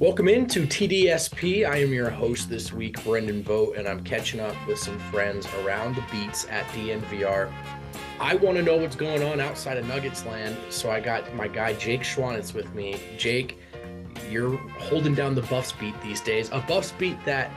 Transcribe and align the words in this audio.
Welcome 0.00 0.28
into 0.28 0.64
TDSP. 0.64 1.68
I 1.68 1.78
am 1.78 1.92
your 1.92 2.08
host 2.08 2.48
this 2.48 2.72
week, 2.72 3.02
Brendan 3.02 3.42
Vogt, 3.42 3.76
and 3.76 3.88
I'm 3.88 4.04
catching 4.04 4.38
up 4.38 4.54
with 4.68 4.78
some 4.78 4.96
friends 5.10 5.44
around 5.64 5.96
the 5.96 6.04
beats 6.12 6.46
at 6.48 6.64
DNVR. 6.68 7.52
I 8.20 8.36
want 8.36 8.56
to 8.58 8.62
know 8.62 8.76
what's 8.76 8.94
going 8.94 9.24
on 9.24 9.40
outside 9.40 9.76
of 9.76 9.88
Nuggets 9.88 10.24
land, 10.24 10.56
so 10.70 10.88
I 10.88 11.00
got 11.00 11.34
my 11.34 11.48
guy 11.48 11.72
Jake 11.72 12.02
Schwanitz 12.02 12.54
with 12.54 12.72
me. 12.76 13.00
Jake, 13.16 13.58
you're 14.30 14.56
holding 14.78 15.16
down 15.16 15.34
the 15.34 15.42
Buffs 15.42 15.72
beat 15.72 16.00
these 16.00 16.20
days. 16.20 16.48
A 16.52 16.60
Buffs 16.60 16.92
beat 16.92 17.18
that, 17.24 17.50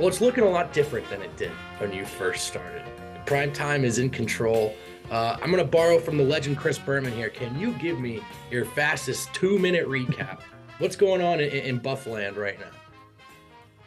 well, 0.00 0.08
it's 0.08 0.20
looking 0.20 0.42
a 0.42 0.50
lot 0.50 0.72
different 0.72 1.08
than 1.10 1.22
it 1.22 1.36
did 1.36 1.52
when 1.78 1.92
you 1.92 2.04
first 2.04 2.48
started. 2.48 2.82
Prime 3.24 3.52
time 3.52 3.84
is 3.84 4.00
in 4.00 4.10
control. 4.10 4.74
Uh, 5.12 5.36
I'm 5.40 5.52
going 5.52 5.64
to 5.64 5.70
borrow 5.70 6.00
from 6.00 6.16
the 6.16 6.24
legend 6.24 6.58
Chris 6.58 6.80
Berman 6.80 7.12
here. 7.12 7.28
Can 7.28 7.56
you 7.56 7.70
give 7.74 8.00
me 8.00 8.20
your 8.50 8.64
fastest 8.64 9.32
two 9.32 9.60
minute 9.60 9.86
recap? 9.86 10.40
What's 10.82 10.96
going 10.96 11.22
on 11.22 11.38
in, 11.38 11.48
in 11.48 11.80
Buffland 11.80 12.36
right 12.36 12.58
now? 12.58 12.66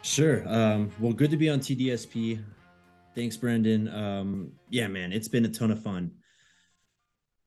Sure. 0.00 0.42
Um, 0.48 0.90
well, 0.98 1.12
good 1.12 1.30
to 1.30 1.36
be 1.36 1.50
on 1.50 1.60
TDSP. 1.60 2.42
Thanks, 3.14 3.36
Brendan. 3.36 3.94
Um, 3.94 4.52
yeah, 4.70 4.88
man, 4.88 5.12
it's 5.12 5.28
been 5.28 5.44
a 5.44 5.50
ton 5.50 5.70
of 5.70 5.82
fun. 5.82 6.12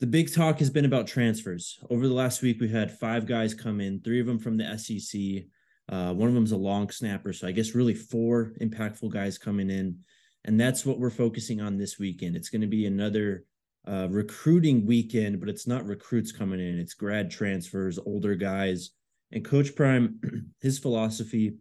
The 0.02 0.06
big 0.06 0.32
talk 0.32 0.60
has 0.60 0.70
been 0.70 0.86
about 0.86 1.08
transfers. 1.08 1.80
Over 1.90 2.08
the 2.08 2.14
last 2.14 2.44
week, 2.44 2.62
we've 2.62 2.70
had 2.70 3.00
five 3.00 3.26
guys 3.26 3.56
come 3.56 3.82
in, 3.82 4.02
three 4.02 4.20
of 4.20 4.28
them 4.28 4.38
from 4.38 4.56
the 4.56 4.78
SEC. 4.78 5.46
Uh, 5.92 6.14
one 6.14 6.30
of 6.30 6.36
them 6.36 6.44
is 6.44 6.52
a 6.52 6.56
long 6.58 6.92
snapper. 6.92 7.34
So 7.34 7.48
I 7.48 7.52
guess 7.52 7.74
really 7.74 7.96
four 7.96 8.54
impactful 8.62 9.12
guys 9.12 9.40
coming 9.40 9.72
in. 9.72 9.98
And 10.46 10.60
that's 10.60 10.86
what 10.86 11.00
we're 11.00 11.10
focusing 11.10 11.60
on 11.60 11.76
this 11.76 11.98
weekend. 11.98 12.36
It's 12.36 12.50
going 12.50 12.62
to 12.62 12.68
be 12.68 12.86
another 12.86 13.46
uh, 13.88 14.10
recruiting 14.12 14.86
weekend, 14.86 15.40
but 15.40 15.50
it's 15.50 15.66
not 15.66 15.88
recruits 15.88 16.32
coming 16.32 16.60
in, 16.60 16.78
it's 16.78 16.94
grad 16.94 17.32
transfers, 17.32 17.98
older 17.98 18.36
guys 18.36 18.92
and 19.32 19.46
Coach 19.46 19.76
Prime, 19.76 20.20
his 20.62 20.80
philosophy 20.80 21.56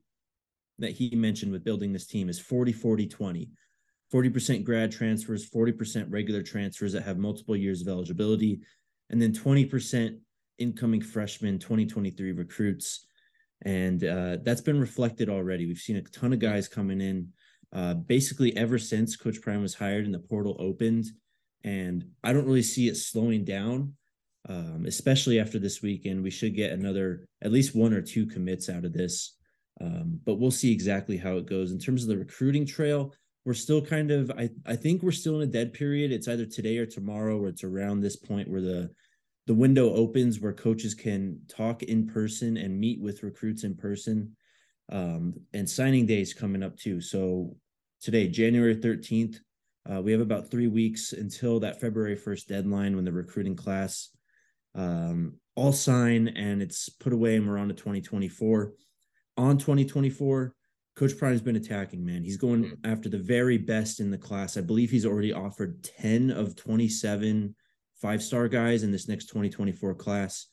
that 0.79 0.92
he 0.92 1.14
mentioned 1.14 1.52
with 1.52 1.64
building 1.64 1.92
this 1.92 2.06
team 2.06 2.29
is 2.29 2.39
40, 2.39 2.73
40, 2.73 3.06
20. 3.06 3.51
40% 4.12 4.64
grad 4.64 4.90
transfers, 4.90 5.51
40% 5.51 6.07
regular 6.08 6.42
transfers 6.42 6.92
that 6.95 7.02
have 7.02 7.18
multiple 7.18 7.57
years 7.57 7.83
of 7.83 7.89
eligibility, 7.89 8.61
and 9.11 9.20
then 9.20 9.33
20% 9.33 10.18
incoming 10.58 11.02
freshmen 11.02 11.58
2023 11.58 12.33
recruits. 12.33 13.07
And 13.62 14.02
uh, 14.05 14.39
that's 14.42 14.61
been 14.61 14.80
reflected 14.80 15.28
already. 15.28 15.67
We've 15.67 15.78
seen 15.78 15.96
a 15.96 16.02
ton 16.02 16.33
of 16.33 16.39
guys 16.39 16.68
coming 16.68 17.01
in 17.01 17.28
uh, 17.73 17.95
basically 17.95 18.57
ever 18.57 18.78
since 18.78 19.17
Coach 19.17 19.42
Prime 19.42 19.61
was 19.61 19.74
hired 19.74 20.07
and 20.07 20.14
the 20.14 20.20
portal 20.20 20.57
opened. 20.58 21.07
And 21.64 22.12
I 22.24 22.33
don't 22.33 22.46
really 22.46 22.62
see 22.62 22.89
it 22.89 22.96
slowing 22.96 23.45
down 23.45 23.95
um, 24.49 24.85
especially 24.87 25.41
after 25.41 25.59
this 25.59 25.83
weekend. 25.83 26.23
We 26.23 26.31
should 26.31 26.55
get 26.55 26.73
another, 26.73 27.27
at 27.43 27.53
least 27.53 27.75
one 27.75 27.93
or 27.93 28.03
two 28.03 28.27
commits 28.27 28.69
out 28.69 28.85
of 28.85 28.93
this. 28.93 29.35
Um, 29.81 30.21
but 30.25 30.37
we'll 30.37 30.51
see 30.51 30.73
exactly 30.73 31.17
how 31.17 31.37
it 31.37 31.47
goes. 31.47 31.71
In 31.71 31.79
terms 31.79 32.03
of 32.03 32.09
the 32.09 32.19
recruiting 32.19 32.67
trail, 32.67 33.15
we're 33.45 33.55
still 33.55 33.81
kind 33.81 34.11
of, 34.11 34.31
I, 34.33 34.51
I 34.67 34.77
think 34.77 35.03
we're 35.03 35.13
still 35.13 35.41
in 35.41 35.49
a 35.49 35.53
dead 35.53 35.73
period. 35.73 36.13
It's 36.13 36.29
either 36.29 36.47
today 36.47 36.79
or 36.79 36.87
tomorrow, 36.87 37.39
or 37.39 37.49
it's 37.49 37.65
around 37.65 38.01
this 38.01 38.17
point 38.17 38.51
where 38.51 38.61
the 38.61 38.91
the 39.49 39.55
window 39.55 39.95
opens 39.95 40.39
where 40.39 40.53
coaches 40.53 40.95
can 40.95 41.41
talk 41.49 41.83
in 41.83 42.07
person 42.07 42.59
and 42.59 42.79
meet 42.79 43.01
with 43.01 43.23
recruits 43.23 43.65
in 43.65 43.75
person. 43.75 44.37
Um, 44.93 45.33
and 45.55 45.69
signing 45.69 46.05
day 46.05 46.20
is 46.20 46.35
coming 46.35 46.63
up 46.63 46.77
too. 46.77 47.01
So 47.01 47.57
today, 48.03 48.29
January 48.29 48.77
13th, 48.77 49.39
uh, 49.91 50.03
we 50.03 50.13
have 50.13 50.20
about 50.20 50.51
three 50.51 50.67
weeks 50.67 51.15
until 51.15 51.61
that 51.61 51.81
February 51.81 52.15
1st 52.15 52.47
deadline 52.47 52.95
when 52.95 53.07
the 53.07 53.13
recruiting 53.13 53.57
class 53.57 54.11
um, 54.74 55.34
all 55.55 55.73
sign 55.73 56.29
and 56.29 56.62
it's 56.62 56.89
put 56.89 57.12
away 57.12 57.36
and 57.36 57.48
we're 57.48 57.58
on 57.58 57.68
to 57.68 57.74
2024. 57.74 58.73
On 59.36 59.58
2024, 59.58 60.55
Coach 60.96 61.17
Prime's 61.17 61.40
been 61.40 61.56
attacking, 61.56 62.05
man. 62.05 62.24
He's 62.24 62.36
going 62.36 62.64
mm-hmm. 62.64 62.90
after 62.90 63.08
the 63.08 63.18
very 63.18 63.58
best 63.58 64.01
in 64.01 64.11
the 64.11 64.18
class. 64.18 64.57
I 64.57 64.62
believe 64.62 64.90
he's 64.90 65.07
already 65.07 65.33
offered 65.33 65.83
10 65.84 66.30
of 66.30 66.57
27 66.57 67.55
five 68.01 68.23
star 68.23 68.48
guys 68.48 68.83
in 68.83 68.92
this 68.92 69.08
next 69.08 69.27
2024 69.27 69.95
class. 69.95 70.46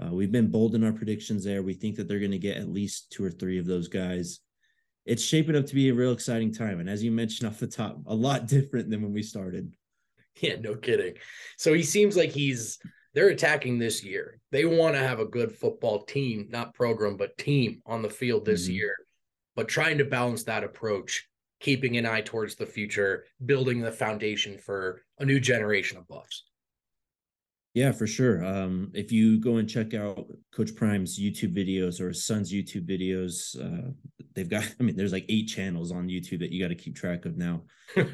Uh, 0.00 0.10
we've 0.12 0.32
been 0.32 0.50
bold 0.50 0.74
in 0.74 0.84
our 0.84 0.92
predictions 0.92 1.44
there. 1.44 1.62
We 1.62 1.74
think 1.74 1.96
that 1.96 2.08
they're 2.08 2.18
going 2.18 2.30
to 2.30 2.38
get 2.38 2.56
at 2.56 2.68
least 2.68 3.10
two 3.10 3.24
or 3.24 3.30
three 3.30 3.58
of 3.58 3.66
those 3.66 3.88
guys. 3.88 4.40
It's 5.04 5.22
shaping 5.22 5.56
up 5.56 5.66
to 5.66 5.74
be 5.74 5.88
a 5.88 5.94
real 5.94 6.12
exciting 6.12 6.52
time. 6.52 6.80
And 6.80 6.88
as 6.88 7.02
you 7.02 7.10
mentioned 7.10 7.48
off 7.50 7.58
the 7.58 7.66
top, 7.66 7.98
a 8.06 8.14
lot 8.14 8.46
different 8.46 8.88
than 8.90 9.02
when 9.02 9.12
we 9.12 9.22
started. 9.22 9.74
Yeah, 10.40 10.56
no 10.60 10.76
kidding. 10.76 11.14
So 11.58 11.74
he 11.74 11.82
seems 11.82 12.16
like 12.16 12.30
he's 12.30 12.78
they're 13.14 13.28
attacking 13.28 13.78
this 13.78 14.02
year. 14.02 14.40
They 14.50 14.64
want 14.64 14.94
to 14.94 15.00
have 15.00 15.20
a 15.20 15.26
good 15.26 15.52
football 15.52 16.04
team, 16.04 16.48
not 16.50 16.74
program, 16.74 17.16
but 17.16 17.36
team 17.38 17.82
on 17.86 18.02
the 18.02 18.10
field 18.10 18.44
this 18.44 18.64
mm-hmm. 18.64 18.74
year. 18.74 18.96
But 19.54 19.68
trying 19.68 19.98
to 19.98 20.04
balance 20.04 20.44
that 20.44 20.64
approach, 20.64 21.28
keeping 21.60 21.96
an 21.96 22.06
eye 22.06 22.22
towards 22.22 22.54
the 22.54 22.66
future, 22.66 23.24
building 23.44 23.80
the 23.80 23.92
foundation 23.92 24.58
for 24.58 25.02
a 25.18 25.24
new 25.24 25.40
generation 25.40 25.98
of 25.98 26.08
buffs. 26.08 26.44
Yeah, 27.74 27.92
for 27.92 28.06
sure. 28.06 28.44
Um, 28.44 28.90
if 28.92 29.10
you 29.10 29.40
go 29.40 29.56
and 29.56 29.68
check 29.68 29.94
out 29.94 30.26
Coach 30.54 30.74
Prime's 30.74 31.18
YouTube 31.18 31.56
videos 31.56 32.00
or 32.00 32.08
his 32.08 32.26
son's 32.26 32.52
YouTube 32.52 32.86
videos, 32.86 33.58
uh, 33.58 33.90
they've 34.34 34.48
got, 34.48 34.64
I 34.80 34.82
mean, 34.82 34.96
there's 34.96 35.12
like 35.12 35.24
eight 35.28 35.46
channels 35.46 35.90
on 35.90 36.08
YouTube 36.08 36.40
that 36.40 36.52
you 36.52 36.62
got 36.62 36.68
to 36.68 36.74
keep 36.74 36.94
track 36.94 37.24
of 37.24 37.36
now. 37.36 37.62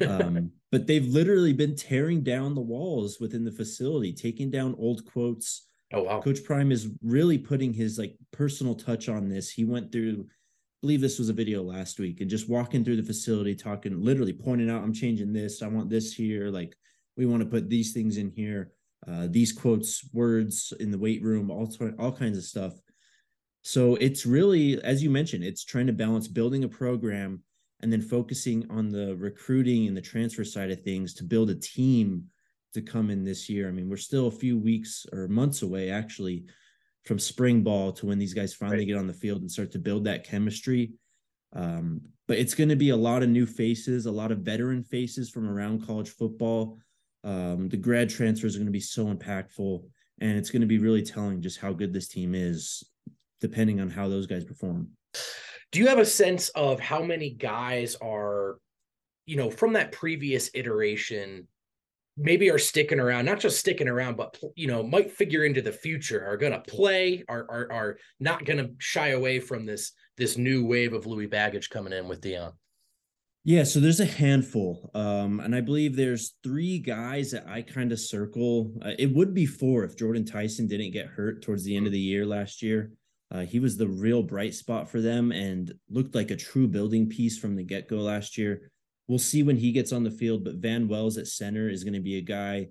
Um, 0.07 0.51
but 0.71 0.87
they've 0.87 1.05
literally 1.05 1.53
been 1.53 1.75
tearing 1.75 2.23
down 2.23 2.55
the 2.55 2.61
walls 2.61 3.17
within 3.19 3.43
the 3.43 3.51
facility, 3.51 4.13
taking 4.13 4.49
down 4.49 4.75
old 4.79 5.05
quotes. 5.05 5.67
Oh, 5.91 6.03
wow. 6.03 6.21
Coach 6.21 6.43
Prime 6.45 6.71
is 6.71 6.89
really 7.03 7.37
putting 7.37 7.73
his 7.73 7.99
like 7.99 8.15
personal 8.31 8.75
touch 8.75 9.09
on 9.09 9.27
this. 9.27 9.49
He 9.49 9.65
went 9.65 9.91
through, 9.91 10.21
I 10.21 10.79
believe 10.81 11.01
this 11.01 11.19
was 11.19 11.27
a 11.27 11.33
video 11.33 11.63
last 11.63 11.99
week, 11.99 12.21
and 12.21 12.29
just 12.29 12.47
walking 12.47 12.85
through 12.85 12.97
the 12.97 13.03
facility, 13.03 13.55
talking, 13.55 13.99
literally 14.01 14.33
pointing 14.33 14.69
out, 14.69 14.83
I'm 14.83 14.93
changing 14.93 15.33
this. 15.33 15.61
I 15.61 15.67
want 15.67 15.89
this 15.89 16.13
here. 16.13 16.49
Like, 16.49 16.77
we 17.17 17.25
want 17.25 17.41
to 17.41 17.49
put 17.49 17.69
these 17.69 17.91
things 17.91 18.15
in 18.15 18.29
here 18.29 18.71
uh, 19.07 19.27
these 19.29 19.51
quotes, 19.51 20.07
words 20.13 20.73
in 20.79 20.91
the 20.91 20.97
weight 20.97 21.23
room, 21.23 21.49
all 21.49 21.71
all 21.97 22.11
kinds 22.11 22.37
of 22.37 22.43
stuff. 22.43 22.73
So 23.61 23.95
it's 23.95 24.25
really, 24.25 24.81
as 24.81 25.03
you 25.03 25.09
mentioned, 25.09 25.43
it's 25.43 25.63
trying 25.63 25.87
to 25.87 25.93
balance 25.93 26.27
building 26.27 26.63
a 26.63 26.69
program 26.69 27.43
and 27.81 27.91
then 27.91 28.01
focusing 28.01 28.65
on 28.69 28.89
the 28.89 29.15
recruiting 29.17 29.87
and 29.87 29.95
the 29.95 30.01
transfer 30.01 30.43
side 30.43 30.71
of 30.71 30.81
things 30.81 31.13
to 31.15 31.23
build 31.23 31.49
a 31.49 31.55
team 31.55 32.25
to 32.73 32.81
come 32.81 33.09
in 33.09 33.23
this 33.23 33.49
year. 33.49 33.67
I 33.67 33.71
mean, 33.71 33.89
we're 33.89 33.97
still 33.97 34.27
a 34.27 34.31
few 34.31 34.57
weeks 34.57 35.05
or 35.11 35.27
months 35.27 35.61
away 35.61 35.89
actually 35.89 36.45
from 37.05 37.19
spring 37.19 37.63
ball 37.63 37.91
to 37.93 38.05
when 38.05 38.19
these 38.19 38.33
guys 38.33 38.53
finally 38.53 38.79
right. 38.79 38.87
get 38.87 38.97
on 38.97 39.07
the 39.07 39.13
field 39.13 39.41
and 39.41 39.51
start 39.51 39.71
to 39.71 39.79
build 39.79 40.03
that 40.03 40.23
chemistry. 40.23 40.91
Um, 41.53 42.01
but 42.27 42.37
it's 42.37 42.53
going 42.53 42.69
to 42.69 42.75
be 42.75 42.89
a 42.89 42.97
lot 42.97 43.23
of 43.23 43.29
new 43.29 43.45
faces, 43.45 44.05
a 44.05 44.11
lot 44.11 44.31
of 44.31 44.39
veteran 44.39 44.83
faces 44.83 45.29
from 45.29 45.49
around 45.49 45.85
college 45.85 46.09
football. 46.09 46.77
Um, 47.23 47.69
the 47.69 47.77
grad 47.77 48.09
transfers 48.09 48.55
are 48.55 48.59
going 48.59 48.67
to 48.67 48.71
be 48.71 48.79
so 48.79 49.05
impactful, 49.05 49.83
and 50.21 50.37
it's 50.37 50.49
going 50.49 50.61
to 50.61 50.67
be 50.67 50.77
really 50.77 51.01
telling 51.01 51.41
just 51.41 51.59
how 51.59 51.73
good 51.73 51.93
this 51.93 52.07
team 52.07 52.33
is, 52.35 52.83
depending 53.41 53.79
on 53.81 53.89
how 53.89 54.07
those 54.07 54.27
guys 54.27 54.43
perform. 54.43 54.89
Do 55.71 55.79
you 55.79 55.87
have 55.87 55.99
a 55.99 56.05
sense 56.05 56.49
of 56.49 56.79
how 56.79 57.03
many 57.03 57.29
guys 57.31 57.95
are, 58.01 58.57
you 59.25 59.35
know, 59.35 59.51
from 59.51 59.73
that 59.73 59.91
previous 59.91 60.49
iteration 60.53 61.47
maybe 62.19 62.51
are 62.51 62.59
sticking 62.59 62.99
around, 62.99 63.25
not 63.25 63.39
just 63.39 63.59
sticking 63.59 63.87
around, 63.87 64.17
but 64.17 64.37
you 64.55 64.67
know, 64.67 64.83
might 64.83 65.11
figure 65.11 65.45
into 65.45 65.61
the 65.61 65.71
future, 65.71 66.25
are 66.25 66.37
going 66.37 66.51
to 66.51 66.59
play, 66.59 67.23
are 67.29 67.45
are 67.49 67.71
are 67.71 67.97
not 68.19 68.45
going 68.45 68.57
to 68.57 68.71
shy 68.77 69.09
away 69.09 69.39
from 69.39 69.65
this 69.65 69.93
this 70.17 70.37
new 70.37 70.65
wave 70.65 70.93
of 70.93 71.05
Louis 71.05 71.27
baggage 71.27 71.69
coming 71.69 71.93
in 71.93 72.07
with 72.07 72.21
Deion. 72.21 72.51
Yeah, 73.49 73.63
so 73.63 73.79
there's 73.79 73.99
a 73.99 74.05
handful, 74.05 74.91
um, 74.93 75.39
and 75.39 75.55
I 75.55 75.61
believe 75.61 75.95
there's 75.95 76.35
three 76.43 76.77
guys 76.77 77.31
that 77.31 77.47
I 77.47 77.63
kind 77.63 77.91
of 77.91 77.99
circle. 77.99 78.71
Uh, 78.79 78.91
it 78.99 79.11
would 79.11 79.33
be 79.33 79.47
four 79.47 79.83
if 79.83 79.97
Jordan 79.97 80.23
Tyson 80.23 80.67
didn't 80.67 80.91
get 80.91 81.07
hurt 81.07 81.41
towards 81.41 81.63
the 81.63 81.75
end 81.75 81.87
of 81.87 81.91
the 81.91 81.99
year 81.99 82.27
last 82.27 82.61
year. 82.61 82.91
Uh, 83.31 83.39
he 83.39 83.59
was 83.59 83.75
the 83.75 83.87
real 83.87 84.21
bright 84.21 84.53
spot 84.53 84.87
for 84.87 85.01
them 85.01 85.31
and 85.31 85.73
looked 85.89 86.13
like 86.13 86.29
a 86.29 86.35
true 86.35 86.67
building 86.67 87.09
piece 87.09 87.39
from 87.39 87.55
the 87.55 87.63
get 87.63 87.87
go 87.87 87.95
last 87.95 88.37
year. 88.37 88.69
We'll 89.07 89.17
see 89.17 89.41
when 89.41 89.57
he 89.57 89.71
gets 89.71 89.91
on 89.91 90.03
the 90.03 90.11
field, 90.11 90.43
but 90.43 90.57
Van 90.57 90.87
Wells 90.87 91.17
at 91.17 91.25
center 91.25 91.69
is 91.69 91.83
going 91.83 91.95
to 91.95 91.99
be 91.99 92.19
a 92.19 92.21
guy 92.21 92.67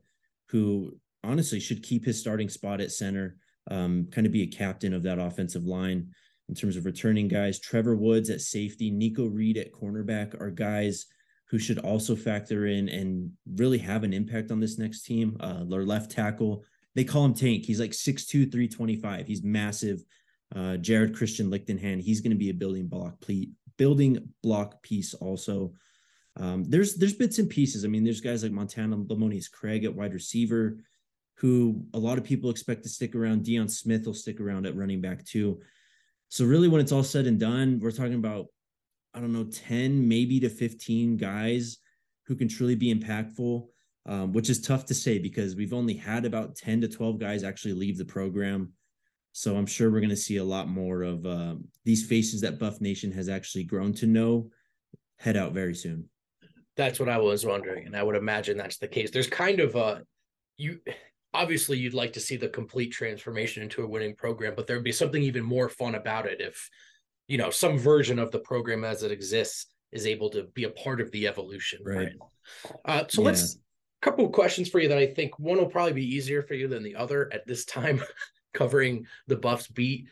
who 0.51 0.97
honestly 1.25 1.59
should 1.59 1.83
keep 1.83 2.05
his 2.05 2.21
starting 2.21 2.49
spot 2.49 2.81
at 2.81 2.93
center, 2.93 3.37
um, 3.69 4.07
kind 4.13 4.29
of 4.29 4.33
be 4.33 4.45
a 4.45 4.47
captain 4.47 4.95
of 4.95 5.03
that 5.03 5.19
offensive 5.19 5.65
line 5.65 6.13
in 6.49 6.55
terms 6.55 6.77
of 6.77 6.87
returning 6.87 7.29
guys. 7.29 7.59
Trevor 7.59 7.97
Woods 7.97 8.31
at 8.31 8.41
safety, 8.41 8.91
Nikko 8.91 9.27
Reed 9.27 9.57
at 9.57 9.73
cornerback 9.73 10.41
are 10.41 10.51
guys 10.51 11.07
who 11.51 11.59
should 11.59 11.79
also 11.79 12.15
factor 12.15 12.67
in 12.67 12.89
and 12.89 13.31
really 13.55 13.79
have 13.79 14.05
an 14.05 14.13
impact 14.13 14.51
on 14.51 14.61
this 14.61 14.79
next 14.79 15.03
team. 15.03 15.37
Uh, 15.41 15.65
their 15.65 15.85
left 15.85 16.11
tackle, 16.11 16.65
they 16.95 17.05
call 17.05 17.25
him 17.25 17.35
Tank. 17.35 17.65
He's 17.65 17.81
like 17.81 17.93
6'2, 17.93 18.51
325. 18.51 19.27
He's 19.27 19.43
massive. 19.43 20.05
Uh, 20.55 20.77
Jared 20.77 21.15
Christian 21.15 21.51
Lichtenhand, 21.51 22.01
he's 22.01 22.21
going 22.21 22.31
to 22.31 22.37
be 22.37 22.51
a 22.51 22.55
building 22.55 22.87
block 22.87 23.17
building 23.77 24.33
block 24.43 24.83
piece 24.83 25.15
also. 25.15 25.73
Um, 26.37 26.65
there's 26.65 26.95
there's 26.97 27.15
bits 27.15 27.39
and 27.39 27.49
pieces. 27.49 27.85
I 27.85 27.89
mean, 27.89 28.05
there's 28.05 28.21
guys 28.21 28.43
like 28.43 28.53
Montana 28.53 28.97
Lemonious-Craig 28.97 29.85
at 29.85 29.95
wide 29.95 30.15
receiver, 30.15 30.79
who 31.37 31.85
a 31.95 31.99
lot 31.99 32.19
of 32.19 32.25
people 32.25 32.51
expect 32.51 32.83
to 32.85 32.89
stick 32.89 33.15
around. 33.15 33.45
Deion 33.45 33.71
Smith 33.71 34.07
will 34.07 34.15
stick 34.15 34.41
around 34.41 34.67
at 34.67 34.77
running 34.77 35.01
back 35.01 35.25
too. 35.25 35.61
So 36.29 36.45
really, 36.45 36.69
when 36.69 36.81
it's 36.81 36.93
all 36.93 37.03
said 37.03 37.27
and 37.27 37.41
done, 37.41 37.81
we're 37.81 37.91
talking 37.91 38.15
about 38.15 38.47
I 39.15 39.21
don't 39.21 39.33
know, 39.33 39.45
10 39.45 40.07
maybe 40.07 40.39
to 40.41 40.49
15 40.49 41.17
guys 41.17 41.79
who 42.27 42.37
can 42.37 42.47
truly 42.47 42.75
be 42.75 42.95
impactful, 42.95 43.67
um, 44.07 44.33
which 44.33 44.51
is 44.51 44.61
tough 44.61 44.85
to 44.87 44.95
say 44.95 45.19
because 45.19 45.57
we've 45.57 45.73
only 45.73 45.95
had 45.95 46.25
about 46.25 46.57
10 46.57 46.83
to 46.83 46.89
12 46.89 47.19
guys 47.19 47.43
actually 47.43 47.73
leave 47.75 47.99
the 47.99 48.05
program. 48.05 48.73
So 49.33 49.57
I'm 49.57 49.67
sure 49.67 49.91
we're 49.91 50.01
going 50.01 50.11
to 50.11 50.17
see 50.17 50.37
a 50.37 50.45
lot 50.45 50.69
more 50.69 51.03
of 51.03 51.25
uh, 51.27 51.57
these 51.85 52.07
faces 52.07 52.41
that 52.43 52.59
Buff 52.59 52.81
Nation 52.81 53.11
has 53.13 53.29
actually 53.29 53.65
grown 53.65 53.93
to 53.95 54.07
know 54.07 54.51
head 55.17 55.37
out 55.37 55.53
very 55.53 55.75
soon. 55.75 56.09
That's 56.77 57.01
what 57.01 57.09
I 57.09 57.19
was 57.19 57.45
wondering, 57.45 57.87
and 57.87 57.97
I 57.97 58.05
would 58.05 58.15
imagine 58.15 58.57
that's 58.57 58.79
the 58.79 58.87
case. 58.87 59.11
There's 59.11 59.27
kind 59.27 59.59
of 59.59 59.75
a 59.75 60.03
you 60.57 60.81
obviously 61.35 61.79
you'd 61.79 61.95
like 61.95 62.13
to 62.15 62.21
see 62.21 62.37
the 62.37 62.49
complete 62.49 62.93
transformation 62.93 63.63
into 63.63 63.83
a 63.83 63.89
winning 63.89 64.15
program, 64.15 64.55
but 64.57 64.67
there'd 64.67 64.85
be 64.85 64.93
something 64.93 65.23
even 65.23 65.45
more 65.45 65.69
fun 65.69 65.95
about 65.95 66.27
it 66.27 66.41
if 66.41 66.69
you 67.27 67.39
know 67.39 67.51
some 67.51 67.79
version 67.79 68.19
of 68.19 68.31
the 68.31 68.39
program 68.39 68.85
as 68.85 69.03
it 69.03 69.13
exists 69.13 69.67
is 69.93 70.07
able 70.07 70.31
to 70.31 70.45
be 70.55 70.65
a 70.65 70.71
part 70.71 71.01
of 71.01 71.11
the 71.13 71.27
evolution. 71.27 71.81
Right. 71.85 71.97
right? 71.97 72.13
Uh, 72.85 73.05
so 73.09 73.23
yeah. 73.23 73.27
let's 73.27 73.59
a 74.03 74.05
couple 74.05 74.25
of 74.25 74.33
questions 74.33 74.69
for 74.69 74.81
you 74.81 74.89
that 74.89 74.99
I 74.99 75.07
think 75.07 75.39
one 75.39 75.59
will 75.59 75.67
probably 75.67 75.93
be 75.93 76.15
easier 76.15 76.43
for 76.43 76.55
you 76.55 76.69
than 76.69 76.83
the 76.83 76.97
other 76.97 77.29
at 77.33 77.47
this 77.47 77.65
time 77.65 78.03
covering 78.55 79.07
the 79.27 79.37
Buffs 79.37 79.67
beat. 79.69 80.09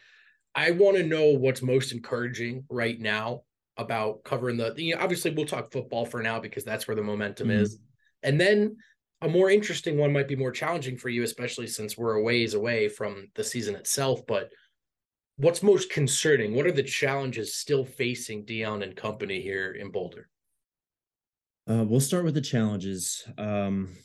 I 0.55 0.71
want 0.73 0.97
to 0.97 1.05
know 1.05 1.33
what's 1.33 1.63
most 1.63 1.93
encouraging 1.93 2.65
right 2.69 2.99
now 2.99 3.43
about 3.77 4.25
covering 4.25 4.57
the, 4.57 4.75
you 4.77 4.95
know, 4.95 5.03
obviously 5.03 5.31
we'll 5.31 5.47
talk 5.47 5.71
football 5.71 6.07
for 6.07 6.23
now 6.23 6.41
because 6.41 6.65
that's 6.65 6.89
where 6.89 6.95
the 6.95 7.03
momentum 7.03 7.49
mm-hmm. 7.49 7.61
is. 7.61 7.79
And 8.23 8.41
then 8.41 8.77
a 9.23 9.29
more 9.29 9.51
interesting 9.51 9.97
one 9.97 10.13
might 10.13 10.29
be 10.29 10.37
more 10.37 10.51
challenging 10.51 10.97
for 10.97 11.09
you, 11.09 11.23
especially 11.23 11.67
since 11.67 11.97
we're 11.97 12.15
a 12.15 12.23
ways 12.23 12.55
away 12.55 12.89
from 12.89 13.29
the 13.35 13.45
season 13.45 13.75
itself. 13.75 14.27
But 14.27 14.51
what's 15.37 15.63
most 15.63 15.91
concerning? 15.91 16.55
What 16.55 16.67
are 16.67 16.73
the 16.73 16.83
challenges 16.83 17.57
still 17.57 17.85
facing 17.85 18.45
Deion 18.45 18.83
and 18.83 18.95
company 18.95 19.41
here 19.41 19.73
in 19.73 19.91
Boulder? 19.91 20.29
Uh, 21.69 21.85
we'll 21.85 22.01
start 22.01 22.25
with 22.25 22.35
the 22.35 22.41
challenges. 22.41 23.27
Um, 23.39 23.97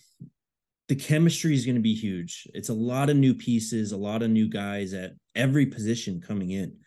the 0.88 0.96
chemistry 0.96 1.54
is 1.54 1.66
going 1.66 1.76
to 1.76 1.82
be 1.82 1.94
huge. 1.94 2.48
It's 2.54 2.70
a 2.70 2.74
lot 2.74 3.10
of 3.10 3.16
new 3.16 3.34
pieces, 3.34 3.92
a 3.92 3.98
lot 3.98 4.24
of 4.24 4.30
new 4.30 4.50
guys 4.50 4.94
at 4.94 5.12
every 5.36 5.66
position 5.66 6.20
coming 6.20 6.52
in. 6.52 6.78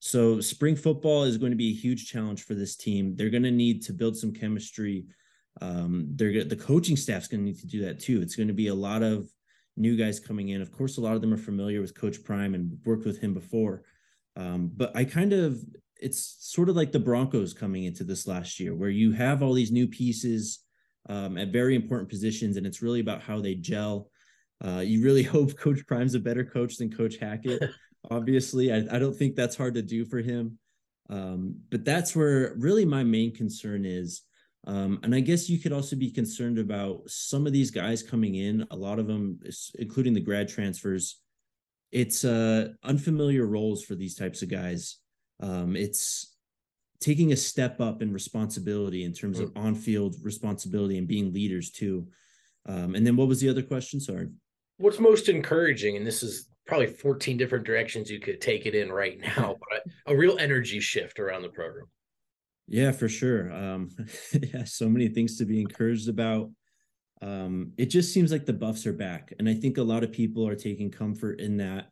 So 0.00 0.40
spring 0.40 0.76
football 0.76 1.24
is 1.24 1.38
going 1.38 1.52
to 1.52 1.56
be 1.56 1.70
a 1.70 1.74
huge 1.74 2.10
challenge 2.10 2.44
for 2.44 2.54
this 2.54 2.76
team. 2.76 3.14
They're 3.16 3.30
going 3.30 3.42
to 3.44 3.50
need 3.50 3.82
to 3.84 3.92
build 3.92 4.16
some 4.16 4.32
chemistry. 4.32 5.06
Um, 5.60 6.06
they're 6.14 6.44
the 6.44 6.56
coaching 6.56 6.96
staff's 6.96 7.28
going 7.28 7.40
to 7.40 7.44
need 7.44 7.60
to 7.60 7.66
do 7.66 7.84
that 7.84 8.00
too. 8.00 8.20
It's 8.22 8.36
going 8.36 8.48
to 8.48 8.54
be 8.54 8.68
a 8.68 8.74
lot 8.74 9.02
of 9.02 9.28
new 9.76 9.96
guys 9.96 10.20
coming 10.20 10.50
in. 10.50 10.62
Of 10.62 10.72
course, 10.72 10.96
a 10.96 11.00
lot 11.00 11.14
of 11.14 11.20
them 11.20 11.32
are 11.32 11.38
familiar 11.38 11.80
with 11.80 11.98
Coach 11.98 12.22
Prime 12.24 12.54
and 12.54 12.78
worked 12.84 13.06
with 13.06 13.20
him 13.20 13.34
before. 13.34 13.82
Um, 14.36 14.70
but 14.74 14.94
I 14.96 15.04
kind 15.04 15.32
of 15.32 15.60
it's 16.00 16.36
sort 16.40 16.68
of 16.68 16.76
like 16.76 16.92
the 16.92 17.00
Broncos 17.00 17.52
coming 17.52 17.84
into 17.84 18.04
this 18.04 18.26
last 18.26 18.60
year, 18.60 18.74
where 18.74 18.90
you 18.90 19.12
have 19.12 19.42
all 19.42 19.52
these 19.52 19.72
new 19.72 19.88
pieces 19.88 20.60
um, 21.08 21.36
at 21.38 21.48
very 21.48 21.74
important 21.74 22.08
positions, 22.08 22.56
and 22.56 22.66
it's 22.66 22.82
really 22.82 23.00
about 23.00 23.22
how 23.22 23.40
they 23.40 23.54
gel. 23.54 24.10
Uh, 24.64 24.80
you 24.80 25.02
really 25.02 25.22
hope 25.34 25.56
Coach 25.58 25.86
Prime's 25.86 26.14
a 26.14 26.20
better 26.20 26.44
coach 26.44 26.76
than 26.76 26.92
Coach 26.92 27.16
Hackett. 27.16 27.70
Obviously, 28.10 28.72
I, 28.72 28.84
I, 28.92 28.98
don't 28.98 29.14
think 29.14 29.34
that's 29.34 29.56
hard 29.56 29.74
to 29.74 29.82
do 29.82 30.04
for 30.04 30.18
him. 30.18 30.58
Um, 31.10 31.56
but 31.68 31.84
that's 31.84 32.14
where 32.14 32.54
really 32.56 32.84
my 32.84 33.02
main 33.02 33.34
concern 33.34 33.84
is. 33.84 34.22
Um, 34.68 35.00
and 35.02 35.14
I 35.14 35.20
guess 35.20 35.48
you 35.48 35.58
could 35.58 35.72
also 35.72 35.96
be 35.96 36.10
concerned 36.10 36.58
about 36.58 37.00
some 37.06 37.46
of 37.46 37.54
these 37.54 37.70
guys 37.70 38.02
coming 38.02 38.34
in, 38.34 38.66
a 38.70 38.76
lot 38.76 38.98
of 38.98 39.06
them, 39.06 39.40
including 39.78 40.12
the 40.12 40.20
grad 40.20 40.46
transfers. 40.46 41.22
It's 41.90 42.22
uh, 42.22 42.68
unfamiliar 42.84 43.46
roles 43.46 43.82
for 43.82 43.94
these 43.94 44.14
types 44.14 44.42
of 44.42 44.50
guys. 44.50 44.98
Um, 45.40 45.74
it's 45.74 46.36
taking 47.00 47.32
a 47.32 47.36
step 47.36 47.80
up 47.80 48.02
in 48.02 48.12
responsibility 48.12 49.04
in 49.04 49.14
terms 49.14 49.40
of 49.40 49.54
mm. 49.54 49.64
on-field 49.64 50.16
responsibility 50.22 50.98
and 50.98 51.08
being 51.08 51.32
leaders 51.32 51.70
too. 51.70 52.06
Um, 52.66 52.94
and 52.94 53.06
then 53.06 53.16
what 53.16 53.28
was 53.28 53.40
the 53.40 53.48
other 53.48 53.62
question? 53.62 54.00
Sorry. 54.00 54.28
What's 54.76 55.00
most 55.00 55.30
encouraging, 55.30 55.96
and 55.96 56.06
this 56.06 56.22
is 56.22 56.46
probably 56.66 56.88
14 56.88 57.38
different 57.38 57.64
directions 57.64 58.10
you 58.10 58.20
could 58.20 58.42
take 58.42 58.66
it 58.66 58.74
in 58.74 58.92
right 58.92 59.18
now, 59.38 59.56
but 59.70 59.84
a 60.06 60.14
real 60.14 60.36
energy 60.38 60.78
shift 60.78 61.18
around 61.18 61.40
the 61.40 61.48
program. 61.48 61.86
Yeah, 62.68 62.92
for 62.92 63.08
sure. 63.08 63.52
Um, 63.52 63.90
yeah, 64.32 64.64
so 64.64 64.88
many 64.88 65.08
things 65.08 65.38
to 65.38 65.44
be 65.44 65.60
encouraged 65.60 66.08
about. 66.08 66.50
Um, 67.20 67.72
it 67.76 67.86
just 67.86 68.12
seems 68.12 68.30
like 68.30 68.46
the 68.46 68.52
buffs 68.52 68.86
are 68.86 68.92
back. 68.92 69.32
And 69.38 69.48
I 69.48 69.54
think 69.54 69.78
a 69.78 69.82
lot 69.82 70.04
of 70.04 70.12
people 70.12 70.46
are 70.46 70.54
taking 70.54 70.90
comfort 70.90 71.40
in 71.40 71.56
that. 71.56 71.88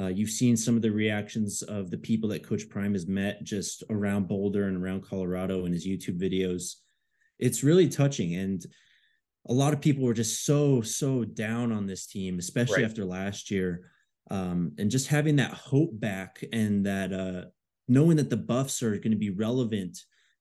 Uh, 0.00 0.06
you've 0.06 0.30
seen 0.30 0.56
some 0.56 0.76
of 0.76 0.82
the 0.82 0.92
reactions 0.92 1.62
of 1.62 1.90
the 1.90 1.98
people 1.98 2.28
that 2.28 2.46
Coach 2.46 2.68
Prime 2.68 2.92
has 2.92 3.08
met 3.08 3.42
just 3.42 3.82
around 3.90 4.28
Boulder 4.28 4.68
and 4.68 4.76
around 4.76 5.02
Colorado 5.02 5.64
in 5.64 5.72
his 5.72 5.86
YouTube 5.86 6.20
videos. 6.20 6.74
It's 7.40 7.64
really 7.64 7.88
touching. 7.88 8.34
And 8.34 8.64
a 9.48 9.52
lot 9.52 9.72
of 9.72 9.80
people 9.80 10.04
were 10.04 10.14
just 10.14 10.44
so, 10.44 10.82
so 10.82 11.24
down 11.24 11.72
on 11.72 11.86
this 11.86 12.06
team, 12.06 12.38
especially 12.38 12.82
right. 12.82 12.84
after 12.84 13.04
last 13.04 13.50
year. 13.50 13.90
Um, 14.30 14.72
and 14.78 14.90
just 14.90 15.08
having 15.08 15.36
that 15.36 15.52
hope 15.52 15.98
back 15.98 16.44
and 16.52 16.84
that 16.86 17.12
uh, 17.12 17.48
knowing 17.88 18.18
that 18.18 18.30
the 18.30 18.36
buffs 18.36 18.82
are 18.82 18.96
going 18.96 19.10
to 19.10 19.16
be 19.16 19.30
relevant. 19.30 19.98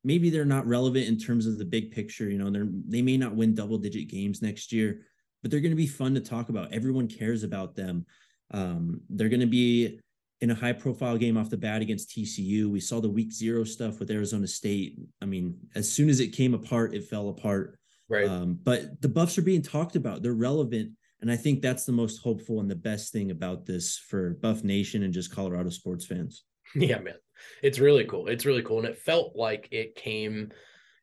Maybe 0.08 0.30
they're 0.30 0.46
not 0.46 0.66
relevant 0.66 1.06
in 1.06 1.18
terms 1.18 1.46
of 1.46 1.58
the 1.58 1.66
big 1.66 1.92
picture. 1.92 2.30
You 2.30 2.38
know, 2.38 2.50
they're 2.50 2.70
they 2.88 3.02
may 3.02 3.18
not 3.18 3.36
win 3.36 3.54
double 3.54 3.78
digit 3.78 4.08
games 4.08 4.42
next 4.42 4.72
year, 4.72 5.02
but 5.42 5.52
they're 5.52 5.60
going 5.60 5.74
to 5.74 5.76
be 5.76 5.86
fun 5.86 6.14
to 6.16 6.22
talk 6.22 6.48
about. 6.48 6.74
Everyone 6.74 7.10
cares 7.10 7.44
about 7.44 7.76
them. 7.76 8.06
Um, 8.52 9.02
they're 9.10 9.28
going 9.28 9.42
to 9.42 9.46
be 9.46 10.00
in 10.40 10.52
a 10.52 10.56
high 10.56 10.72
profile 10.72 11.18
game 11.18 11.36
off 11.36 11.50
the 11.50 11.58
bat 11.58 11.82
against 11.82 12.10
TCU. 12.10 12.70
We 12.70 12.80
saw 12.80 13.02
the 13.02 13.10
week 13.10 13.34
zero 13.34 13.66
stuff 13.66 14.00
with 14.00 14.10
Arizona 14.10 14.48
State. 14.48 14.98
I 15.22 15.26
mean, 15.26 15.58
as 15.76 15.92
soon 15.92 16.08
as 16.08 16.22
it 16.22 16.30
came 16.30 16.54
apart, 16.54 16.96
it 16.96 17.04
fell 17.04 17.28
apart. 17.28 17.78
Right. 18.08 18.30
Um, 18.30 18.58
but 18.64 19.02
the 19.02 19.10
Buffs 19.10 19.38
are 19.38 19.42
being 19.42 19.62
talked 19.62 19.98
about. 19.98 20.22
They're 20.22 20.32
relevant. 20.32 20.94
And 21.20 21.30
I 21.30 21.36
think 21.36 21.62
that's 21.62 21.84
the 21.84 21.92
most 21.92 22.20
hopeful 22.20 22.62
and 22.62 22.72
the 22.72 22.76
best 22.76 23.12
thing 23.12 23.32
about 23.32 23.66
this 23.66 23.98
for 23.98 24.36
Buff 24.42 24.64
Nation 24.64 25.04
and 25.04 25.14
just 25.14 25.36
Colorado 25.36 25.70
sports 25.70 26.06
fans. 26.06 26.44
Yeah, 26.76 27.00
man. 27.00 27.16
It's 27.64 27.80
really 27.80 28.06
cool. 28.06 28.28
It's 28.28 28.46
really 28.46 28.64
cool. 28.64 28.80
And 28.80 28.88
it 28.88 28.98
felt 28.98 29.36
like 29.36 29.68
it 29.72 29.96
came, 29.96 30.52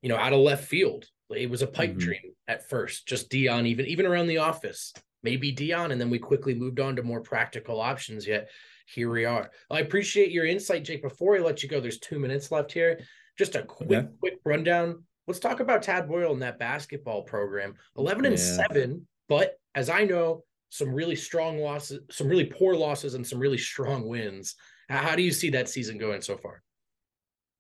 you 0.02 0.09
know, 0.09 0.16
out 0.16 0.33
of 0.33 0.40
left 0.40 0.64
field. 0.64 1.06
It 1.30 1.49
was 1.49 1.62
a 1.62 1.66
pipe 1.66 1.90
mm-hmm. 1.90 1.99
dream 1.99 2.33
at 2.47 2.68
first, 2.68 3.09
just 3.09 3.30
Deion, 3.30 3.66
even 3.66 3.87
even 3.87 4.06
around 4.06 4.26
the 4.26 4.38
office 4.38 4.92
maybe 5.25 5.52
Deion. 5.52 5.90
and 5.90 6.00
then 6.00 6.11
we 6.11 6.18
quickly 6.21 6.54
moved 6.54 6.78
on 6.78 6.94
to 6.94 7.02
more 7.02 7.21
practical 7.21 7.80
options. 7.80 8.26
Yet 8.26 8.49
here 8.87 9.11
we 9.11 9.25
are. 9.25 9.50
I 9.71 9.80
appreciate 9.80 10.30
your 10.30 10.47
insight, 10.47 10.85
Jake. 10.85 11.02
Before 11.02 11.37
I 11.37 11.40
let 11.40 11.62
you 11.62 11.68
go, 11.68 11.80
there's 11.80 11.99
two 11.99 12.21
minutes 12.21 12.52
left 12.52 12.71
here. 12.71 13.00
Just 13.37 13.56
a 13.56 13.62
quick, 13.62 14.06
quick 14.21 14.38
rundown. 14.44 15.02
Let's 15.26 15.40
talk 15.40 15.59
about 15.59 15.83
Tad 15.83 16.06
Boyle 16.06 16.33
and 16.33 16.42
that 16.42 16.59
basketball 16.59 17.23
program. 17.23 17.75
Eleven 17.97 18.26
and 18.26 18.38
yeah. 18.38 18.56
seven, 18.68 19.09
but 19.28 19.59
as 19.75 19.88
I 19.88 20.04
know, 20.04 20.44
some 20.68 20.92
really 20.92 21.16
strong 21.16 21.59
losses, 21.59 22.00
some 22.11 22.28
really 22.28 22.44
poor 22.44 22.76
losses, 22.76 23.14
and 23.14 23.26
some 23.26 23.38
really 23.38 23.59
strong 23.59 24.06
wins. 24.06 24.54
How 24.88 25.17
do 25.17 25.23
you 25.23 25.33
see 25.33 25.50
that 25.50 25.69
season 25.69 25.99
going 25.99 26.23
so 26.23 26.37
far? 26.37 26.62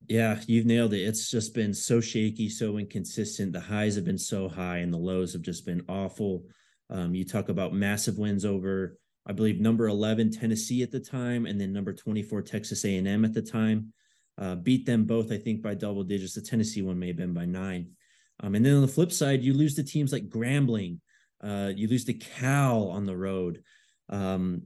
Yeah, 0.08 0.40
you've 0.46 0.66
nailed 0.66 0.92
it. 0.92 1.02
It's 1.02 1.30
just 1.30 1.54
been 1.54 1.72
so 1.72 2.00
shaky, 2.00 2.50
so 2.50 2.76
inconsistent. 2.76 3.52
The 3.52 3.60
highs 3.60 3.94
have 3.94 4.04
been 4.04 4.18
so 4.18 4.48
high 4.48 4.78
and 4.78 4.92
the 4.92 4.98
lows 4.98 5.32
have 5.32 5.42
just 5.42 5.64
been 5.64 5.82
awful. 5.88 6.44
Um, 6.90 7.14
you 7.14 7.24
talk 7.24 7.48
about 7.48 7.72
massive 7.72 8.18
wins 8.18 8.44
over, 8.44 8.98
I 9.26 9.32
believe, 9.32 9.60
number 9.60 9.88
11 9.88 10.30
Tennessee 10.32 10.82
at 10.82 10.90
the 10.90 11.00
time, 11.00 11.46
and 11.46 11.58
then 11.58 11.72
number 11.72 11.94
24 11.94 12.42
Texas 12.42 12.84
A&M 12.84 13.24
at 13.24 13.32
the 13.32 13.40
time. 13.40 13.92
Uh, 14.36 14.56
beat 14.56 14.84
them 14.84 15.04
both, 15.04 15.32
I 15.32 15.38
think, 15.38 15.62
by 15.62 15.74
double 15.74 16.02
digits. 16.02 16.34
The 16.34 16.42
Tennessee 16.42 16.82
one 16.82 16.98
may 16.98 17.08
have 17.08 17.16
been 17.16 17.32
by 17.32 17.46
nine. 17.46 17.92
Um, 18.40 18.54
and 18.54 18.66
then 18.66 18.74
on 18.74 18.82
the 18.82 18.88
flip 18.88 19.12
side, 19.12 19.42
you 19.42 19.54
lose 19.54 19.74
to 19.76 19.84
teams 19.84 20.12
like 20.12 20.28
Grambling. 20.28 20.98
Uh, 21.42 21.72
you 21.74 21.88
lose 21.88 22.04
to 22.06 22.14
Cal 22.14 22.88
on 22.88 23.06
the 23.06 23.16
road. 23.16 23.62
Um, 24.10 24.62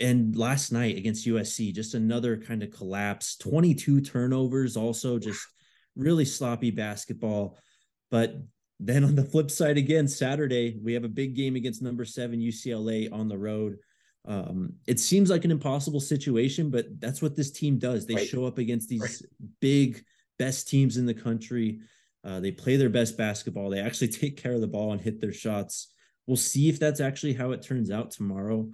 and 0.00 0.34
last 0.36 0.72
night 0.72 0.96
against 0.96 1.26
USC, 1.26 1.74
just 1.74 1.94
another 1.94 2.36
kind 2.36 2.62
of 2.62 2.70
collapse. 2.70 3.36
22 3.36 4.00
turnovers, 4.00 4.76
also 4.76 5.18
just 5.18 5.46
really 5.94 6.24
sloppy 6.24 6.70
basketball. 6.70 7.58
But 8.10 8.36
then 8.80 9.04
on 9.04 9.14
the 9.14 9.24
flip 9.24 9.50
side, 9.50 9.76
again, 9.76 10.08
Saturday, 10.08 10.78
we 10.82 10.94
have 10.94 11.04
a 11.04 11.08
big 11.08 11.36
game 11.36 11.54
against 11.54 11.82
number 11.82 12.04
seven 12.04 12.40
UCLA 12.40 13.12
on 13.12 13.28
the 13.28 13.38
road. 13.38 13.76
Um, 14.26 14.74
it 14.86 14.98
seems 14.98 15.30
like 15.30 15.44
an 15.44 15.50
impossible 15.50 16.00
situation, 16.00 16.70
but 16.70 16.86
that's 17.00 17.22
what 17.22 17.36
this 17.36 17.50
team 17.50 17.78
does. 17.78 18.06
They 18.06 18.14
right. 18.14 18.28
show 18.28 18.44
up 18.46 18.58
against 18.58 18.88
these 18.88 19.00
right. 19.02 19.50
big, 19.60 20.02
best 20.38 20.68
teams 20.68 20.96
in 20.96 21.06
the 21.06 21.14
country. 21.14 21.80
Uh, 22.24 22.40
they 22.40 22.50
play 22.50 22.76
their 22.76 22.90
best 22.90 23.16
basketball. 23.16 23.70
They 23.70 23.80
actually 23.80 24.08
take 24.12 24.36
care 24.36 24.52
of 24.52 24.60
the 24.60 24.66
ball 24.66 24.92
and 24.92 25.00
hit 25.00 25.20
their 25.20 25.32
shots. 25.32 25.92
We'll 26.26 26.36
see 26.36 26.68
if 26.68 26.78
that's 26.78 27.00
actually 27.00 27.34
how 27.34 27.52
it 27.52 27.62
turns 27.62 27.90
out 27.90 28.10
tomorrow. 28.10 28.70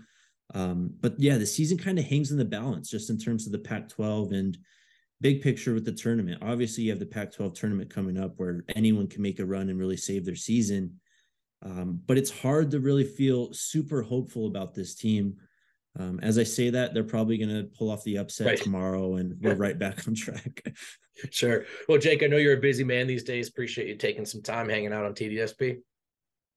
Um, 0.55 0.95
but 1.01 1.19
yeah, 1.19 1.39
the 1.39 1.47
season 1.47 1.79
kind 1.79 1.99
of 1.99 2.05
hangs 2.05 2.31
in 2.31 2.39
the 2.39 2.45
balance 2.45 2.89
just 2.89 3.11
in 3.11 3.19
terms 3.19 3.47
of 3.47 3.53
the 3.53 3.59
Pac 3.59 3.89
12 3.89 4.33
and 4.33 4.59
big 5.21 5.43
picture 5.43 5.75
with 5.75 5.85
the 5.85 5.93
tournament. 5.93 6.43
Obviously, 6.43 6.85
you 6.85 6.91
have 6.91 7.01
the 7.01 7.07
Pac 7.07 7.33
12 7.33 7.55
tournament 7.55 7.91
coming 7.91 8.19
up 8.19 8.35
where 8.37 8.65
anyone 8.75 9.07
can 9.09 9.23
make 9.23 9.39
a 9.39 9.47
run 9.47 9.69
and 9.69 9.79
really 9.79 9.97
save 9.97 10.25
their 10.25 10.37
season. 10.37 11.01
Um, 11.63 12.01
but 12.07 12.19
it's 12.19 12.31
hard 12.31 12.71
to 12.73 12.81
really 12.81 13.05
feel 13.05 13.53
super 13.53 14.03
hopeful 14.03 14.47
about 14.47 14.75
this 14.75 14.95
team. 14.95 15.37
Um, 15.99 16.21
as 16.23 16.39
I 16.39 16.43
say 16.43 16.71
that, 16.71 16.93
they're 16.93 17.05
probably 17.05 17.39
going 17.39 17.57
to 17.57 17.71
pull 17.77 17.91
off 17.91 18.05
the 18.05 18.19
upset 18.19 18.47
right. 18.47 18.61
tomorrow 18.61 19.17
and 19.17 19.35
we're 19.41 19.55
right 19.55 19.79
back 19.79 20.07
on 20.07 20.15
track. 20.15 20.63
sure. 21.31 21.65
Well, 21.89 21.99
Jake, 21.99 22.23
I 22.23 22.27
know 22.27 22.37
you're 22.37 22.59
a 22.59 22.61
busy 22.61 22.85
man 22.85 23.07
these 23.07 23.25
days. 23.25 23.49
Appreciate 23.49 23.89
you 23.89 23.97
taking 23.97 24.27
some 24.27 24.43
time 24.43 24.69
hanging 24.69 24.93
out 24.93 25.07
on 25.07 25.15
TDSP. 25.15 25.79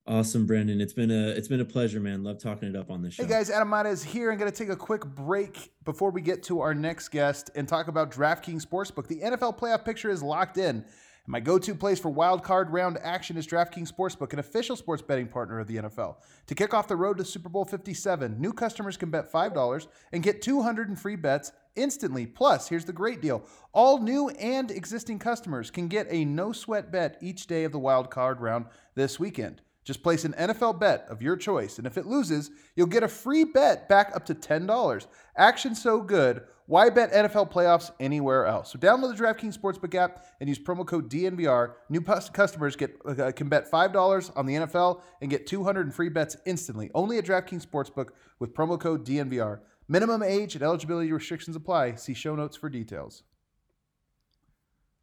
Awesome, 0.10 0.48
Brendan. 0.48 0.82
It's 0.82 0.92
been 0.92 1.12
a 1.12 1.28
it's 1.30 1.48
been 1.48 1.62
a 1.62 1.66
pleasure, 1.66 2.00
man. 2.00 2.24
Love 2.24 2.40
talking 2.40 2.68
it 2.68 2.76
up 2.76 2.90
on 2.90 3.04
this 3.04 3.14
show. 3.14 3.24
Hey 3.24 3.30
guys, 3.30 3.52
Adam 3.52 3.70
Mares 3.70 4.04
here. 4.04 4.32
I'm 4.32 4.40
going 4.40 4.52
to 4.52 4.58
take 4.58 4.70
a 4.70 4.76
quick 4.76 5.06
break 5.06 5.72
before 5.86 6.10
we 6.10 6.20
get 6.20 6.42
to 6.46 6.62
our 6.62 6.74
next 6.74 7.10
guest 7.10 7.52
and 7.54 7.68
talk 7.68 7.90
about 7.90 8.10
DraftKings 8.10 8.66
Sportsbook. 8.66 9.06
The 9.06 9.20
NFL 9.20 9.60
playoff 9.60 9.86
picture 9.86 10.10
is 10.10 10.24
locked 10.24 10.58
in. 10.58 10.84
My 11.28 11.40
go-to 11.40 11.76
place 11.76 12.00
for 12.00 12.10
wild 12.10 12.42
card 12.42 12.72
round 12.72 12.98
action 13.04 13.38
is 13.38 13.46
DraftKings 13.46 13.94
Sportsbook, 13.94 14.34
an 14.34 14.40
official 14.40 14.76
sports 14.76 15.04
betting 15.04 15.28
partner 15.28 15.60
of 15.60 15.68
the 15.68 15.76
NFL. 15.76 16.16
To 16.48 16.56
kick 16.56 16.74
off 16.74 16.88
the 16.88 16.96
road 16.96 17.20
to 17.20 17.24
Super 17.24 17.50
Bowl 17.50 17.64
57, 17.64 18.42
new 18.42 18.52
customers 18.52 18.98
can 18.98 19.12
bet 19.12 19.32
$5 19.32 19.88
and 20.12 20.24
get 20.24 20.42
200 20.42 20.90
in 20.90 20.96
free 20.96 21.18
bets 21.18 21.52
instantly. 21.76 22.26
Plus, 22.26 22.68
here's 22.68 22.86
the 22.86 22.94
great 22.94 23.22
deal. 23.22 23.46
All 23.74 24.02
new 24.02 24.30
and 24.30 24.72
existing 24.72 25.20
customers 25.20 25.70
can 25.70 25.88
get 25.88 26.08
a 26.10 26.26
no-sweat 26.26 26.92
bet 26.92 27.20
each 27.22 27.46
day 27.46 27.64
of 27.64 27.72
the 27.72 27.78
wild 27.78 28.10
card 28.10 28.42
round 28.42 28.66
this 28.96 29.20
weekend. 29.20 29.62
Just 29.90 30.04
place 30.04 30.24
an 30.24 30.34
NFL 30.34 30.80
bet 30.80 31.08
of 31.10 31.24
your 31.24 31.36
choice, 31.36 31.80
and 31.80 31.88
if 31.88 31.98
it 31.98 32.06
loses, 32.06 32.52
you'll 32.76 32.86
get 32.86 33.02
a 33.02 33.08
free 33.08 33.44
bet 33.44 33.90
back 33.90 34.12
up 34.16 34.24
to 34.26 34.36
$10. 34.36 35.08
Action 35.36 35.74
so 35.74 36.00
good, 36.00 36.44
why 36.68 36.92
bet 36.92 37.12
NFL 37.12 37.52
playoffs 37.52 37.90
anywhere 38.00 38.46
else? 38.46 38.72
So 38.72 38.78
download 38.78 39.18
the 39.18 39.24
DraftKings 39.24 39.58
Sportsbook 39.58 39.96
app 39.96 40.28
and 40.40 40.48
use 40.48 40.60
promo 40.60 40.86
code 40.86 41.10
DNVR. 41.10 41.74
New 41.90 42.02
customers 42.02 42.76
get 42.76 43.00
uh, 43.04 43.32
can 43.32 43.50
bet 43.50 43.72
$5 43.72 44.32
on 44.38 44.46
the 44.46 44.54
NFL 44.54 45.02
and 45.22 45.32
get 45.32 45.48
200 45.48 45.88
in 45.88 45.92
free 45.92 46.10
bets 46.10 46.38
instantly. 46.46 46.92
Only 46.94 47.18
at 47.18 47.26
DraftKings 47.26 47.66
Sportsbook 47.66 48.10
with 48.38 48.54
promo 48.54 48.80
code 48.80 49.08
DNVR. 49.08 49.62
Minimum 49.88 50.22
age 50.22 50.54
and 50.54 50.64
eligibility 50.64 51.12
restrictions 51.12 51.56
apply. 51.56 51.96
See 51.96 52.14
show 52.14 52.36
notes 52.36 52.56
for 52.56 52.70
details. 52.70 53.24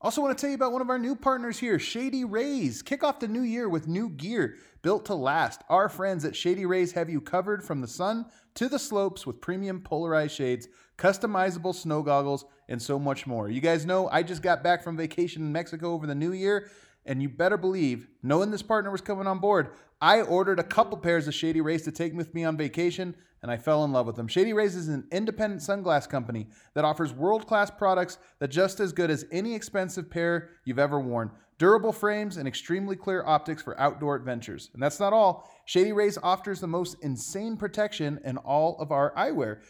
Also, 0.02 0.20
want 0.20 0.36
to 0.36 0.40
tell 0.40 0.50
you 0.50 0.56
about 0.56 0.72
one 0.72 0.82
of 0.82 0.90
our 0.90 0.98
new 0.98 1.16
partners 1.16 1.58
here, 1.58 1.78
Shady 1.78 2.22
Rays. 2.22 2.82
Kick 2.82 3.02
off 3.02 3.18
the 3.18 3.26
new 3.26 3.40
year 3.40 3.66
with 3.66 3.88
new 3.88 4.10
gear 4.10 4.56
built 4.82 5.06
to 5.06 5.14
last. 5.14 5.62
Our 5.70 5.88
friends 5.88 6.26
at 6.26 6.36
Shady 6.36 6.66
Rays 6.66 6.92
have 6.92 7.08
you 7.08 7.18
covered 7.18 7.64
from 7.64 7.80
the 7.80 7.88
sun 7.88 8.26
to 8.56 8.68
the 8.68 8.78
slopes 8.78 9.26
with 9.26 9.40
premium 9.40 9.80
polarized 9.80 10.34
shades, 10.34 10.68
customizable 10.98 11.74
snow 11.74 12.02
goggles, 12.02 12.44
and 12.68 12.80
so 12.80 12.98
much 12.98 13.26
more. 13.26 13.48
You 13.48 13.62
guys 13.62 13.86
know 13.86 14.06
I 14.10 14.22
just 14.22 14.42
got 14.42 14.62
back 14.62 14.84
from 14.84 14.98
vacation 14.98 15.40
in 15.40 15.50
Mexico 15.50 15.94
over 15.94 16.06
the 16.06 16.14
new 16.14 16.32
year, 16.32 16.70
and 17.06 17.22
you 17.22 17.30
better 17.30 17.56
believe, 17.56 18.06
knowing 18.22 18.50
this 18.50 18.62
partner 18.62 18.90
was 18.90 19.00
coming 19.00 19.26
on 19.26 19.38
board, 19.38 19.70
I 20.00 20.20
ordered 20.20 20.60
a 20.60 20.64
couple 20.64 20.98
pairs 20.98 21.26
of 21.26 21.34
Shady 21.34 21.62
Rays 21.62 21.82
to 21.82 21.92
take 21.92 22.12
with 22.12 22.34
me 22.34 22.44
on 22.44 22.56
vacation, 22.56 23.14
and 23.42 23.50
I 23.50 23.56
fell 23.56 23.82
in 23.84 23.92
love 23.92 24.06
with 24.06 24.16
them. 24.16 24.28
Shady 24.28 24.52
Rays 24.52 24.76
is 24.76 24.88
an 24.88 25.06
independent 25.10 25.62
sunglass 25.62 26.08
company 26.08 26.48
that 26.74 26.84
offers 26.84 27.14
world 27.14 27.46
class 27.46 27.70
products 27.70 28.18
that 28.38 28.48
just 28.48 28.78
as 28.78 28.92
good 28.92 29.10
as 29.10 29.24
any 29.32 29.54
expensive 29.54 30.10
pair 30.10 30.50
you've 30.64 30.78
ever 30.78 31.00
worn. 31.00 31.30
Durable 31.58 31.92
frames 31.92 32.36
and 32.36 32.46
extremely 32.46 32.94
clear 32.94 33.24
optics 33.24 33.62
for 33.62 33.80
outdoor 33.80 34.16
adventures. 34.16 34.68
And 34.74 34.82
that's 34.82 35.00
not 35.00 35.14
all. 35.14 35.50
Shady 35.64 35.92
Rays 35.92 36.18
offers 36.22 36.60
the 36.60 36.66
most 36.66 36.98
insane 37.02 37.56
protection 37.56 38.20
in 38.22 38.36
all 38.36 38.76
of 38.78 38.92
our 38.92 39.14
eyewear. 39.14 39.60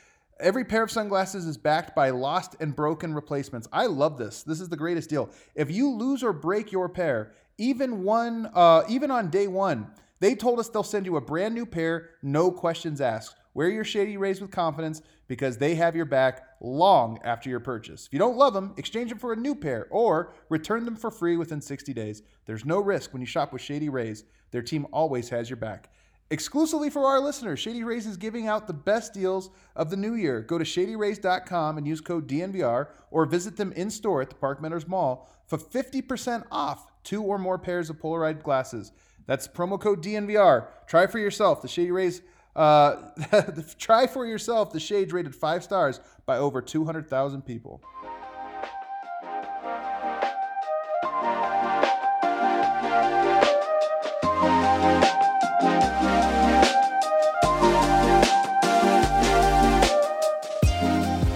Every 0.40 0.64
pair 0.64 0.83
of 0.83 0.90
sunglasses 0.90 1.47
is 1.47 1.56
backed 1.56 1.95
by 1.95 2.11
lost 2.11 2.56
and 2.59 2.75
broken 2.75 3.14
replacements. 3.14 3.68
I 3.73 3.87
love 3.87 4.18
this. 4.18 4.42
This 4.42 4.61
is 4.61 4.68
the 4.68 4.76
greatest 4.76 5.09
deal. 5.09 5.30
If 5.54 5.71
you 5.71 5.90
lose 5.92 6.25
or 6.25 6.33
break 6.33 6.73
your 6.73 6.88
pair, 6.88 7.33
even 7.59 8.02
one, 8.02 8.50
uh, 8.52 8.83
even 8.88 9.12
on 9.12 9.30
day 9.30 9.47
one, 9.47 9.87
they 10.20 10.35
told 10.35 10.58
us 10.58 10.68
they'll 10.68 10.82
send 10.82 11.06
you 11.06 11.16
a 11.16 11.20
brand 11.20 11.54
new 11.54 11.66
pair, 11.66 12.11
no 12.23 12.50
questions 12.50 13.00
asked. 13.00 13.37
Wear 13.54 13.68
your 13.70 13.85
Shady 13.85 14.16
Rays 14.16 14.40
with 14.40 14.50
confidence 14.50 15.00
because 15.28 15.56
they 15.56 15.75
have 15.76 15.96
your 15.96 16.04
back 16.04 16.46
long 16.61 17.18
after 17.25 17.49
your 17.49 17.61
purchase. 17.61 18.06
If 18.06 18.12
you 18.12 18.18
don't 18.18 18.37
love 18.37 18.54
them, 18.54 18.75
exchange 18.76 19.11
them 19.11 19.18
for 19.18 19.32
a 19.32 19.37
new 19.37 19.54
pair 19.54 19.87
or 19.90 20.35
return 20.50 20.85
them 20.85 20.96
for 20.96 21.11
free 21.11 21.37
within 21.37 21.61
60 21.61 21.92
days. 21.94 22.23
There's 22.44 22.64
no 22.64 22.80
risk 22.80 23.12
when 23.12 23.23
you 23.23 23.26
shop 23.26 23.52
with 23.52 23.62
Shady 23.62 23.88
Rays. 23.88 24.25
Their 24.50 24.62
team 24.62 24.87
always 24.92 25.28
has 25.30 25.49
your 25.49 25.56
back. 25.56 25.90
Exclusively 26.28 26.90
for 26.90 27.06
our 27.06 27.20
listeners, 27.20 27.61
Shady 27.61 27.85
Rays 27.85 28.04
is 28.04 28.16
giving 28.16 28.49
out 28.49 28.66
the 28.66 28.73
best 28.73 29.14
deals 29.14 29.50
of 29.76 29.90
the 29.90 29.96
new 29.96 30.14
year. 30.14 30.40
Go 30.42 30.58
to 30.58 30.64
shadyrays.com 30.64 31.78
and 31.78 31.87
use 31.87 32.00
code 32.00 32.28
DNVR 32.28 32.88
or 33.12 33.26
visit 33.26 33.56
them 33.56 33.73
in 33.73 33.90
store 33.90 34.23
at 34.23 34.30
the 34.30 34.35
Park 34.35 34.61
Meadows 34.61 34.88
Mall 34.88 35.30
for 35.46 35.56
50% 35.56 36.44
off 36.50 36.90
two 37.04 37.23
or 37.23 37.38
more 37.38 37.58
pairs 37.58 37.90
of 37.90 38.00
Polaroid 38.00 38.42
glasses. 38.42 38.90
That's 39.26 39.49
promo 39.49 39.80
code 39.80 40.02
DNVR. 40.02 40.66
Try 40.87 41.06
for 41.06 41.18
yourself 41.18 41.62
the 41.62 41.68
Shady 41.68 41.90
Rays 41.90 42.23
uh, 42.56 42.97
try 43.78 44.06
for 44.06 44.25
yourself 44.25 44.73
the 44.73 44.80
shades 44.80 45.12
rated 45.12 45.35
five 45.35 45.62
stars 45.62 46.00
by 46.25 46.38
over 46.38 46.62
200,000 46.62 47.42
people. 47.42 47.83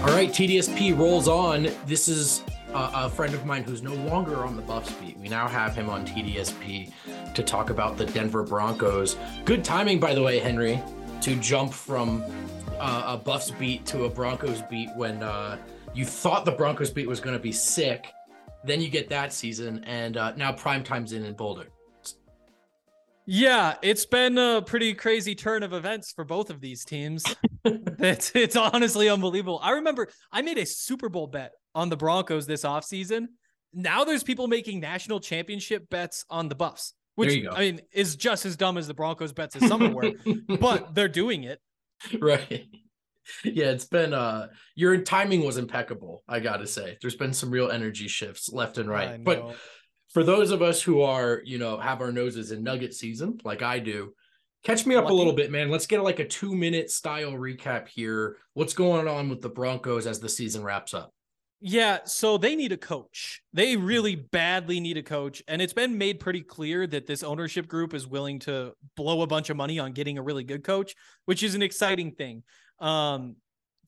All 0.03 0.17
right, 0.17 0.31
TDSP 0.31 0.97
rolls 0.97 1.27
on. 1.27 1.69
This 1.85 2.07
is 2.07 2.41
a 2.73 3.09
friend 3.09 3.33
of 3.33 3.45
mine 3.45 3.63
who's 3.63 3.81
no 3.81 3.93
longer 3.93 4.43
on 4.43 4.55
the 4.55 4.61
Buffs 4.61 4.91
beat. 4.93 5.17
We 5.17 5.27
now 5.27 5.47
have 5.47 5.75
him 5.75 5.89
on 5.89 6.05
TDSP 6.05 6.91
to 7.33 7.43
talk 7.43 7.69
about 7.69 7.97
the 7.97 8.05
Denver 8.05 8.43
Broncos. 8.43 9.17
Good 9.45 9.63
timing, 9.63 9.99
by 9.99 10.13
the 10.13 10.21
way, 10.21 10.39
Henry 10.39 10.81
to 11.21 11.35
jump 11.35 11.73
from 11.73 12.23
uh, 12.79 13.03
a 13.07 13.17
Buffs 13.17 13.51
beat 13.51 13.85
to 13.87 14.05
a 14.05 14.09
Broncos 14.09 14.61
beat 14.63 14.89
when 14.95 15.21
uh, 15.21 15.57
you 15.93 16.05
thought 16.05 16.45
the 16.45 16.51
Broncos 16.51 16.89
beat 16.89 17.07
was 17.07 17.19
going 17.19 17.35
to 17.35 17.41
be 17.41 17.51
sick. 17.51 18.07
Then 18.63 18.81
you 18.81 18.89
get 18.89 19.09
that 19.09 19.33
season, 19.33 19.83
and 19.85 20.17
uh, 20.17 20.33
now 20.35 20.51
prime 20.51 20.83
time's 20.83 21.13
in 21.13 21.25
in 21.25 21.33
Boulder. 21.33 21.67
Yeah, 23.33 23.75
it's 23.81 24.05
been 24.05 24.37
a 24.37 24.61
pretty 24.61 24.93
crazy 24.93 25.35
turn 25.35 25.63
of 25.63 25.71
events 25.71 26.11
for 26.11 26.25
both 26.25 26.49
of 26.49 26.59
these 26.59 26.83
teams. 26.83 27.23
it's 27.65 28.31
it's 28.35 28.57
honestly 28.57 29.07
unbelievable. 29.07 29.59
I 29.63 29.71
remember 29.71 30.09
I 30.33 30.41
made 30.41 30.57
a 30.57 30.65
Super 30.65 31.07
Bowl 31.07 31.27
bet 31.27 31.53
on 31.73 31.87
the 31.87 31.95
Broncos 31.95 32.45
this 32.45 32.63
offseason. 32.63 33.27
Now 33.73 34.03
there's 34.03 34.23
people 34.23 34.49
making 34.49 34.81
national 34.81 35.21
championship 35.21 35.89
bets 35.89 36.25
on 36.29 36.49
the 36.49 36.55
Buffs 36.55 36.93
which 37.15 37.45
I 37.51 37.59
mean 37.59 37.81
is 37.91 38.15
just 38.15 38.45
as 38.45 38.55
dumb 38.55 38.77
as 38.77 38.87
the 38.87 38.93
Broncos 38.93 39.33
bets 39.33 39.55
this 39.55 39.67
summer 39.67 39.89
were, 39.89 40.11
but 40.59 40.93
they're 40.95 41.07
doing 41.07 41.43
it. 41.43 41.59
Right. 42.19 42.65
Yeah, 43.43 43.69
it's 43.69 43.85
been 43.85 44.13
uh 44.13 44.47
your 44.75 44.97
timing 45.01 45.45
was 45.45 45.57
impeccable, 45.57 46.23
I 46.27 46.39
gotta 46.39 46.67
say. 46.67 46.97
There's 47.01 47.15
been 47.15 47.33
some 47.33 47.51
real 47.51 47.69
energy 47.69 48.07
shifts 48.07 48.51
left 48.51 48.77
and 48.77 48.89
right. 48.89 49.23
But 49.23 49.55
for 50.13 50.23
those 50.23 50.51
of 50.51 50.61
us 50.61 50.81
who 50.81 51.01
are, 51.01 51.41
you 51.45 51.57
know, 51.57 51.77
have 51.77 52.01
our 52.01 52.11
noses 52.11 52.51
in 52.51 52.63
nugget 52.63 52.93
season, 52.93 53.39
like 53.43 53.61
I 53.61 53.79
do, 53.79 54.13
catch 54.63 54.85
me 54.85 54.95
up 54.95 55.05
Lucky. 55.05 55.13
a 55.13 55.17
little 55.17 55.33
bit, 55.33 55.51
man. 55.51 55.69
Let's 55.69 55.87
get 55.87 56.03
like 56.03 56.19
a 56.19 56.27
two 56.27 56.53
minute 56.53 56.91
style 56.91 57.31
recap 57.31 57.87
here. 57.87 58.37
What's 58.53 58.73
going 58.73 59.07
on 59.07 59.29
with 59.29 59.41
the 59.41 59.49
Broncos 59.49 60.07
as 60.07 60.19
the 60.19 60.29
season 60.29 60.63
wraps 60.63 60.93
up? 60.93 61.13
Yeah, 61.63 61.99
so 62.05 62.39
they 62.39 62.55
need 62.55 62.71
a 62.71 62.77
coach. 62.77 63.43
They 63.53 63.77
really 63.77 64.15
badly 64.15 64.79
need 64.79 64.97
a 64.97 65.03
coach. 65.03 65.43
And 65.47 65.61
it's 65.61 65.73
been 65.73 65.95
made 65.95 66.19
pretty 66.19 66.41
clear 66.41 66.87
that 66.87 67.05
this 67.05 67.21
ownership 67.21 67.67
group 67.67 67.93
is 67.93 68.07
willing 68.07 68.39
to 68.39 68.73
blow 68.97 69.21
a 69.21 69.27
bunch 69.27 69.51
of 69.51 69.57
money 69.57 69.77
on 69.77 69.91
getting 69.91 70.17
a 70.17 70.23
really 70.23 70.43
good 70.43 70.63
coach, 70.63 70.95
which 71.25 71.43
is 71.43 71.53
an 71.53 71.61
exciting 71.61 72.13
thing. 72.13 72.41
Um, 72.79 73.35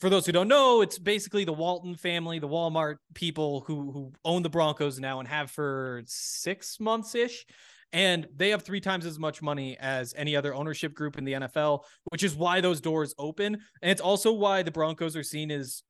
for 0.04 0.10
those 0.10 0.26
who 0.26 0.34
don't 0.34 0.50
know, 0.50 0.82
it's 0.82 1.00
basically 1.00 1.46
the 1.46 1.54
Walton 1.54 1.96
family, 1.96 2.38
the 2.38 2.48
Walmart 2.48 2.98
people 3.14 3.64
who 3.66 3.90
who 3.94 4.12
own 4.26 4.44
the 4.44 4.50
Broncos 4.50 5.00
now 5.00 5.22
and 5.22 5.30
have 5.30 5.50
for 5.50 6.02
six 6.06 6.78
months 6.78 7.16
ish. 7.16 7.46
And 7.94 8.28
they 8.36 8.50
have 8.50 8.64
three 8.64 8.82
times 8.82 9.06
as 9.06 9.18
much 9.18 9.42
money 9.42 9.78
as 9.80 10.14
any 10.18 10.36
other 10.36 10.54
ownership 10.54 10.94
group 10.94 11.18
in 11.18 11.24
the 11.24 11.32
NFL, 11.34 11.86
which 12.12 12.22
is 12.22 12.36
why 12.36 12.60
those 12.60 12.82
doors 12.82 13.16
open. 13.18 13.54
And 13.82 13.92
it's 13.92 14.02
also 14.02 14.34
why 14.34 14.62
the 14.62 14.72
Broncos 14.72 15.16
are 15.16 15.24
seen 15.24 15.50
as 15.52 15.84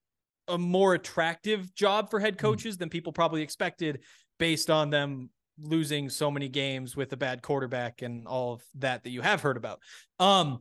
a 0.47 0.59
more 0.59 0.93
attractive 0.93 1.73
job 1.73 2.11
for 2.11 2.19
head 2.19 2.37
coaches 2.37 2.75
mm. 2.75 2.79
than 2.79 2.89
people 2.89 3.13
probably 3.13 3.41
expected 3.41 4.03
based 4.37 4.69
on 4.69 4.91
them 4.91 5.31
losing 5.59 6.07
so 6.07 6.29
many 6.29 6.49
games 6.49 6.95
with 6.95 7.11
a 7.13 7.17
bad 7.17 7.41
quarterback 7.41 8.03
and 8.03 8.27
all 8.27 8.53
of 8.53 8.63
that 8.75 9.03
that 9.05 9.09
you 9.09 9.21
have 9.21 9.41
heard 9.41 9.57
about. 9.57 9.79
Um 10.19 10.59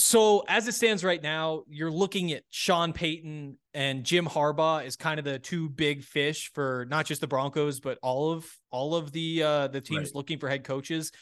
so 0.00 0.44
as 0.48 0.66
it 0.66 0.72
stands 0.72 1.04
right 1.04 1.22
now, 1.22 1.62
you're 1.68 1.90
looking 1.90 2.32
at 2.32 2.42
Sean 2.50 2.92
Payton 2.92 3.58
and 3.74 4.04
Jim 4.04 4.26
Harbaugh 4.26 4.84
is 4.84 4.96
kind 4.96 5.18
of 5.18 5.24
the 5.24 5.38
two 5.38 5.68
big 5.68 6.02
fish 6.02 6.50
for 6.54 6.86
not 6.88 7.06
just 7.06 7.20
the 7.20 7.26
Broncos 7.26 7.80
but 7.80 7.98
all 8.02 8.32
of 8.32 8.46
all 8.70 8.94
of 8.94 9.12
the 9.12 9.42
uh 9.42 9.68
the 9.68 9.80
teams 9.80 10.08
right. 10.08 10.14
looking 10.14 10.38
for 10.38 10.48
head 10.48 10.64
coaches. 10.64 11.12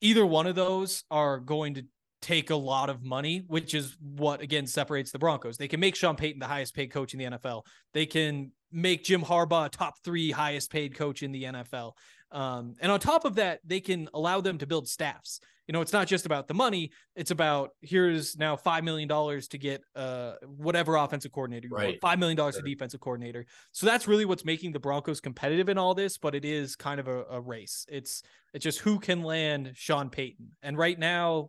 Either 0.00 0.24
one 0.24 0.46
of 0.46 0.54
those 0.54 1.04
are 1.10 1.38
going 1.38 1.74
to 1.74 1.84
take 2.20 2.50
a 2.50 2.56
lot 2.56 2.90
of 2.90 3.02
money, 3.02 3.44
which 3.46 3.74
is 3.74 3.96
what 4.00 4.40
again 4.40 4.66
separates 4.66 5.10
the 5.10 5.18
Broncos. 5.18 5.56
They 5.56 5.68
can 5.68 5.80
make 5.80 5.96
Sean 5.96 6.16
Payton 6.16 6.40
the 6.40 6.46
highest 6.46 6.74
paid 6.74 6.90
coach 6.90 7.14
in 7.14 7.18
the 7.18 7.38
NFL. 7.38 7.62
They 7.94 8.06
can 8.06 8.52
make 8.70 9.04
Jim 9.04 9.22
Harbaugh 9.22 9.70
top 9.70 9.94
three 10.04 10.30
highest 10.30 10.70
paid 10.70 10.94
coach 10.94 11.22
in 11.22 11.32
the 11.32 11.44
NFL. 11.44 11.92
Um, 12.30 12.76
and 12.80 12.92
on 12.92 13.00
top 13.00 13.24
of 13.24 13.36
that, 13.36 13.60
they 13.64 13.80
can 13.80 14.08
allow 14.12 14.40
them 14.40 14.58
to 14.58 14.66
build 14.66 14.88
staffs. 14.88 15.40
You 15.66 15.72
know, 15.72 15.82
it's 15.82 15.92
not 15.92 16.06
just 16.06 16.24
about 16.24 16.48
the 16.48 16.54
money. 16.54 16.92
It's 17.14 17.30
about 17.30 17.72
here's 17.82 18.38
now 18.38 18.56
five 18.56 18.84
million 18.84 19.06
dollars 19.06 19.48
to 19.48 19.58
get 19.58 19.82
uh 19.94 20.32
whatever 20.46 20.96
offensive 20.96 21.30
coordinator, 21.30 21.68
right. 21.70 22.00
five 22.00 22.18
million 22.18 22.38
dollars 22.38 22.54
sure. 22.54 22.62
to 22.62 22.68
defensive 22.68 23.00
coordinator. 23.00 23.44
So 23.72 23.84
that's 23.84 24.08
really 24.08 24.24
what's 24.24 24.46
making 24.46 24.72
the 24.72 24.80
Broncos 24.80 25.20
competitive 25.20 25.68
in 25.68 25.76
all 25.76 25.94
this. 25.94 26.16
But 26.16 26.34
it 26.34 26.46
is 26.46 26.74
kind 26.74 26.98
of 26.98 27.08
a, 27.08 27.24
a 27.30 27.40
race. 27.40 27.84
It's 27.88 28.22
it's 28.54 28.64
just 28.64 28.78
who 28.78 28.98
can 28.98 29.22
land 29.22 29.72
Sean 29.74 30.08
Payton. 30.08 30.52
And 30.62 30.78
right 30.78 30.98
now, 30.98 31.48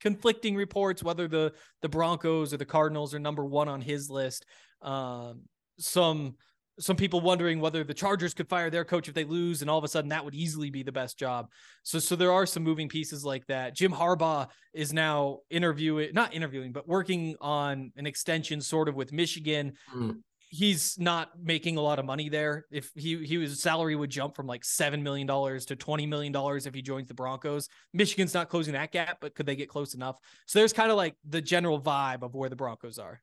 conflicting 0.00 0.56
reports 0.56 1.02
whether 1.02 1.28
the 1.28 1.52
the 1.82 1.90
Broncos 1.90 2.54
or 2.54 2.56
the 2.56 2.64
Cardinals 2.64 3.14
are 3.14 3.18
number 3.18 3.44
one 3.44 3.68
on 3.68 3.82
his 3.82 4.08
list. 4.08 4.46
Um, 4.80 5.42
some 5.78 6.36
some 6.78 6.96
people 6.96 7.20
wondering 7.20 7.60
whether 7.60 7.84
the 7.84 7.94
Chargers 7.94 8.34
could 8.34 8.48
fire 8.48 8.70
their 8.70 8.84
coach 8.84 9.08
if 9.08 9.14
they 9.14 9.24
lose, 9.24 9.62
and 9.62 9.70
all 9.70 9.78
of 9.78 9.84
a 9.84 9.88
sudden 9.88 10.10
that 10.10 10.24
would 10.24 10.34
easily 10.34 10.70
be 10.70 10.82
the 10.82 10.92
best 10.92 11.18
job. 11.18 11.50
So, 11.82 11.98
so 11.98 12.16
there 12.16 12.32
are 12.32 12.46
some 12.46 12.62
moving 12.62 12.88
pieces 12.88 13.24
like 13.24 13.46
that. 13.46 13.74
Jim 13.74 13.92
Harbaugh 13.92 14.48
is 14.74 14.92
now 14.92 15.40
interviewing, 15.50 16.10
not 16.12 16.34
interviewing, 16.34 16.72
but 16.72 16.86
working 16.86 17.36
on 17.40 17.92
an 17.96 18.06
extension 18.06 18.60
sort 18.60 18.88
of 18.88 18.94
with 18.94 19.12
Michigan. 19.12 19.74
Mm 19.94 20.16
he's 20.48 20.98
not 20.98 21.30
making 21.42 21.76
a 21.76 21.80
lot 21.80 21.98
of 21.98 22.04
money 22.04 22.28
there. 22.28 22.66
If 22.70 22.90
he 22.94 23.24
he 23.24 23.40
his 23.40 23.60
salary 23.60 23.96
would 23.96 24.10
jump 24.10 24.34
from 24.36 24.46
like 24.46 24.64
seven 24.64 25.02
million 25.02 25.26
dollars 25.26 25.66
to 25.66 25.76
twenty 25.76 26.06
million 26.06 26.32
dollars 26.32 26.66
if 26.66 26.74
he 26.74 26.82
joins 26.82 27.08
the 27.08 27.14
Broncos. 27.14 27.68
Michigan's 27.92 28.34
not 28.34 28.48
closing 28.48 28.74
that 28.74 28.92
gap, 28.92 29.18
but 29.20 29.34
could 29.34 29.46
they 29.46 29.56
get 29.56 29.68
close 29.68 29.94
enough? 29.94 30.18
So 30.46 30.58
there's 30.58 30.72
kind 30.72 30.90
of 30.90 30.96
like 30.96 31.16
the 31.28 31.40
general 31.40 31.80
vibe 31.80 32.22
of 32.22 32.34
where 32.34 32.48
the 32.48 32.56
Broncos 32.56 32.98
are. 32.98 33.20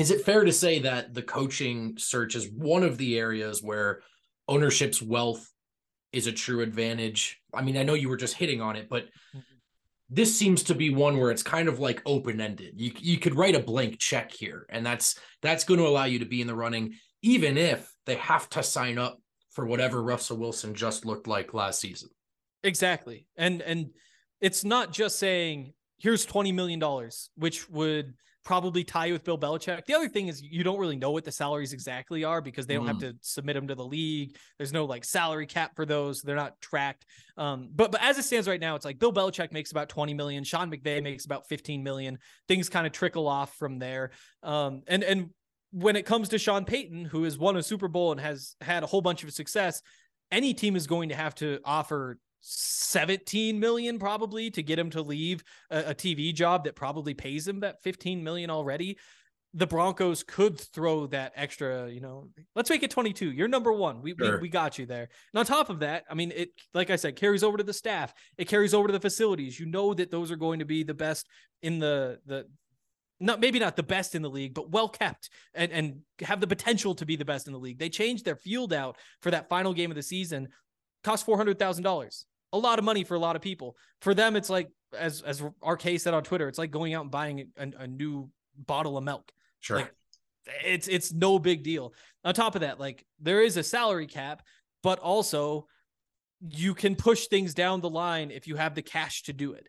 Is 0.00 0.10
it 0.10 0.24
fair 0.24 0.44
to 0.44 0.52
say 0.52 0.78
that 0.78 1.12
the 1.12 1.20
coaching 1.20 1.94
search 1.98 2.34
is 2.34 2.50
one 2.50 2.82
of 2.82 2.96
the 2.96 3.18
areas 3.18 3.62
where 3.62 4.00
ownership's 4.48 5.02
wealth 5.02 5.46
is 6.10 6.26
a 6.26 6.32
true 6.32 6.62
advantage? 6.62 7.38
I 7.52 7.60
mean, 7.60 7.76
I 7.76 7.82
know 7.82 7.92
you 7.92 8.08
were 8.08 8.16
just 8.16 8.34
hitting 8.34 8.62
on 8.62 8.76
it, 8.76 8.88
but 8.88 9.08
this 10.08 10.34
seems 10.34 10.62
to 10.64 10.74
be 10.74 10.88
one 10.88 11.18
where 11.18 11.30
it's 11.30 11.42
kind 11.42 11.68
of 11.68 11.80
like 11.80 12.00
open 12.06 12.40
ended. 12.40 12.80
You 12.80 12.92
you 12.98 13.18
could 13.18 13.34
write 13.34 13.54
a 13.54 13.60
blank 13.60 13.98
check 13.98 14.32
here, 14.32 14.64
and 14.70 14.86
that's 14.86 15.18
that's 15.42 15.64
going 15.64 15.78
to 15.78 15.86
allow 15.86 16.04
you 16.04 16.20
to 16.20 16.24
be 16.24 16.40
in 16.40 16.46
the 16.46 16.54
running, 16.54 16.94
even 17.20 17.58
if 17.58 17.92
they 18.06 18.16
have 18.16 18.48
to 18.50 18.62
sign 18.62 18.96
up 18.96 19.18
for 19.50 19.66
whatever 19.66 20.02
Russell 20.02 20.38
Wilson 20.38 20.74
just 20.74 21.04
looked 21.04 21.26
like 21.26 21.52
last 21.52 21.78
season. 21.78 22.08
Exactly, 22.64 23.26
and 23.36 23.60
and 23.60 23.90
it's 24.40 24.64
not 24.64 24.94
just 24.94 25.18
saying 25.18 25.74
here's 25.98 26.24
twenty 26.24 26.52
million 26.52 26.78
dollars, 26.78 27.28
which 27.36 27.68
would 27.68 28.14
probably 28.44 28.84
tie 28.84 29.06
you 29.06 29.12
with 29.12 29.24
Bill 29.24 29.38
Belichick. 29.38 29.84
The 29.86 29.94
other 29.94 30.08
thing 30.08 30.28
is 30.28 30.42
you 30.42 30.64
don't 30.64 30.78
really 30.78 30.96
know 30.96 31.10
what 31.10 31.24
the 31.24 31.32
salaries 31.32 31.72
exactly 31.72 32.24
are 32.24 32.40
because 32.40 32.66
they 32.66 32.74
don't 32.74 32.84
mm. 32.84 32.88
have 32.88 32.98
to 32.98 33.14
submit 33.20 33.54
them 33.54 33.68
to 33.68 33.74
the 33.74 33.84
league. 33.84 34.36
There's 34.58 34.72
no 34.72 34.84
like 34.84 35.04
salary 35.04 35.46
cap 35.46 35.76
for 35.76 35.84
those. 35.84 36.22
They're 36.22 36.36
not 36.36 36.60
tracked. 36.60 37.04
Um, 37.36 37.68
but 37.74 37.92
but 37.92 38.02
as 38.02 38.18
it 38.18 38.24
stands 38.24 38.48
right 38.48 38.60
now, 38.60 38.76
it's 38.76 38.84
like 38.84 38.98
Bill 38.98 39.12
Belichick 39.12 39.52
makes 39.52 39.70
about 39.70 39.88
20 39.88 40.14
million. 40.14 40.44
Sean 40.44 40.70
McVay 40.70 41.02
makes 41.02 41.24
about 41.24 41.48
15 41.48 41.82
million. 41.82 42.18
Things 42.48 42.68
kind 42.68 42.86
of 42.86 42.92
trickle 42.92 43.28
off 43.28 43.54
from 43.56 43.78
there. 43.78 44.10
Um, 44.42 44.82
and 44.86 45.02
and 45.04 45.30
when 45.72 45.96
it 45.96 46.06
comes 46.06 46.30
to 46.30 46.38
Sean 46.38 46.64
Payton, 46.64 47.04
who 47.04 47.24
has 47.24 47.38
won 47.38 47.56
a 47.56 47.62
Super 47.62 47.88
Bowl 47.88 48.12
and 48.12 48.20
has 48.20 48.56
had 48.60 48.82
a 48.82 48.86
whole 48.86 49.02
bunch 49.02 49.22
of 49.22 49.32
success, 49.32 49.82
any 50.32 50.54
team 50.54 50.76
is 50.76 50.86
going 50.86 51.10
to 51.10 51.14
have 51.14 51.34
to 51.36 51.60
offer 51.64 52.18
17 52.40 53.60
million 53.60 53.98
probably 53.98 54.50
to 54.50 54.62
get 54.62 54.78
him 54.78 54.90
to 54.90 55.02
leave 55.02 55.44
a, 55.70 55.90
a, 55.90 55.94
TV 55.94 56.34
job 56.34 56.64
that 56.64 56.74
probably 56.74 57.14
pays 57.14 57.46
him 57.46 57.60
that 57.60 57.82
15 57.82 58.24
million 58.24 58.50
already. 58.50 58.98
The 59.54 59.66
Broncos 59.66 60.22
could 60.22 60.60
throw 60.60 61.06
that 61.08 61.32
extra, 61.34 61.90
you 61.90 62.00
know, 62.00 62.28
let's 62.54 62.70
make 62.70 62.82
it 62.82 62.90
22. 62.90 63.32
You're 63.32 63.48
number 63.48 63.72
one. 63.72 64.00
We, 64.00 64.14
sure. 64.16 64.36
we, 64.36 64.42
we 64.42 64.48
got 64.48 64.78
you 64.78 64.86
there. 64.86 65.08
And 65.32 65.38
on 65.38 65.44
top 65.44 65.70
of 65.70 65.80
that, 65.80 66.04
I 66.08 66.14
mean, 66.14 66.32
it, 66.34 66.50
like 66.72 66.90
I 66.90 66.96
said, 66.96 67.16
carries 67.16 67.42
over 67.42 67.58
to 67.58 67.64
the 67.64 67.72
staff. 67.72 68.14
It 68.38 68.46
carries 68.46 68.74
over 68.74 68.86
to 68.86 68.92
the 68.92 69.00
facilities. 69.00 69.58
You 69.58 69.66
know 69.66 69.92
that 69.94 70.10
those 70.10 70.30
are 70.30 70.36
going 70.36 70.60
to 70.60 70.64
be 70.64 70.84
the 70.84 70.94
best 70.94 71.28
in 71.62 71.80
the, 71.80 72.20
the, 72.26 72.46
not 73.18 73.40
maybe 73.40 73.58
not 73.58 73.76
the 73.76 73.82
best 73.82 74.14
in 74.14 74.22
the 74.22 74.30
league, 74.30 74.54
but 74.54 74.70
well 74.70 74.88
kept 74.88 75.30
and, 75.54 75.70
and 75.72 76.00
have 76.22 76.40
the 76.40 76.46
potential 76.46 76.94
to 76.94 77.04
be 77.04 77.16
the 77.16 77.24
best 77.24 77.46
in 77.46 77.52
the 77.52 77.58
league. 77.58 77.78
They 77.78 77.90
changed 77.90 78.24
their 78.24 78.36
field 78.36 78.72
out 78.72 78.96
for 79.20 79.30
that 79.30 79.48
final 79.48 79.74
game 79.74 79.90
of 79.90 79.96
the 79.96 80.02
season, 80.02 80.48
cost 81.04 81.24
four 81.24 81.36
hundred 81.36 81.58
thousand 81.58 81.84
dollars 81.84 82.26
a 82.52 82.58
lot 82.58 82.78
of 82.78 82.84
money 82.84 83.04
for 83.04 83.14
a 83.14 83.18
lot 83.18 83.36
of 83.36 83.42
people. 83.42 83.76
For 84.00 84.14
them, 84.14 84.36
it's 84.36 84.50
like 84.50 84.70
as 84.96 85.22
as 85.22 85.42
RK 85.64 85.98
said 85.98 86.14
on 86.14 86.22
Twitter, 86.22 86.48
it's 86.48 86.58
like 86.58 86.70
going 86.70 86.94
out 86.94 87.02
and 87.02 87.10
buying 87.10 87.48
a, 87.56 87.70
a 87.78 87.86
new 87.86 88.30
bottle 88.56 88.96
of 88.96 89.04
milk. 89.04 89.30
Sure. 89.60 89.78
Like, 89.78 89.94
it's 90.64 90.88
it's 90.88 91.12
no 91.12 91.38
big 91.38 91.62
deal. 91.62 91.94
On 92.24 92.34
top 92.34 92.54
of 92.54 92.62
that, 92.62 92.80
like 92.80 93.04
there 93.20 93.42
is 93.42 93.56
a 93.56 93.62
salary 93.62 94.06
cap, 94.06 94.42
but 94.82 94.98
also 94.98 95.66
you 96.40 96.74
can 96.74 96.96
push 96.96 97.26
things 97.26 97.54
down 97.54 97.80
the 97.80 97.90
line 97.90 98.30
if 98.30 98.46
you 98.46 98.56
have 98.56 98.74
the 98.74 98.82
cash 98.82 99.22
to 99.24 99.32
do 99.32 99.52
it 99.52 99.68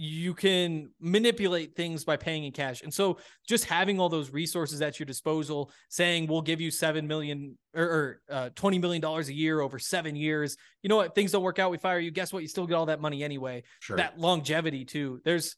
you 0.00 0.32
can 0.32 0.88
manipulate 1.00 1.74
things 1.74 2.04
by 2.04 2.16
paying 2.16 2.44
in 2.44 2.52
cash. 2.52 2.82
And 2.82 2.94
so 2.94 3.18
just 3.48 3.64
having 3.64 3.98
all 3.98 4.08
those 4.08 4.30
resources 4.30 4.80
at 4.80 5.00
your 5.00 5.06
disposal, 5.06 5.72
saying 5.88 6.28
we'll 6.28 6.40
give 6.40 6.60
you 6.60 6.70
7 6.70 7.04
million 7.04 7.58
or, 7.74 7.82
or 7.82 8.20
uh, 8.30 8.50
20 8.54 8.78
million 8.78 9.02
dollars 9.02 9.28
a 9.28 9.34
year 9.34 9.60
over 9.60 9.76
7 9.76 10.14
years. 10.14 10.56
You 10.84 10.88
know 10.88 10.94
what, 10.94 11.16
things 11.16 11.32
don't 11.32 11.42
work 11.42 11.58
out, 11.58 11.72
we 11.72 11.78
fire 11.78 11.98
you. 11.98 12.12
Guess 12.12 12.32
what? 12.32 12.42
You 12.42 12.48
still 12.48 12.64
get 12.64 12.74
all 12.74 12.86
that 12.86 13.00
money 13.00 13.24
anyway. 13.24 13.64
Sure. 13.80 13.96
That 13.96 14.20
longevity 14.20 14.84
too. 14.84 15.20
There's 15.24 15.56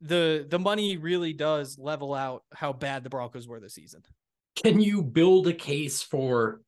the 0.00 0.46
the 0.48 0.58
money 0.58 0.96
really 0.96 1.34
does 1.34 1.76
level 1.78 2.14
out 2.14 2.44
how 2.54 2.72
bad 2.72 3.04
the 3.04 3.10
Broncos 3.10 3.46
were 3.46 3.60
this 3.60 3.74
season. 3.74 4.00
Can 4.56 4.80
you 4.80 5.02
build 5.02 5.48
a 5.48 5.52
case 5.52 6.02
for 6.02 6.62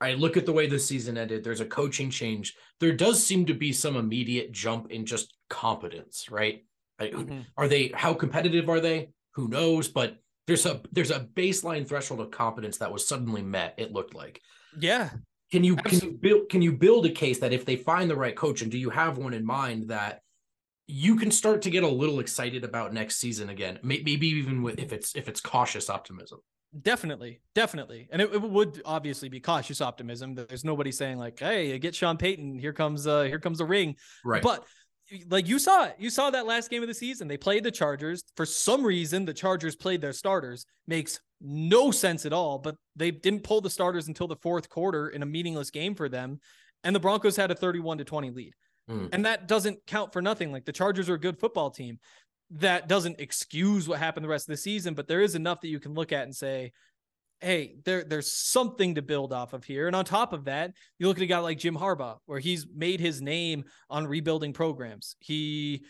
I 0.00 0.14
look 0.14 0.36
at 0.36 0.46
the 0.46 0.52
way 0.52 0.66
the 0.66 0.78
season 0.78 1.18
ended. 1.18 1.44
There's 1.44 1.60
a 1.60 1.66
coaching 1.66 2.10
change. 2.10 2.54
There 2.78 2.92
does 2.92 3.22
seem 3.24 3.46
to 3.46 3.54
be 3.54 3.72
some 3.72 3.96
immediate 3.96 4.50
jump 4.52 4.90
in 4.90 5.04
just 5.04 5.34
competence, 5.50 6.30
right? 6.30 6.64
Mm-hmm. 7.00 7.40
Are 7.56 7.68
they 7.68 7.88
how 7.94 8.14
competitive 8.14 8.68
are 8.68 8.80
they? 8.80 9.10
Who 9.34 9.48
knows? 9.48 9.88
But 9.88 10.18
there's 10.46 10.66
a 10.66 10.80
there's 10.92 11.10
a 11.10 11.28
baseline 11.34 11.86
threshold 11.86 12.20
of 12.20 12.30
competence 12.30 12.78
that 12.78 12.92
was 12.92 13.06
suddenly 13.06 13.42
met. 13.42 13.74
It 13.76 13.92
looked 13.92 14.14
like. 14.14 14.40
Yeah. 14.78 15.10
Can 15.52 15.64
you 15.64 15.76
Absolutely. 15.76 16.00
can 16.00 16.08
you 16.08 16.18
build 16.18 16.48
can 16.48 16.62
you 16.62 16.72
build 16.72 17.06
a 17.06 17.10
case 17.10 17.38
that 17.40 17.52
if 17.52 17.64
they 17.64 17.76
find 17.76 18.10
the 18.10 18.16
right 18.16 18.36
coach 18.36 18.62
and 18.62 18.70
do 18.70 18.78
you 18.78 18.90
have 18.90 19.18
one 19.18 19.34
in 19.34 19.44
mind 19.44 19.88
that 19.88 20.22
you 20.86 21.16
can 21.16 21.30
start 21.30 21.62
to 21.62 21.70
get 21.70 21.84
a 21.84 21.88
little 21.88 22.20
excited 22.20 22.64
about 22.64 22.94
next 22.94 23.16
season 23.16 23.48
again? 23.48 23.78
Maybe 23.82 24.12
even 24.12 24.62
with 24.62 24.78
if 24.78 24.92
it's 24.92 25.14
if 25.14 25.28
it's 25.28 25.40
cautious 25.40 25.90
optimism. 25.90 26.40
Definitely, 26.82 27.40
definitely, 27.52 28.08
and 28.12 28.22
it, 28.22 28.32
it, 28.32 28.40
would 28.40 28.80
obviously 28.84 29.28
be 29.28 29.40
cautious 29.40 29.80
optimism. 29.80 30.36
There's 30.36 30.64
nobody 30.64 30.92
saying 30.92 31.18
like, 31.18 31.40
"Hey, 31.40 31.76
get 31.80 31.96
Sean 31.96 32.16
Payton. 32.16 32.60
Here 32.60 32.72
comes, 32.72 33.08
uh, 33.08 33.22
here 33.22 33.40
comes 33.40 33.60
a 33.60 33.64
ring." 33.64 33.96
Right. 34.24 34.40
But 34.40 34.64
like 35.28 35.48
you 35.48 35.58
saw 35.58 35.86
it, 35.86 35.96
you 35.98 36.10
saw 36.10 36.30
that 36.30 36.46
last 36.46 36.70
game 36.70 36.82
of 36.82 36.88
the 36.88 36.94
season. 36.94 37.26
They 37.26 37.36
played 37.36 37.64
the 37.64 37.72
Chargers. 37.72 38.22
For 38.36 38.46
some 38.46 38.84
reason, 38.84 39.24
the 39.24 39.34
Chargers 39.34 39.74
played 39.74 40.00
their 40.00 40.12
starters. 40.12 40.64
Makes 40.86 41.18
no 41.40 41.90
sense 41.90 42.24
at 42.24 42.32
all. 42.32 42.58
But 42.58 42.76
they 42.94 43.10
didn't 43.10 43.42
pull 43.42 43.60
the 43.60 43.70
starters 43.70 44.06
until 44.06 44.28
the 44.28 44.36
fourth 44.36 44.68
quarter 44.68 45.08
in 45.08 45.24
a 45.24 45.26
meaningless 45.26 45.70
game 45.72 45.96
for 45.96 46.08
them, 46.08 46.38
and 46.84 46.94
the 46.94 47.00
Broncos 47.00 47.34
had 47.34 47.50
a 47.50 47.56
31 47.56 47.98
to 47.98 48.04
20 48.04 48.30
lead. 48.30 48.54
Mm. 48.88 49.08
And 49.12 49.24
that 49.24 49.48
doesn't 49.48 49.84
count 49.86 50.12
for 50.12 50.22
nothing. 50.22 50.52
Like 50.52 50.64
the 50.64 50.72
Chargers 50.72 51.08
are 51.08 51.14
a 51.14 51.20
good 51.20 51.38
football 51.38 51.70
team 51.70 51.98
that 52.50 52.88
doesn't 52.88 53.20
excuse 53.20 53.88
what 53.88 53.98
happened 53.98 54.24
the 54.24 54.28
rest 54.28 54.48
of 54.48 54.52
the 54.52 54.56
season, 54.56 54.94
but 54.94 55.06
there 55.06 55.20
is 55.20 55.34
enough 55.34 55.60
that 55.60 55.68
you 55.68 55.80
can 55.80 55.94
look 55.94 56.12
at 56.12 56.24
and 56.24 56.34
say, 56.34 56.72
hey, 57.40 57.76
there 57.84 58.04
there's 58.04 58.32
something 58.32 58.94
to 58.96 59.02
build 59.02 59.32
off 59.32 59.52
of 59.52 59.64
here. 59.64 59.86
And 59.86 59.96
on 59.96 60.04
top 60.04 60.32
of 60.32 60.44
that, 60.44 60.72
you 60.98 61.06
look 61.06 61.16
at 61.16 61.22
a 61.22 61.26
guy 61.26 61.38
like 61.38 61.58
Jim 61.58 61.76
Harbaugh, 61.76 62.18
where 62.26 62.40
he's 62.40 62.66
made 62.74 63.00
his 63.00 63.22
name 63.22 63.64
on 63.88 64.06
rebuilding 64.06 64.52
programs. 64.52 65.16
He 65.20 65.84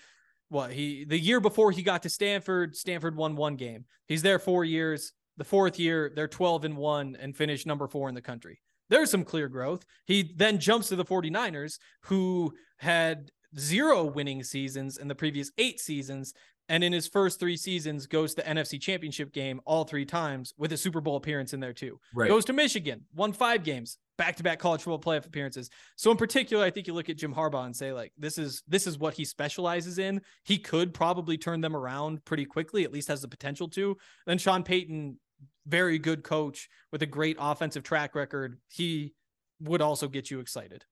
what 0.49 0.73
he 0.73 1.05
the 1.05 1.18
year 1.18 1.40
before 1.40 1.73
he 1.73 1.83
got 1.83 2.03
to 2.03 2.11
Stanford, 2.11 2.77
Stanford 2.77 3.16
won 3.16 3.37
one 3.37 3.57
game. 3.57 3.85
He's 4.07 4.23
there 4.23 4.38
four 4.38 4.64
years. 4.64 5.12
The 5.37 5.44
fourth 5.44 5.79
year, 5.79 6.12
they're 6.14 6.29
12 6.29 6.66
and 6.66 6.77
1 6.77 7.16
and 7.18 7.35
finished 7.35 7.66
number 7.66 7.88
four 7.88 8.11
in 8.11 8.14
the 8.14 8.20
country. 8.20 8.61
There's 8.90 9.11
some 9.11 9.25
clear 9.25 9.49
growth. 9.49 9.85
He 10.05 10.35
then 10.37 10.59
jumps 10.59 10.88
to 10.88 10.96
the 10.96 11.05
49ers, 11.05 11.79
who 12.03 12.53
had 12.77 13.31
zero 13.59 14.05
winning 14.05 14.43
seasons 14.43 14.99
in 14.99 15.09
the 15.09 15.15
previous 15.15 15.51
eight 15.59 15.81
seasons 15.81 16.35
and 16.71 16.85
in 16.85 16.93
his 16.93 17.09
first 17.09 17.41
three 17.41 17.57
seasons 17.57 18.07
goes 18.07 18.33
to 18.33 18.43
the 18.43 18.49
NFC 18.49 18.81
Championship 18.81 19.33
game 19.33 19.61
all 19.65 19.83
three 19.83 20.05
times 20.07 20.55
with 20.57 20.73
a 20.73 20.77
Super 20.77 21.01
Bowl 21.01 21.17
appearance 21.17 21.53
in 21.53 21.59
there 21.59 21.73
too. 21.73 21.99
Right. 22.15 22.29
Goes 22.29 22.45
to 22.45 22.53
Michigan, 22.53 23.05
won 23.13 23.33
five 23.33 23.65
games, 23.65 23.99
back-to-back 24.17 24.61
college 24.61 24.83
football 24.83 25.01
playoff 25.01 25.27
appearances. 25.27 25.69
So 25.97 26.13
in 26.13 26.17
particular, 26.17 26.65
I 26.65 26.71
think 26.71 26.87
you 26.87 26.95
look 26.95 27.09
at 27.09 27.17
Jim 27.17 27.35
Harbaugh 27.35 27.67
and 27.67 27.75
say 27.75 27.93
like 27.93 28.13
this 28.17 28.39
is 28.39 28.63
this 28.69 28.87
is 28.87 28.99
what 28.99 29.15
he 29.15 29.25
specializes 29.25 29.99
in. 29.99 30.21
He 30.45 30.59
could 30.59 30.95
probably 30.95 31.37
turn 31.37 31.61
them 31.61 31.75
around 31.75 32.25
pretty 32.25 32.45
quickly, 32.45 32.85
at 32.85 32.93
least 32.93 33.09
has 33.09 33.21
the 33.21 33.29
potential 33.29 33.69
to. 33.71 33.97
Then 34.27 34.39
Sean 34.39 34.63
Payton, 34.63 35.19
very 35.67 35.99
good 35.99 36.23
coach 36.23 36.69
with 36.93 37.03
a 37.03 37.07
great 37.07 37.37
offensive 37.41 37.83
track 37.83 38.15
record. 38.15 38.61
He 38.69 39.13
would 39.61 39.83
also 39.83 40.07
get 40.07 40.31
you 40.31 40.39
excited. 40.39 40.85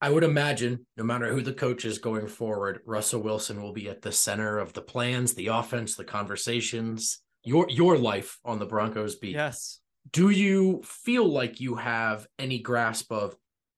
I 0.00 0.10
would 0.10 0.24
imagine 0.24 0.86
no 0.96 1.04
matter 1.04 1.32
who 1.32 1.40
the 1.40 1.52
coach 1.52 1.84
is 1.84 1.98
going 1.98 2.26
forward, 2.26 2.80
Russell 2.84 3.22
Wilson 3.22 3.62
will 3.62 3.72
be 3.72 3.88
at 3.88 4.02
the 4.02 4.12
center 4.12 4.58
of 4.58 4.72
the 4.72 4.82
plans, 4.82 5.34
the 5.34 5.46
offense, 5.46 5.94
the 5.94 6.04
conversations, 6.04 7.20
your 7.42 7.66
your 7.68 7.96
life 7.96 8.38
on 8.44 8.58
the 8.58 8.66
Broncos 8.66 9.16
beat. 9.16 9.34
Yes. 9.34 9.80
Do 10.12 10.30
you 10.30 10.82
feel 10.84 11.26
like 11.26 11.60
you 11.60 11.76
have 11.76 12.26
any 12.38 12.58
grasp 12.58 13.10
of 13.10 13.34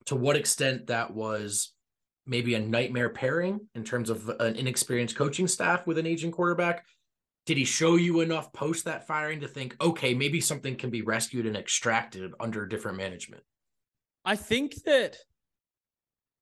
to 0.06 0.16
what 0.16 0.36
extent 0.36 0.88
that 0.88 1.12
was 1.12 1.72
maybe 2.26 2.54
a 2.54 2.60
nightmare 2.60 3.10
pairing 3.10 3.60
in 3.74 3.84
terms 3.84 4.10
of 4.10 4.28
an 4.40 4.56
inexperienced 4.56 5.16
coaching 5.16 5.46
staff 5.46 5.86
with 5.86 5.98
an 5.98 6.06
aging 6.06 6.32
quarterback? 6.32 6.84
Did 7.44 7.56
he 7.56 7.64
show 7.64 7.94
you 7.94 8.20
enough 8.20 8.52
post 8.52 8.86
that 8.86 9.06
firing 9.06 9.40
to 9.40 9.48
think, 9.48 9.76
okay, 9.80 10.14
maybe 10.14 10.40
something 10.40 10.74
can 10.74 10.90
be 10.90 11.02
rescued 11.02 11.46
and 11.46 11.56
extracted 11.56 12.32
under 12.40 12.66
different 12.66 12.98
management? 12.98 13.44
I 14.24 14.34
think 14.34 14.74
that 14.82 15.16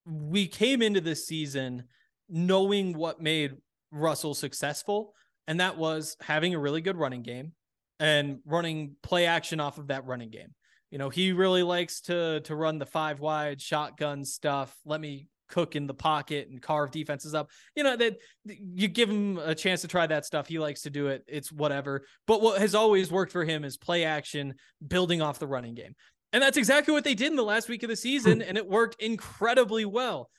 we 0.07 0.47
came 0.47 0.83
into 0.83 1.01
this 1.01 1.27
season 1.27 1.85
knowing 2.29 2.97
what 2.97 3.21
made 3.21 3.57
Russell 3.91 4.35
successful, 4.35 5.15
and 5.47 5.61
that 5.61 5.77
was 5.77 6.17
having 6.21 6.55
a 6.55 6.59
really 6.59 6.81
good 6.81 6.97
running 6.97 7.23
game 7.23 7.53
and 8.01 8.39
running 8.45 8.97
play 9.03 9.27
action 9.27 9.61
off 9.61 9.79
of 9.79 9.89
that 9.89 10.07
running 10.07 10.31
game. 10.31 10.55
You 10.91 10.99
know, 10.99 11.09
he 11.09 11.33
really 11.33 11.63
likes 11.63 12.01
to 12.03 12.41
to 12.41 12.55
run 12.55 12.79
the 12.79 12.87
five 12.87 13.21
wide 13.21 13.61
shotgun 13.61 14.25
stuff. 14.25 14.75
Let 14.85 15.01
me 15.01 15.29
cook 15.49 15.77
in 15.77 15.87
the 15.87 15.95
pocket 15.95 16.49
and 16.49 16.61
carve 16.61 16.91
defenses 16.91 17.35
up. 17.35 17.51
You 17.77 17.85
know, 17.85 17.97
that 17.97 18.17
you 18.45 18.89
give 18.89 19.11
him 19.11 19.39
a 19.39 19.55
chance 19.55 19.83
to 19.83 19.89
try 19.89 20.07
that 20.07 20.25
stuff. 20.25 20.49
He 20.49 20.59
likes 20.59 20.83
to 20.83 20.91
do 20.91 21.09
it. 21.09 21.25
It's 21.27 21.53
whatever. 21.53 22.07
But 22.27 22.43
what 22.43 22.61
has 22.61 22.75
always 22.75 23.11
worked 23.11 23.33
for 23.33 23.45
him 23.45 23.65
is 23.65 23.77
play 23.77 24.05
action, 24.05 24.55
building 24.87 25.23
off 25.23 25.39
the 25.39 25.47
running 25.47 25.75
game. 25.75 25.95
And 26.35 26.43
that's 26.43 26.57
exactly 26.57 26.93
what 26.93 27.05
they 27.05 27.15
did 27.15 27.31
in 27.31 27.37
the 27.37 27.45
last 27.45 27.69
week 27.69 27.85
of 27.85 27.89
the 27.89 27.95
season, 27.95 28.43
and 28.43 28.59
it 28.59 28.69
worked 28.69 29.01
incredibly 29.01 29.85
well. 29.85 30.31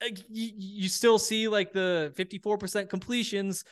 You, 0.00 0.52
you 0.56 0.88
still 0.88 1.18
see 1.18 1.48
like 1.48 1.72
the 1.72 2.14
54% 2.16 2.88
completions. 2.88 3.64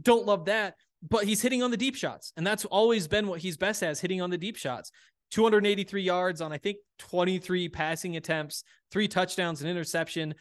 Don't 0.00 0.24
love 0.24 0.46
that, 0.46 0.76
but 1.06 1.24
he's 1.24 1.42
hitting 1.42 1.62
on 1.62 1.70
the 1.70 1.76
deep 1.76 1.96
shots, 1.96 2.32
and 2.38 2.46
that's 2.46 2.64
always 2.64 3.08
been 3.08 3.28
what 3.28 3.40
he's 3.40 3.58
best 3.58 3.82
as 3.82 4.00
hitting 4.00 4.22
on 4.22 4.30
the 4.30 4.38
deep 4.38 4.56
shots. 4.56 4.90
283 5.32 6.02
yards 6.02 6.40
on 6.40 6.50
I 6.50 6.56
think 6.56 6.78
23 6.98 7.68
passing 7.68 8.16
attempts, 8.16 8.64
three 8.90 9.06
touchdowns, 9.06 9.60
an 9.60 9.68
interception. 9.68 10.34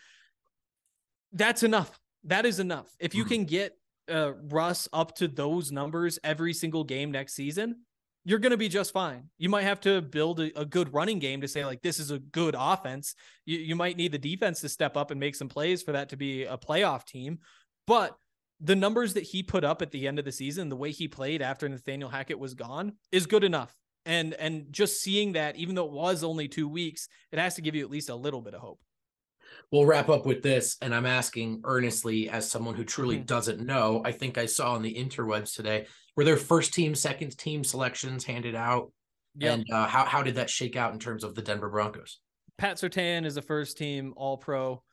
That's 1.33 1.63
enough. 1.63 1.99
That 2.23 2.45
is 2.45 2.61
enough. 2.61 2.87
If 2.97 3.13
you 3.13 3.25
mm-hmm. 3.25 3.33
can 3.33 3.43
get 3.43 3.77
uh, 4.09 4.33
Russ 4.35 4.87
up 4.93 5.15
to 5.15 5.27
those 5.27 5.69
numbers 5.69 6.17
every 6.23 6.53
single 6.53 6.85
game 6.85 7.11
next 7.11 7.33
season, 7.33 7.81
you're 8.23 8.39
going 8.39 8.51
to 8.51 8.57
be 8.57 8.69
just 8.69 8.93
fine. 8.93 9.29
You 9.37 9.49
might 9.49 9.63
have 9.63 9.81
to 9.81 10.01
build 10.01 10.39
a, 10.39 10.59
a, 10.59 10.65
good 10.65 10.93
running 10.93 11.19
game 11.19 11.41
to 11.41 11.47
say, 11.47 11.65
like, 11.65 11.81
this 11.81 11.99
is 11.99 12.11
a 12.11 12.19
good 12.19 12.55
offense. 12.57 13.15
You, 13.45 13.57
you 13.57 13.75
might 13.75 13.97
need 13.97 14.11
the 14.11 14.19
defense 14.19 14.61
to 14.61 14.69
step 14.69 14.95
up 14.95 15.11
and 15.11 15.19
make 15.19 15.35
some 15.35 15.49
plays 15.49 15.81
for 15.81 15.93
that 15.93 16.09
to 16.09 16.17
be 16.17 16.43
a 16.43 16.57
playoff 16.57 17.05
team. 17.05 17.39
But 17.87 18.15
the 18.59 18.75
numbers 18.75 19.15
that 19.15 19.23
he 19.23 19.41
put 19.41 19.63
up 19.63 19.81
at 19.81 19.91
the 19.91 20.07
end 20.07 20.19
of 20.19 20.25
the 20.25 20.31
season, 20.31 20.69
the 20.69 20.75
way 20.75 20.91
he 20.91 21.07
played 21.07 21.41
after 21.41 21.67
Nathaniel 21.67 22.09
Hackett 22.09 22.37
was 22.37 22.53
gone, 22.53 22.93
is 23.11 23.25
good 23.25 23.43
enough. 23.43 23.75
And 24.05 24.33
and 24.35 24.65
just 24.71 25.01
seeing 25.01 25.33
that, 25.33 25.55
even 25.57 25.75
though 25.75 25.85
it 25.85 25.91
was 25.91 26.23
only 26.23 26.47
two 26.47 26.67
weeks, 26.67 27.07
it 27.31 27.39
has 27.39 27.55
to 27.55 27.61
give 27.61 27.75
you 27.75 27.83
at 27.83 27.91
least 27.91 28.09
a 28.09 28.15
little 28.15 28.41
bit 28.41 28.53
of 28.53 28.61
hope. 28.61 28.79
We'll 29.71 29.85
wrap 29.85 30.09
up 30.09 30.25
with 30.25 30.41
this, 30.41 30.77
and 30.81 30.93
I'm 30.93 31.05
asking 31.05 31.61
earnestly 31.65 32.29
as 32.29 32.49
someone 32.49 32.75
who 32.75 32.83
truly 32.83 33.17
mm-hmm. 33.17 33.25
doesn't 33.25 33.65
know. 33.65 34.01
I 34.03 34.11
think 34.11 34.37
I 34.37 34.45
saw 34.45 34.73
on 34.73 34.81
the 34.81 34.93
interwebs 34.93 35.55
today 35.55 35.87
were 36.15 36.23
there 36.23 36.37
first 36.37 36.73
team, 36.73 36.95
second 36.95 37.37
team 37.37 37.63
selections 37.63 38.23
handed 38.23 38.55
out? 38.55 38.91
Yeah. 39.35 39.53
And 39.53 39.65
uh, 39.71 39.87
how 39.87 40.05
how 40.05 40.23
did 40.23 40.35
that 40.35 40.49
shake 40.49 40.75
out 40.75 40.93
in 40.93 40.99
terms 40.99 41.23
of 41.23 41.35
the 41.35 41.41
Denver 41.41 41.69
Broncos? 41.69 42.19
Pat 42.57 42.77
Surtain 42.77 43.25
is 43.25 43.37
a 43.37 43.41
first 43.41 43.77
team 43.77 44.13
All 44.17 44.37
Pro. 44.37 44.83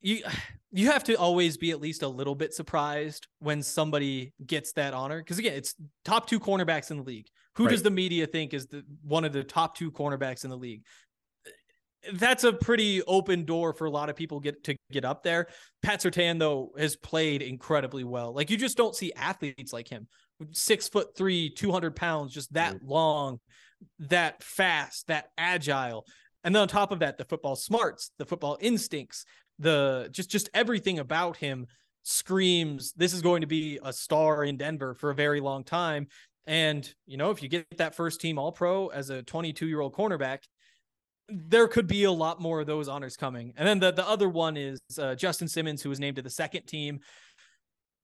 You 0.00 0.22
you 0.70 0.86
have 0.90 1.04
to 1.04 1.14
always 1.14 1.56
be 1.56 1.70
at 1.70 1.80
least 1.80 2.02
a 2.02 2.08
little 2.08 2.34
bit 2.34 2.54
surprised 2.54 3.26
when 3.40 3.62
somebody 3.62 4.32
gets 4.46 4.72
that 4.74 4.94
honor 4.94 5.18
because 5.18 5.38
again, 5.38 5.54
it's 5.54 5.74
top 6.04 6.28
two 6.28 6.38
cornerbacks 6.38 6.90
in 6.90 6.98
the 6.98 7.02
league. 7.02 7.26
Who 7.56 7.64
right. 7.64 7.70
does 7.70 7.82
the 7.82 7.90
media 7.90 8.26
think 8.26 8.54
is 8.54 8.66
the 8.66 8.84
one 9.02 9.24
of 9.24 9.32
the 9.32 9.42
top 9.42 9.76
two 9.76 9.90
cornerbacks 9.90 10.44
in 10.44 10.50
the 10.50 10.56
league? 10.56 10.84
That's 12.14 12.44
a 12.44 12.52
pretty 12.52 13.02
open 13.02 13.44
door 13.44 13.72
for 13.72 13.86
a 13.86 13.90
lot 13.90 14.08
of 14.08 14.16
people 14.16 14.40
get 14.40 14.64
to 14.64 14.76
get 14.90 15.04
up 15.04 15.22
there. 15.22 15.48
Pat 15.82 16.00
Surtain 16.00 16.38
though 16.38 16.72
has 16.78 16.96
played 16.96 17.42
incredibly 17.42 18.04
well. 18.04 18.32
Like 18.32 18.50
you 18.50 18.56
just 18.56 18.76
don't 18.76 18.94
see 18.94 19.12
athletes 19.14 19.72
like 19.72 19.88
him, 19.88 20.06
six 20.52 20.88
foot 20.88 21.16
three, 21.16 21.50
two 21.50 21.72
hundred 21.72 21.96
pounds, 21.96 22.32
just 22.32 22.52
that 22.54 22.76
mm-hmm. 22.76 22.88
long, 22.88 23.40
that 24.00 24.42
fast, 24.42 25.08
that 25.08 25.30
agile, 25.36 26.06
and 26.44 26.54
then 26.54 26.62
on 26.62 26.68
top 26.68 26.92
of 26.92 27.00
that, 27.00 27.18
the 27.18 27.24
football 27.24 27.56
smarts, 27.56 28.10
the 28.18 28.26
football 28.26 28.58
instincts, 28.60 29.24
the 29.58 30.08
just 30.12 30.30
just 30.30 30.48
everything 30.54 30.98
about 30.98 31.36
him 31.36 31.66
screams 32.04 32.94
this 32.94 33.12
is 33.12 33.20
going 33.20 33.42
to 33.42 33.46
be 33.46 33.78
a 33.82 33.92
star 33.92 34.42
in 34.42 34.56
Denver 34.56 34.94
for 34.94 35.10
a 35.10 35.14
very 35.14 35.40
long 35.40 35.64
time. 35.64 36.06
And 36.46 36.90
you 37.06 37.16
know, 37.16 37.30
if 37.30 37.42
you 37.42 37.48
get 37.48 37.66
that 37.76 37.94
first 37.94 38.20
team 38.20 38.38
All 38.38 38.52
Pro 38.52 38.88
as 38.88 39.10
a 39.10 39.22
22 39.22 39.66
year 39.66 39.80
old 39.80 39.94
cornerback, 39.94 40.38
there 41.28 41.68
could 41.68 41.86
be 41.86 42.04
a 42.04 42.12
lot 42.12 42.40
more 42.40 42.60
of 42.60 42.66
those 42.66 42.88
honors 42.88 43.16
coming. 43.16 43.52
And 43.56 43.68
then 43.68 43.78
the, 43.78 43.92
the 43.92 44.08
other 44.08 44.28
one 44.28 44.56
is 44.56 44.80
uh, 44.98 45.14
Justin 45.14 45.48
Simmons, 45.48 45.82
who 45.82 45.90
was 45.90 46.00
named 46.00 46.16
to 46.16 46.22
the 46.22 46.30
second 46.30 46.66
team. 46.66 47.00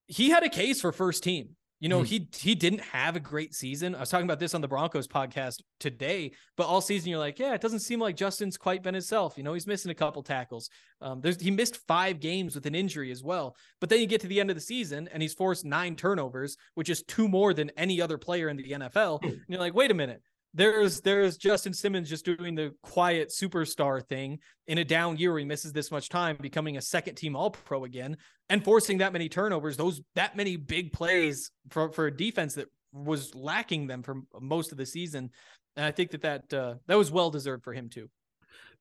He 0.06 0.30
had 0.30 0.42
a 0.42 0.48
case 0.48 0.80
for 0.80 0.92
first 0.92 1.22
team. 1.22 1.56
You 1.80 1.90
know, 1.90 2.00
mm. 2.00 2.06
he 2.06 2.28
he 2.34 2.54
didn't 2.54 2.80
have 2.80 3.14
a 3.14 3.20
great 3.20 3.52
season. 3.52 3.94
I 3.94 4.00
was 4.00 4.08
talking 4.08 4.24
about 4.24 4.38
this 4.38 4.54
on 4.54 4.62
the 4.62 4.68
Broncos 4.68 5.06
podcast 5.06 5.60
today, 5.80 6.32
but 6.56 6.66
all 6.66 6.80
season 6.80 7.10
you're 7.10 7.18
like, 7.18 7.38
yeah, 7.38 7.52
it 7.52 7.60
doesn't 7.60 7.80
seem 7.80 8.00
like 8.00 8.16
Justin's 8.16 8.56
quite 8.56 8.82
been 8.82 8.94
himself. 8.94 9.36
You 9.36 9.42
know, 9.42 9.52
he's 9.52 9.66
missing 9.66 9.90
a 9.90 9.94
couple 9.94 10.22
tackles. 10.22 10.70
Um, 11.02 11.20
there's 11.20 11.40
he 11.40 11.50
missed 11.50 11.76
five 11.86 12.20
games 12.20 12.54
with 12.54 12.64
an 12.64 12.74
injury 12.74 13.10
as 13.10 13.22
well. 13.22 13.56
But 13.80 13.90
then 13.90 14.00
you 14.00 14.06
get 14.06 14.22
to 14.22 14.28
the 14.28 14.40
end 14.40 14.50
of 14.50 14.56
the 14.56 14.62
season 14.62 15.10
and 15.12 15.20
he's 15.20 15.34
forced 15.34 15.64
nine 15.64 15.94
turnovers, 15.94 16.56
which 16.74 16.88
is 16.88 17.02
two 17.02 17.28
more 17.28 17.52
than 17.52 17.70
any 17.76 18.00
other 18.00 18.18
player 18.18 18.48
in 18.48 18.56
the 18.56 18.70
NFL. 18.70 19.20
Hmm. 19.22 19.28
and 19.28 19.40
you're 19.48 19.60
like, 19.60 19.74
wait 19.74 19.90
a 19.90 19.94
minute, 19.94 20.22
there's 20.54 21.00
there's 21.00 21.36
Justin 21.36 21.74
Simmons 21.74 22.08
just 22.08 22.24
doing 22.24 22.54
the 22.54 22.72
quiet 22.82 23.30
superstar 23.30 24.06
thing 24.06 24.38
in 24.68 24.78
a 24.78 24.84
down 24.84 25.16
year 25.16 25.32
where 25.32 25.40
he 25.40 25.44
misses 25.44 25.72
this 25.72 25.90
much 25.90 26.08
time, 26.08 26.38
becoming 26.40 26.76
a 26.76 26.80
second 26.80 27.16
team 27.16 27.34
all 27.34 27.50
pro 27.50 27.84
again 27.84 28.16
and 28.48 28.64
forcing 28.64 28.98
that 28.98 29.12
many 29.12 29.28
turnovers, 29.28 29.76
those 29.76 30.00
that 30.14 30.36
many 30.36 30.56
big 30.56 30.92
plays 30.92 31.50
for, 31.70 31.92
for 31.92 32.06
a 32.06 32.16
defense 32.16 32.54
that 32.54 32.68
was 32.92 33.34
lacking 33.34 33.88
them 33.88 34.02
for 34.02 34.22
most 34.40 34.70
of 34.70 34.78
the 34.78 34.86
season. 34.86 35.30
And 35.76 35.84
I 35.84 35.90
think 35.90 36.12
that 36.12 36.22
that 36.22 36.54
uh, 36.54 36.74
that 36.86 36.96
was 36.96 37.10
well 37.10 37.30
deserved 37.30 37.64
for 37.64 37.72
him 37.72 37.88
too. 37.88 38.08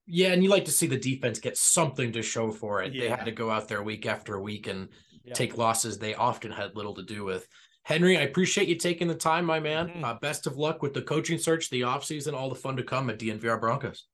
Yeah, 0.06 0.34
and 0.34 0.44
you 0.44 0.50
like 0.50 0.66
to 0.66 0.72
see 0.72 0.88
the 0.88 1.00
defense 1.00 1.40
get 1.40 1.58
something 1.58 2.12
to 2.12 2.22
show 2.22 2.52
for 2.52 2.84
it. 2.84 2.94
Yeah. 2.94 3.02
They 3.02 3.10
had 3.10 3.26
to 3.26 3.32
go 3.32 3.50
out 3.50 3.68
there 3.68 3.82
week 3.82 4.06
after 4.06 4.40
week 4.40 4.68
and 4.68 4.90
yeah. 5.24 5.34
take 5.34 5.58
losses 5.58 5.98
they 5.98 6.14
often 6.14 6.52
had 6.52 6.76
little 6.76 6.94
to 6.96 7.04
do 7.04 7.24
with. 7.24 7.48
Henry, 7.84 8.18
I 8.18 8.22
appreciate 8.22 8.70
you 8.70 8.76
taking 8.76 9.08
the 9.08 9.16
time, 9.16 9.46
my 9.46 9.60
man. 9.60 9.90
Mm-hmm. 9.90 10.06
Uh, 10.06 10.14
best 10.16 10.48
of 10.48 10.58
luck 10.58 10.82
with 10.82 10.94
the 10.94 11.02
coaching 11.02 11.38
search, 11.38 11.70
the 11.70 11.82
offseason, 11.82 12.34
all 12.34 12.50
the 12.50 12.56
fun 12.56 12.78
to 12.78 12.84
come 12.84 13.10
at 13.10 13.20
DNVR 13.20 13.60
Broncos. 13.60 14.06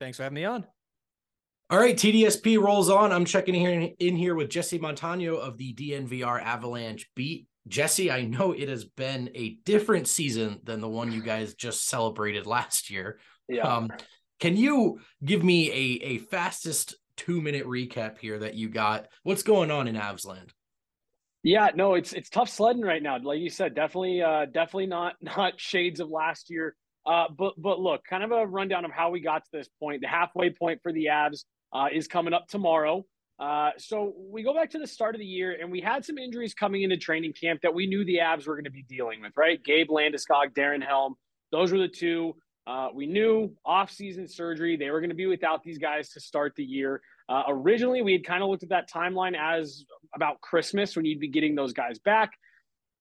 Thanks 0.00 0.16
for 0.16 0.22
having 0.22 0.36
me 0.36 0.44
on. 0.44 0.64
All 1.70 1.78
right, 1.78 1.96
TDSP 1.96 2.58
rolls 2.58 2.88
on. 2.88 3.12
I'm 3.12 3.24
checking 3.24 3.54
in, 3.54 3.82
in 3.98 4.16
here 4.16 4.34
with 4.34 4.48
Jesse 4.48 4.78
Montano 4.78 5.36
of 5.36 5.58
the 5.58 5.74
DNVR 5.74 6.42
Avalanche 6.42 7.10
beat. 7.14 7.46
Jesse, 7.66 8.10
I 8.10 8.22
know 8.22 8.52
it 8.52 8.68
has 8.68 8.84
been 8.84 9.30
a 9.34 9.58
different 9.64 10.08
season 10.08 10.60
than 10.64 10.80
the 10.80 10.88
one 10.88 11.12
you 11.12 11.20
guys 11.20 11.54
just 11.54 11.86
celebrated 11.86 12.46
last 12.46 12.88
year. 12.88 13.18
Yeah. 13.48 13.64
Um, 13.64 13.90
can 14.40 14.56
you 14.56 15.00
give 15.22 15.44
me 15.44 15.70
a, 15.70 16.04
a 16.04 16.18
fastest 16.18 16.94
two 17.16 17.42
minute 17.42 17.66
recap 17.66 18.18
here 18.18 18.38
that 18.38 18.54
you 18.54 18.70
got? 18.70 19.08
What's 19.24 19.42
going 19.42 19.70
on 19.70 19.88
in 19.88 19.96
Avsland? 19.96 20.50
Yeah, 21.42 21.68
no, 21.74 21.94
it's 21.94 22.12
it's 22.12 22.30
tough 22.30 22.48
sledding 22.48 22.82
right 22.82 23.02
now. 23.02 23.18
Like 23.22 23.38
you 23.38 23.50
said, 23.50 23.74
definitely, 23.74 24.22
uh, 24.22 24.46
definitely 24.46 24.86
not 24.86 25.14
not 25.22 25.60
shades 25.60 26.00
of 26.00 26.10
last 26.10 26.50
year. 26.50 26.74
Uh, 27.06 27.26
but 27.36 27.54
but 27.56 27.80
look, 27.80 28.04
kind 28.04 28.22
of 28.22 28.32
a 28.32 28.46
rundown 28.46 28.84
of 28.84 28.90
how 28.90 29.10
we 29.10 29.20
got 29.20 29.44
to 29.44 29.50
this 29.52 29.68
point. 29.80 30.02
The 30.02 30.08
halfway 30.08 30.50
point 30.50 30.80
for 30.82 30.92
the 30.92 31.06
Avs 31.06 31.44
uh, 31.72 31.86
is 31.92 32.08
coming 32.08 32.34
up 32.34 32.48
tomorrow. 32.48 33.04
Uh, 33.38 33.70
so 33.78 34.14
we 34.18 34.42
go 34.42 34.52
back 34.52 34.70
to 34.70 34.78
the 34.80 34.86
start 34.86 35.14
of 35.14 35.20
the 35.20 35.26
year, 35.26 35.56
and 35.60 35.70
we 35.70 35.80
had 35.80 36.04
some 36.04 36.18
injuries 36.18 36.54
coming 36.54 36.82
into 36.82 36.96
training 36.96 37.32
camp 37.32 37.60
that 37.62 37.72
we 37.72 37.86
knew 37.86 38.04
the 38.04 38.16
Avs 38.16 38.48
were 38.48 38.56
going 38.56 38.64
to 38.64 38.70
be 38.70 38.82
dealing 38.82 39.20
with. 39.22 39.32
Right, 39.36 39.62
Gabe 39.62 39.88
Landeskog, 39.88 40.54
Darren 40.56 40.84
Helm, 40.84 41.14
those 41.52 41.70
were 41.72 41.78
the 41.78 41.88
two. 41.88 42.34
Uh, 42.66 42.88
we 42.92 43.06
knew 43.06 43.54
off-season 43.64 44.26
surgery; 44.26 44.76
they 44.76 44.90
were 44.90 45.00
going 45.00 45.10
to 45.10 45.16
be 45.16 45.26
without 45.26 45.62
these 45.62 45.78
guys 45.78 46.10
to 46.10 46.20
start 46.20 46.54
the 46.56 46.64
year. 46.64 47.00
Uh, 47.28 47.42
originally, 47.48 48.02
we 48.02 48.12
had 48.12 48.24
kind 48.24 48.42
of 48.42 48.48
looked 48.48 48.62
at 48.62 48.70
that 48.70 48.90
timeline 48.90 49.36
as 49.38 49.84
about 50.14 50.40
Christmas 50.40 50.96
when 50.96 51.04
you'd 51.04 51.20
be 51.20 51.28
getting 51.28 51.54
those 51.54 51.72
guys 51.72 51.98
back. 51.98 52.30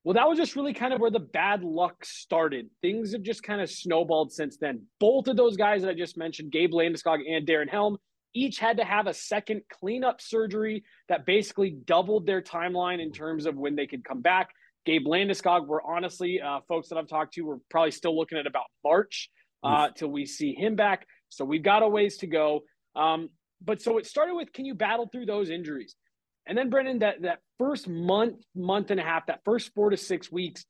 Well, 0.03 0.13
that 0.13 0.27
was 0.27 0.37
just 0.37 0.55
really 0.55 0.73
kind 0.73 0.93
of 0.93 0.99
where 0.99 1.11
the 1.11 1.19
bad 1.19 1.63
luck 1.63 2.05
started. 2.05 2.69
Things 2.81 3.11
have 3.11 3.23
just 3.23 3.43
kind 3.43 3.61
of 3.61 3.69
snowballed 3.69 4.31
since 4.31 4.57
then. 4.57 4.83
Both 4.99 5.27
of 5.27 5.35
those 5.35 5.57
guys 5.57 5.81
that 5.81 5.89
I 5.89 5.93
just 5.93 6.17
mentioned, 6.17 6.51
Gabe 6.51 6.71
Landeskog 6.71 7.19
and 7.29 7.45
Darren 7.45 7.69
Helm, 7.69 7.97
each 8.33 8.59
had 8.59 8.77
to 8.77 8.85
have 8.85 9.07
a 9.07 9.13
second 9.13 9.63
cleanup 9.69 10.21
surgery 10.21 10.83
that 11.09 11.25
basically 11.25 11.71
doubled 11.71 12.25
their 12.25 12.41
timeline 12.41 13.01
in 13.01 13.11
terms 13.11 13.45
of 13.45 13.55
when 13.55 13.75
they 13.75 13.87
could 13.87 14.03
come 14.03 14.21
back. 14.21 14.49
Gabe 14.85 15.05
Landeskog, 15.05 15.67
we're 15.67 15.81
honestly, 15.81 16.39
uh, 16.39 16.59
folks 16.67 16.87
that 16.89 16.97
I've 16.97 17.07
talked 17.07 17.33
to, 17.33 17.41
we're 17.41 17.57
probably 17.69 17.91
still 17.91 18.17
looking 18.17 18.37
at 18.37 18.47
about 18.47 18.67
March 18.83 19.29
uh, 19.63 19.89
till 19.93 20.07
we 20.07 20.25
see 20.25 20.53
him 20.53 20.75
back. 20.75 21.05
So 21.27 21.43
we've 21.43 21.63
got 21.63 21.83
a 21.83 21.89
ways 21.89 22.17
to 22.19 22.27
go. 22.27 22.61
Um, 22.95 23.29
but 23.63 23.81
so 23.81 23.97
it 23.97 24.05
started 24.05 24.35
with 24.35 24.53
can 24.53 24.65
you 24.65 24.75
battle 24.75 25.07
through 25.11 25.25
those 25.25 25.49
injuries? 25.49 25.95
And 26.47 26.57
then 26.57 26.69
Brendan, 26.69 26.99
that 26.99 27.21
that 27.23 27.39
first 27.57 27.87
month, 27.87 28.37
month 28.55 28.91
and 28.91 28.99
a 28.99 29.03
half, 29.03 29.27
that 29.27 29.41
first 29.43 29.73
four 29.75 29.89
to 29.89 29.97
six 29.97 30.31
weeks, 30.31 30.65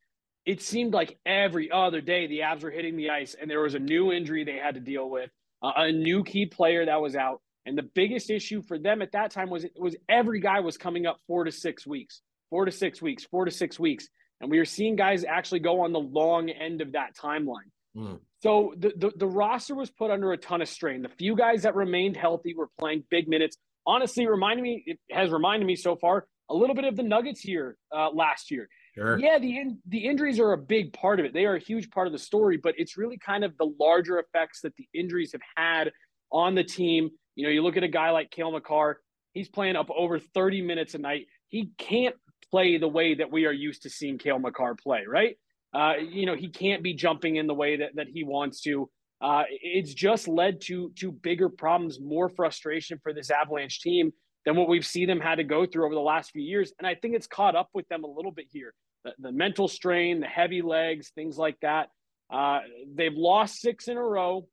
it 0.45 0.62
seemed 0.62 0.93
like 0.93 1.19
every 1.26 1.69
other 1.71 2.02
day 2.02 2.28
the 2.28 2.39
Avs 2.39 2.63
were 2.63 2.71
hitting 2.71 2.97
the 2.97 3.12
ice, 3.12 3.36
and 3.39 3.50
there 3.50 3.62
was 3.62 3.76
a 3.76 3.80
new 3.80 4.12
injury 4.12 4.43
they 4.43 4.58
had 4.58 4.76
to 4.76 4.82
deal 4.82 5.10
with, 5.10 5.30
uh, 5.62 5.73
a 5.76 5.91
new 5.91 6.23
key 6.23 6.45
player 6.45 6.86
that 6.86 7.02
was 7.02 7.15
out. 7.15 7.41
And 7.65 7.78
the 7.78 7.84
biggest 7.84 8.30
issue 8.30 8.62
for 8.62 8.80
them 8.80 9.02
at 9.02 9.12
that 9.12 9.30
time 9.30 9.50
was 9.50 9.65
it 9.65 9.73
was 9.78 9.95
every 10.08 10.39
guy 10.39 10.62
was 10.62 10.78
coming 10.78 11.06
up 11.06 11.19
four 11.28 11.43
to 11.43 11.52
six 11.52 11.86
weeks, 11.86 12.21
four 12.50 12.65
to 12.65 12.71
six 12.71 13.02
weeks, 13.02 13.26
four 13.26 13.45
to 13.45 13.52
six 13.52 13.78
weeks, 13.80 14.08
and 14.41 14.50
we 14.50 14.58
were 14.58 14.65
seeing 14.65 14.95
guys 14.95 15.23
actually 15.23 15.60
go 15.60 15.82
on 15.82 15.91
the 15.91 16.00
long 16.00 16.50
end 16.50 16.82
of 16.82 16.93
that 16.93 17.15
timeline. 17.15 17.69
Mm. 17.95 18.19
So 18.39 18.73
the, 18.78 18.93
the, 18.95 19.12
the 19.15 19.28
roster 19.28 19.76
was 19.76 19.89
put 19.89 20.12
under 20.12 20.32
a 20.32 20.38
ton 20.38 20.62
of 20.62 20.69
strain. 20.69 21.02
The 21.02 21.10
few 21.10 21.36
guys 21.36 21.63
that 21.63 21.76
remained 21.76 22.15
healthy 22.15 22.54
were 22.54 22.69
playing 22.80 23.04
big 23.10 23.28
minutes. 23.28 23.58
Honestly, 23.86 24.28
reminding 24.28 24.63
me 24.63 24.84
it 24.86 25.00
has 25.12 25.32
reminded 25.32 25.65
me 25.65 25.76
so 25.76 25.95
far 25.95 26.28
a 26.50 26.56
little 26.56 26.76
bit 26.76 26.86
of 26.86 26.95
the 26.95 27.04
Nuggets 27.04 27.41
here 27.41 27.78
uh, 27.95 28.10
last 28.12 28.52
year. 28.52 28.69
Sure. 28.95 29.19
Yeah, 29.19 29.38
the 29.38 29.58
in, 29.58 29.80
the 29.88 30.06
injuries 30.06 30.39
are 30.39 30.54
a 30.54 30.58
big 30.58 30.93
part 30.93 31.19
of 31.19 31.26
it. 31.26 31.34
They 31.34 31.45
are 31.45 31.56
a 31.56 31.60
huge 31.60 31.89
part 31.91 32.08
of 32.08 32.13
the 32.13 32.19
story, 32.19 32.58
but 32.58 32.73
it's 32.78 32.97
really 32.97 33.17
kind 33.17 33.43
of 33.43 33.56
the 33.58 33.71
larger 33.80 34.19
effects 34.19 34.62
that 34.62 34.76
the 34.76 34.88
injuries 34.93 35.34
have 35.34 35.41
had 35.56 35.91
on 36.32 36.56
the 36.56 36.63
team. 36.63 37.10
You 37.36 37.45
know, 37.45 37.52
you 37.52 37.62
look 37.62 37.78
at 37.78 37.84
a 37.84 37.89
guy 37.89 38.10
like 38.12 38.32
Cale 38.32 38.52
Makar, 38.52 39.00
he's 39.34 39.50
playing 39.50 39.76
up 39.76 39.89
over 39.95 40.19
30 40.19 40.62
minutes 40.62 40.95
a 40.95 40.97
night. 40.97 41.28
He 41.50 41.71
can't 41.78 42.15
play 42.50 42.78
the 42.78 42.88
way 42.88 43.15
that 43.15 43.32
we 43.32 43.45
are 43.45 43.52
used 43.52 43.84
to 43.84 43.89
seeing 43.89 44.17
Cale 44.17 44.39
Makar 44.39 44.76
play, 44.76 45.04
right? 45.08 45.38
Uh, 45.73 45.93
you 45.99 46.25
know, 46.25 46.36
he 46.36 46.49
can't 46.49 46.84
be 46.84 46.93
jumping 46.93 47.36
in 47.36 47.47
the 47.47 47.53
way 47.53 47.77
that, 47.77 47.95
that 47.95 48.08
he 48.08 48.23
wants 48.23 48.62
to. 48.62 48.89
Uh, 49.19 49.43
it's 49.49 49.93
just 49.93 50.27
led 50.27 50.62
to 50.62 50.91
to 50.95 51.12
bigger 51.12 51.49
problems, 51.49 51.99
more 51.99 52.30
frustration 52.30 52.99
for 53.01 53.13
this 53.13 53.32
Avalanche 53.32 53.82
team 53.82 54.12
than 54.45 54.56
what 54.56 54.69
we've 54.69 54.86
seen 54.86 55.08
them 55.08 55.19
had 55.19 55.36
to 55.36 55.43
go 55.43 55.65
through 55.65 55.86
over 55.86 55.95
the 55.95 55.99
last 55.99 56.32
few 56.32 56.41
years. 56.41 56.71
And 56.77 56.88
I 56.88 56.95
think 56.95 57.15
it's 57.15 57.27
caught 57.27 57.56
up 57.56 57.69
with 57.73 57.88
them 57.89 58.03
a 58.03 58.08
little 58.08 58.32
bit 58.32 58.45
here. 58.49 58.73
The, 59.03 59.13
the 59.19 59.32
mental 59.32 59.67
strain, 59.67 60.19
the 60.19 60.27
heavy 60.27 60.62
legs, 60.62 61.12
things 61.15 61.38
like 61.38 61.60
that. 61.62 61.89
Uh, 62.32 62.60
they've 62.93 63.13
lost 63.13 63.60
six 63.60 63.88
in 63.88 63.97
a 63.97 64.03
row. 64.03 64.47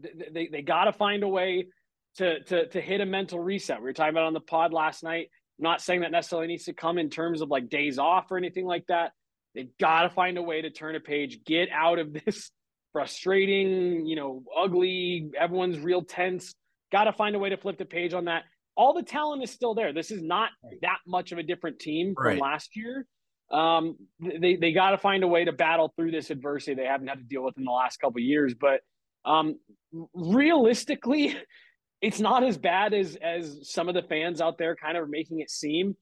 They, 0.00 0.28
they, 0.32 0.46
they 0.48 0.62
got 0.62 0.84
to 0.84 0.92
find 0.92 1.22
a 1.22 1.28
way 1.28 1.66
to, 2.16 2.42
to, 2.44 2.66
to 2.68 2.80
hit 2.80 3.00
a 3.00 3.06
mental 3.06 3.38
reset. 3.38 3.78
We 3.78 3.84
were 3.84 3.92
talking 3.92 4.14
about 4.14 4.24
on 4.24 4.32
the 4.32 4.40
pod 4.40 4.72
last 4.72 5.02
night. 5.02 5.28
I'm 5.58 5.64
not 5.64 5.80
saying 5.80 6.00
that 6.00 6.10
necessarily 6.10 6.48
needs 6.48 6.64
to 6.64 6.72
come 6.72 6.98
in 6.98 7.10
terms 7.10 7.40
of 7.40 7.50
like 7.50 7.68
days 7.68 7.98
off 7.98 8.30
or 8.30 8.36
anything 8.36 8.66
like 8.66 8.86
that, 8.88 9.12
They've 9.58 9.76
got 9.80 10.02
to 10.02 10.10
find 10.10 10.38
a 10.38 10.42
way 10.42 10.62
to 10.62 10.70
turn 10.70 10.94
a 10.94 11.00
page, 11.00 11.40
get 11.44 11.68
out 11.72 11.98
of 11.98 12.12
this 12.12 12.52
frustrating, 12.92 14.06
you 14.06 14.14
know, 14.14 14.44
ugly, 14.56 15.32
everyone's 15.36 15.80
real 15.80 16.04
tense. 16.04 16.54
Got 16.92 17.04
to 17.04 17.12
find 17.12 17.34
a 17.34 17.40
way 17.40 17.48
to 17.48 17.56
flip 17.56 17.76
the 17.76 17.84
page 17.84 18.14
on 18.14 18.26
that. 18.26 18.44
All 18.76 18.94
the 18.94 19.02
talent 19.02 19.42
is 19.42 19.50
still 19.50 19.74
there. 19.74 19.92
This 19.92 20.12
is 20.12 20.22
not 20.22 20.50
that 20.82 20.98
much 21.08 21.32
of 21.32 21.38
a 21.38 21.42
different 21.42 21.80
team 21.80 22.14
from 22.14 22.24
right. 22.24 22.40
last 22.40 22.76
year. 22.76 23.04
Um, 23.50 23.96
they 24.20 24.54
they 24.54 24.72
got 24.72 24.92
to 24.92 24.98
find 24.98 25.24
a 25.24 25.26
way 25.26 25.44
to 25.44 25.52
battle 25.52 25.92
through 25.96 26.12
this 26.12 26.30
adversity 26.30 26.74
they 26.74 26.86
haven't 26.86 27.08
had 27.08 27.18
to 27.18 27.24
deal 27.24 27.42
with 27.42 27.58
in 27.58 27.64
the 27.64 27.72
last 27.72 27.96
couple 27.96 28.20
years. 28.20 28.54
But 28.54 28.82
um, 29.24 29.58
realistically, 30.14 31.36
it's 32.00 32.20
not 32.20 32.44
as 32.44 32.56
bad 32.56 32.94
as 32.94 33.16
as 33.16 33.68
some 33.68 33.88
of 33.88 33.96
the 33.96 34.02
fans 34.02 34.40
out 34.40 34.56
there 34.56 34.76
kind 34.76 34.96
of 34.96 35.10
making 35.10 35.40
it 35.40 35.50
seem 35.50 35.96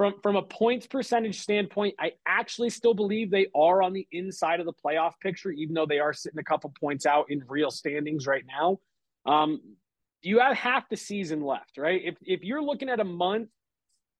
from 0.00 0.14
from 0.22 0.36
a 0.36 0.42
points 0.42 0.86
percentage 0.86 1.40
standpoint, 1.42 1.94
I 1.98 2.12
actually 2.26 2.70
still 2.70 2.94
believe 2.94 3.30
they 3.30 3.48
are 3.54 3.82
on 3.82 3.92
the 3.92 4.08
inside 4.12 4.58
of 4.58 4.64
the 4.64 4.72
playoff 4.72 5.12
picture, 5.20 5.50
even 5.50 5.74
though 5.74 5.84
they 5.84 5.98
are 5.98 6.14
sitting 6.14 6.38
a 6.38 6.42
couple 6.42 6.72
points 6.80 7.04
out 7.04 7.26
in 7.28 7.44
real 7.46 7.70
standings 7.70 8.26
right 8.26 8.44
now. 8.48 8.78
Um, 9.30 9.60
you 10.22 10.38
have 10.38 10.56
half 10.56 10.88
the 10.88 10.96
season 10.96 11.42
left, 11.42 11.76
right? 11.76 12.00
If 12.02 12.14
if 12.22 12.42
you're 12.42 12.62
looking 12.62 12.88
at 12.88 12.98
a 12.98 13.04
month, 13.04 13.50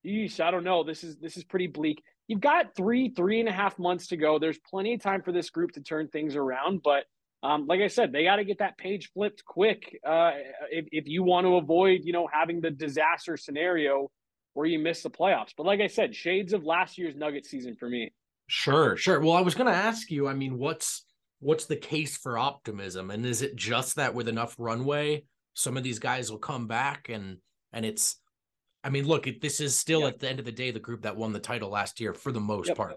yeesh, 0.05 0.39
I 0.39 0.51
don't 0.51 0.63
know. 0.63 0.83
This 0.83 1.03
is 1.03 1.17
this 1.17 1.35
is 1.35 1.43
pretty 1.43 1.65
bleak. 1.65 2.03
You've 2.27 2.41
got 2.41 2.75
three, 2.75 3.09
three 3.09 3.39
and 3.39 3.49
a 3.49 3.51
half 3.51 3.79
months 3.79 4.05
to 4.09 4.17
go. 4.17 4.37
There's 4.37 4.59
plenty 4.59 4.93
of 4.93 5.01
time 5.01 5.23
for 5.23 5.31
this 5.31 5.49
group 5.49 5.71
to 5.71 5.81
turn 5.81 6.09
things 6.09 6.35
around, 6.35 6.83
but 6.83 7.05
um, 7.41 7.65
like 7.65 7.81
I 7.81 7.87
said, 7.87 8.11
they 8.11 8.23
got 8.23 8.35
to 8.35 8.43
get 8.43 8.59
that 8.59 8.77
page 8.77 9.09
flipped 9.15 9.43
quick 9.45 9.97
uh, 10.07 10.33
if, 10.69 10.85
if 10.91 11.07
you 11.07 11.23
want 11.23 11.47
to 11.47 11.55
avoid, 11.55 12.01
you 12.03 12.13
know, 12.13 12.29
having 12.31 12.61
the 12.61 12.69
disaster 12.69 13.35
scenario 13.35 14.11
where 14.53 14.65
you 14.65 14.79
miss 14.79 15.03
the 15.03 15.09
playoffs. 15.09 15.53
But 15.55 15.65
like 15.65 15.79
I 15.79 15.87
said, 15.87 16.15
shades 16.15 16.53
of 16.53 16.65
last 16.65 16.97
year's 16.97 17.15
Nugget 17.15 17.45
season 17.45 17.75
for 17.75 17.89
me. 17.89 18.11
Sure, 18.47 18.97
sure. 18.97 19.19
Well, 19.19 19.33
I 19.33 19.41
was 19.41 19.55
going 19.55 19.71
to 19.71 19.77
ask 19.77 20.11
you. 20.11 20.27
I 20.27 20.33
mean, 20.33 20.57
what's 20.57 21.05
what's 21.39 21.65
the 21.65 21.75
case 21.75 22.17
for 22.17 22.37
optimism, 22.37 23.11
and 23.11 23.25
is 23.25 23.41
it 23.41 23.55
just 23.55 23.95
that 23.95 24.13
with 24.13 24.27
enough 24.27 24.55
runway, 24.57 25.23
some 25.53 25.77
of 25.77 25.83
these 25.83 25.99
guys 25.99 26.29
will 26.29 26.39
come 26.39 26.67
back, 26.67 27.09
and 27.09 27.37
and 27.73 27.85
it's. 27.85 28.17
I 28.83 28.89
mean, 28.89 29.05
look, 29.05 29.27
this 29.41 29.59
is 29.59 29.77
still 29.77 30.07
at 30.07 30.17
the 30.17 30.27
end 30.27 30.39
of 30.39 30.45
the 30.45 30.51
day 30.51 30.71
the 30.71 30.79
group 30.79 31.03
that 31.03 31.15
won 31.15 31.33
the 31.33 31.39
title 31.39 31.69
last 31.69 31.99
year 31.99 32.15
for 32.15 32.31
the 32.31 32.39
most 32.39 32.69
yep. 32.69 32.77
part. 32.77 32.95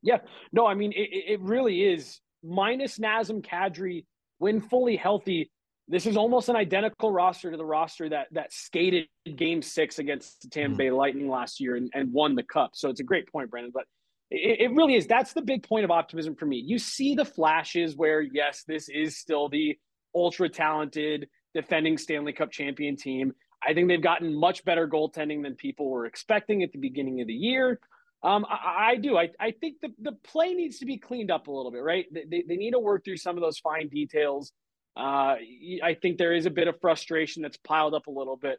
Yeah, 0.00 0.18
no, 0.52 0.66
I 0.66 0.74
mean, 0.74 0.92
it, 0.92 1.34
it 1.34 1.40
really 1.42 1.82
is 1.82 2.20
minus 2.42 2.98
Nazem 2.98 3.44
Kadri 3.44 4.06
when 4.38 4.60
fully 4.60 4.96
healthy 4.96 5.50
this 5.92 6.06
is 6.06 6.16
almost 6.16 6.48
an 6.48 6.56
identical 6.56 7.12
roster 7.12 7.50
to 7.50 7.56
the 7.58 7.64
roster 7.64 8.08
that 8.08 8.28
that 8.32 8.50
skated 8.50 9.08
game 9.36 9.60
six 9.60 9.98
against 9.98 10.40
the 10.40 10.48
Tampa 10.48 10.70
mm-hmm. 10.70 10.78
Bay 10.78 10.90
Lightning 10.90 11.28
last 11.28 11.60
year 11.60 11.76
and, 11.76 11.90
and 11.92 12.10
won 12.10 12.34
the 12.34 12.42
cup. 12.42 12.70
So 12.72 12.88
it's 12.88 13.00
a 13.00 13.04
great 13.04 13.30
point, 13.30 13.50
Brendan. 13.50 13.72
But 13.74 13.84
it, 14.30 14.62
it, 14.62 14.70
really 14.74 14.94
is. 14.94 15.06
That's 15.06 15.34
the 15.34 15.42
big 15.42 15.62
point 15.62 15.84
of 15.84 15.90
optimism 15.90 16.34
for 16.34 16.46
me. 16.46 16.56
You 16.56 16.78
see 16.78 17.14
the 17.14 17.26
flashes 17.26 17.94
where, 17.94 18.22
yes, 18.22 18.64
this 18.66 18.88
is 18.88 19.18
still 19.18 19.50
the 19.50 19.78
ultra 20.14 20.48
talented 20.48 21.28
defending 21.54 21.98
Stanley 21.98 22.32
Cup 22.32 22.50
champion 22.50 22.96
team. 22.96 23.34
I 23.62 23.74
think 23.74 23.88
they've 23.88 24.02
gotten 24.02 24.34
much 24.34 24.64
better 24.64 24.88
goaltending 24.88 25.42
than 25.42 25.56
people 25.56 25.90
were 25.90 26.06
expecting 26.06 26.62
at 26.62 26.72
the 26.72 26.78
beginning 26.78 27.20
of 27.20 27.26
the 27.26 27.34
year. 27.34 27.78
Um, 28.22 28.46
I, 28.48 28.92
I, 28.92 28.96
do. 28.96 29.18
I, 29.18 29.28
I 29.38 29.50
think 29.50 29.76
the, 29.82 29.90
the 30.00 30.12
play 30.24 30.54
needs 30.54 30.78
to 30.78 30.86
be 30.86 30.96
cleaned 30.96 31.30
up 31.30 31.48
a 31.48 31.50
little 31.50 31.70
bit, 31.70 31.82
right? 31.82 32.06
They, 32.10 32.44
they 32.48 32.56
need 32.56 32.70
to 32.70 32.78
work 32.78 33.04
through 33.04 33.18
some 33.18 33.36
of 33.36 33.42
those 33.42 33.58
fine 33.58 33.88
details. 33.88 34.52
Uh, 34.96 35.36
I 35.82 35.96
think 36.00 36.18
there 36.18 36.34
is 36.34 36.46
a 36.46 36.50
bit 36.50 36.68
of 36.68 36.80
frustration 36.80 37.42
that's 37.42 37.56
piled 37.56 37.94
up 37.94 38.06
a 38.06 38.10
little 38.10 38.36
bit. 38.36 38.58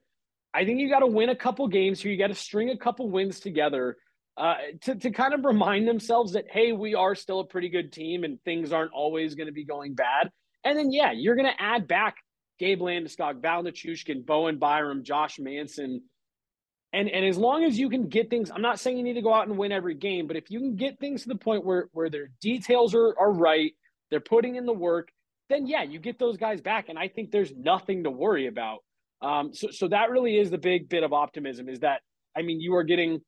I 0.53 0.65
think 0.65 0.79
you 0.79 0.89
got 0.89 0.99
to 0.99 1.07
win 1.07 1.29
a 1.29 1.35
couple 1.35 1.67
games 1.67 2.01
here. 2.01 2.11
You 2.11 2.17
got 2.17 2.27
to 2.27 2.35
string 2.35 2.69
a 2.69 2.77
couple 2.77 3.09
wins 3.09 3.39
together 3.39 3.97
uh, 4.37 4.55
to, 4.81 4.95
to 4.95 5.11
kind 5.11 5.33
of 5.33 5.45
remind 5.45 5.87
themselves 5.87 6.33
that, 6.33 6.45
hey, 6.49 6.71
we 6.71 6.95
are 6.95 7.15
still 7.15 7.39
a 7.39 7.45
pretty 7.45 7.69
good 7.69 7.91
team 7.91 8.23
and 8.23 8.41
things 8.43 8.71
aren't 8.71 8.91
always 8.91 9.35
going 9.35 9.47
to 9.47 9.53
be 9.53 9.65
going 9.65 9.93
bad. 9.93 10.31
And 10.63 10.77
then, 10.77 10.91
yeah, 10.91 11.11
you're 11.11 11.35
going 11.35 11.51
to 11.51 11.61
add 11.61 11.87
back 11.87 12.17
Gabe 12.59 12.81
Landeskog, 12.81 13.41
Val 13.41 13.63
Nichushkin, 13.63 14.25
Bowen 14.25 14.57
Byram, 14.57 15.03
Josh 15.03 15.39
Manson. 15.39 16.01
And, 16.93 17.09
and 17.09 17.25
as 17.25 17.37
long 17.37 17.63
as 17.63 17.77
you 17.77 17.89
can 17.89 18.07
get 18.07 18.29
things, 18.29 18.51
I'm 18.51 18.61
not 18.61 18.79
saying 18.79 18.97
you 18.97 19.03
need 19.03 19.15
to 19.15 19.21
go 19.21 19.33
out 19.33 19.47
and 19.47 19.57
win 19.57 19.71
every 19.71 19.95
game, 19.95 20.27
but 20.27 20.35
if 20.35 20.51
you 20.51 20.59
can 20.59 20.75
get 20.75 20.99
things 20.99 21.23
to 21.23 21.29
the 21.29 21.35
point 21.35 21.65
where, 21.65 21.89
where 21.91 22.09
their 22.09 22.29
details 22.39 22.93
are, 22.93 23.17
are 23.17 23.31
right, 23.31 23.73
they're 24.11 24.19
putting 24.19 24.55
in 24.55 24.67
the 24.67 24.73
work, 24.73 25.09
then 25.53 25.67
yeah, 25.67 25.83
you 25.83 25.99
get 25.99 26.19
those 26.19 26.37
guys 26.37 26.61
back, 26.61 26.89
and 26.89 26.97
I 26.97 27.07
think 27.07 27.31
there's 27.31 27.53
nothing 27.55 28.03
to 28.03 28.09
worry 28.09 28.47
about. 28.47 28.79
Um, 29.21 29.53
so, 29.53 29.67
so 29.71 29.87
that 29.87 30.09
really 30.09 30.37
is 30.37 30.51
the 30.51 30.57
big 30.57 30.89
bit 30.89 31.03
of 31.03 31.13
optimism 31.13 31.69
is 31.69 31.79
that 31.79 32.01
I 32.35 32.41
mean 32.41 32.59
you 32.59 32.75
are 32.75 32.83
getting 32.83 33.21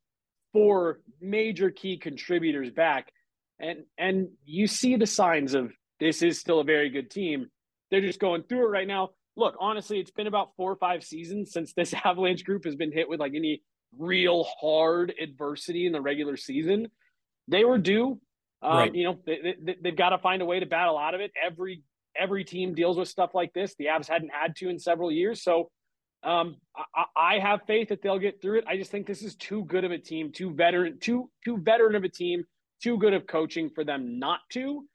four 0.52 1.00
major 1.22 1.70
key 1.70 1.98
contributors 1.98 2.72
back, 2.72 3.12
and 3.60 3.84
and 3.98 4.30
you 4.46 4.68
see 4.68 4.96
the 4.96 5.08
signs 5.08 5.54
of 5.54 5.72
this 6.00 6.22
is 6.22 6.40
still 6.40 6.60
a 6.60 6.66
very 6.66 6.90
good 6.90 7.10
team. 7.10 7.48
They're 7.92 8.02
just 8.02 8.20
going 8.20 8.44
through 8.44 8.66
it 8.66 8.70
right 8.70 8.88
now. 8.88 9.12
Look, 9.38 9.56
honestly, 9.60 10.00
it's 10.00 10.12
been 10.12 10.28
about 10.28 10.56
four 10.58 10.72
or 10.72 10.78
five 10.78 11.04
seasons 11.04 11.52
since 11.52 11.74
this 11.74 11.94
Avalanche 12.06 12.44
group 12.44 12.66
has 12.66 12.76
been 12.76 12.92
hit 12.92 13.08
with 13.08 13.20
like 13.20 13.34
any 13.36 13.62
real 13.98 14.46
hard 14.60 15.14
adversity 15.22 15.86
in 15.86 15.92
the 15.92 16.02
regular 16.02 16.38
season, 16.38 16.88
they 17.48 17.64
were 17.64 17.78
due. 17.78 18.20
Um, 18.62 18.78
right. 18.78 18.96
You 18.96 19.04
know, 19.06 19.20
they, 19.26 19.56
they, 19.62 19.76
they've 19.82 19.96
got 19.96 20.10
to 20.10 20.18
find 20.18 20.42
a 20.42 20.46
way 20.46 20.60
to 20.60 20.66
battle 20.66 20.98
out 20.98 21.14
of 21.14 21.22
it. 21.22 21.32
Every 21.44 21.84
every 22.20 22.44
team 22.44 22.74
deals 22.74 22.98
with 22.98 23.08
stuff 23.08 23.34
like 23.34 23.54
this. 23.54 23.76
The 23.78 23.86
Avs 23.86 24.08
hadn't 24.08 24.32
had 24.34 24.56
to 24.58 24.70
in 24.70 24.80
several 24.80 25.12
years, 25.12 25.44
so 25.44 25.70
um, 26.26 26.58
I, 26.96 27.36
I, 27.36 27.40
have 27.40 27.62
faith 27.68 27.90
that 27.90 28.02
they'll 28.02 28.18
get 28.18 28.42
through 28.42 28.60
it. 28.60 28.66
I 28.68 28.78
just 28.78 28.90
think 28.90 29.06
this 29.06 29.22
is 29.22 29.36
too 29.36 29.64
good 29.66 29.84
of 29.84 29.92
a 29.92 29.98
team, 30.00 30.32
too 30.32 30.52
veteran, 30.54 30.98
too 31.00 31.30
too 31.44 31.58
veteran 31.58 31.96
of 31.96 32.04
a 32.04 32.10
team, 32.10 32.46
too 32.82 32.98
good 32.98 33.14
of 33.14 33.28
coaching 33.28 33.70
for 33.70 33.84
them 33.84 34.18
not 34.18 34.40
to. 34.54 34.86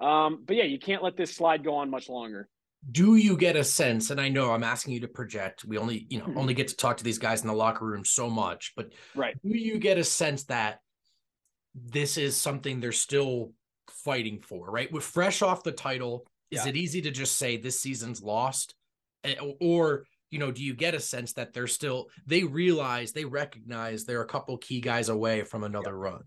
Um, 0.00 0.42
but 0.44 0.56
yeah, 0.56 0.64
you 0.64 0.78
can't 0.78 1.02
let 1.02 1.16
this 1.16 1.34
slide 1.34 1.62
go 1.62 1.76
on 1.76 1.90
much 1.90 2.08
longer. 2.08 2.48
Do 2.90 3.14
you 3.16 3.36
get 3.36 3.56
a 3.56 3.62
sense? 3.62 4.10
And 4.10 4.20
I 4.20 4.30
know 4.30 4.52
I'm 4.52 4.64
asking 4.64 4.94
you 4.94 5.00
to 5.00 5.08
project. 5.08 5.64
We 5.64 5.78
only, 5.78 6.06
you 6.08 6.18
know, 6.18 6.24
mm-hmm. 6.24 6.38
only 6.38 6.54
get 6.54 6.68
to 6.68 6.76
talk 6.76 6.96
to 6.96 7.04
these 7.04 7.18
guys 7.18 7.42
in 7.42 7.46
the 7.46 7.54
locker 7.54 7.84
room 7.84 8.04
so 8.04 8.28
much. 8.30 8.72
But 8.74 8.92
right, 9.14 9.36
do 9.44 9.56
you 9.56 9.78
get 9.78 9.98
a 9.98 10.04
sense 10.04 10.44
that 10.44 10.80
this 11.74 12.16
is 12.16 12.36
something 12.36 12.80
they're 12.80 12.92
still 12.92 13.52
fighting 13.90 14.40
for? 14.40 14.70
Right, 14.70 14.90
with 14.90 15.04
fresh 15.04 15.42
off 15.42 15.62
the 15.62 15.72
title, 15.72 16.26
is 16.50 16.64
yeah. 16.64 16.68
it 16.68 16.76
easy 16.76 17.02
to 17.02 17.10
just 17.10 17.36
say 17.36 17.56
this 17.56 17.80
season's 17.80 18.22
lost, 18.22 18.74
eh, 19.24 19.34
or 19.60 20.04
you 20.30 20.38
know, 20.38 20.50
do 20.50 20.62
you 20.62 20.74
get 20.74 20.94
a 20.94 21.00
sense 21.00 21.32
that 21.34 21.52
they're 21.52 21.66
still 21.66 22.08
they 22.26 22.44
realize 22.44 23.12
they 23.12 23.24
recognize 23.24 24.04
they're 24.04 24.22
a 24.22 24.26
couple 24.26 24.56
key 24.58 24.80
guys 24.80 25.08
away 25.08 25.42
from 25.42 25.64
another 25.64 25.90
yeah. 25.90 26.10
run? 26.10 26.22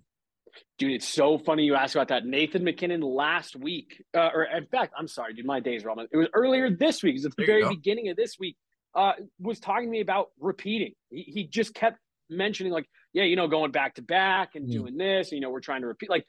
Dude, 0.77 0.91
it's 0.91 1.07
so 1.07 1.37
funny 1.37 1.63
you 1.63 1.75
asked 1.75 1.95
about 1.95 2.09
that. 2.09 2.25
Nathan 2.25 2.63
MacKinnon 2.63 3.01
last 3.01 3.55
week, 3.55 4.03
uh, 4.13 4.29
or 4.33 4.43
in 4.43 4.65
fact, 4.67 4.93
I'm 4.97 5.07
sorry, 5.07 5.33
dude, 5.33 5.45
my 5.45 5.59
days 5.59 5.83
wrong. 5.83 6.05
It 6.11 6.17
was 6.17 6.27
earlier 6.33 6.69
this 6.69 7.01
week. 7.01 7.11
It 7.11 7.19
was 7.19 7.25
at 7.25 7.35
the 7.35 7.45
very 7.45 7.67
beginning 7.67 8.09
of 8.09 8.17
this 8.17 8.37
week. 8.39 8.55
Uh, 8.93 9.13
was 9.39 9.59
talking 9.59 9.87
to 9.87 9.91
me 9.91 10.01
about 10.01 10.27
repeating. 10.39 10.93
He, 11.09 11.23
he, 11.23 11.47
just 11.47 11.73
kept 11.73 11.97
mentioning 12.29 12.71
like, 12.71 12.87
yeah, 13.11 13.23
you 13.23 13.35
know, 13.35 13.47
going 13.47 13.71
back 13.71 13.95
to 13.95 14.03
back 14.03 14.51
and 14.53 14.67
mm. 14.67 14.71
doing 14.71 14.97
this. 14.97 15.31
And, 15.31 15.37
You 15.37 15.41
know, 15.41 15.49
we're 15.49 15.61
trying 15.61 15.81
to 15.81 15.87
repeat. 15.87 16.11
Like, 16.11 16.27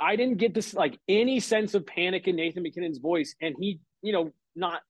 I 0.00 0.16
didn't 0.16 0.38
get 0.38 0.54
this 0.54 0.74
like 0.74 0.98
any 1.08 1.40
sense 1.40 1.74
of 1.74 1.86
panic 1.86 2.28
in 2.28 2.36
Nathan 2.36 2.62
MacKinnon's 2.62 2.98
voice, 2.98 3.34
and 3.40 3.54
he, 3.58 3.80
you 4.02 4.12
know, 4.12 4.32
not 4.56 4.82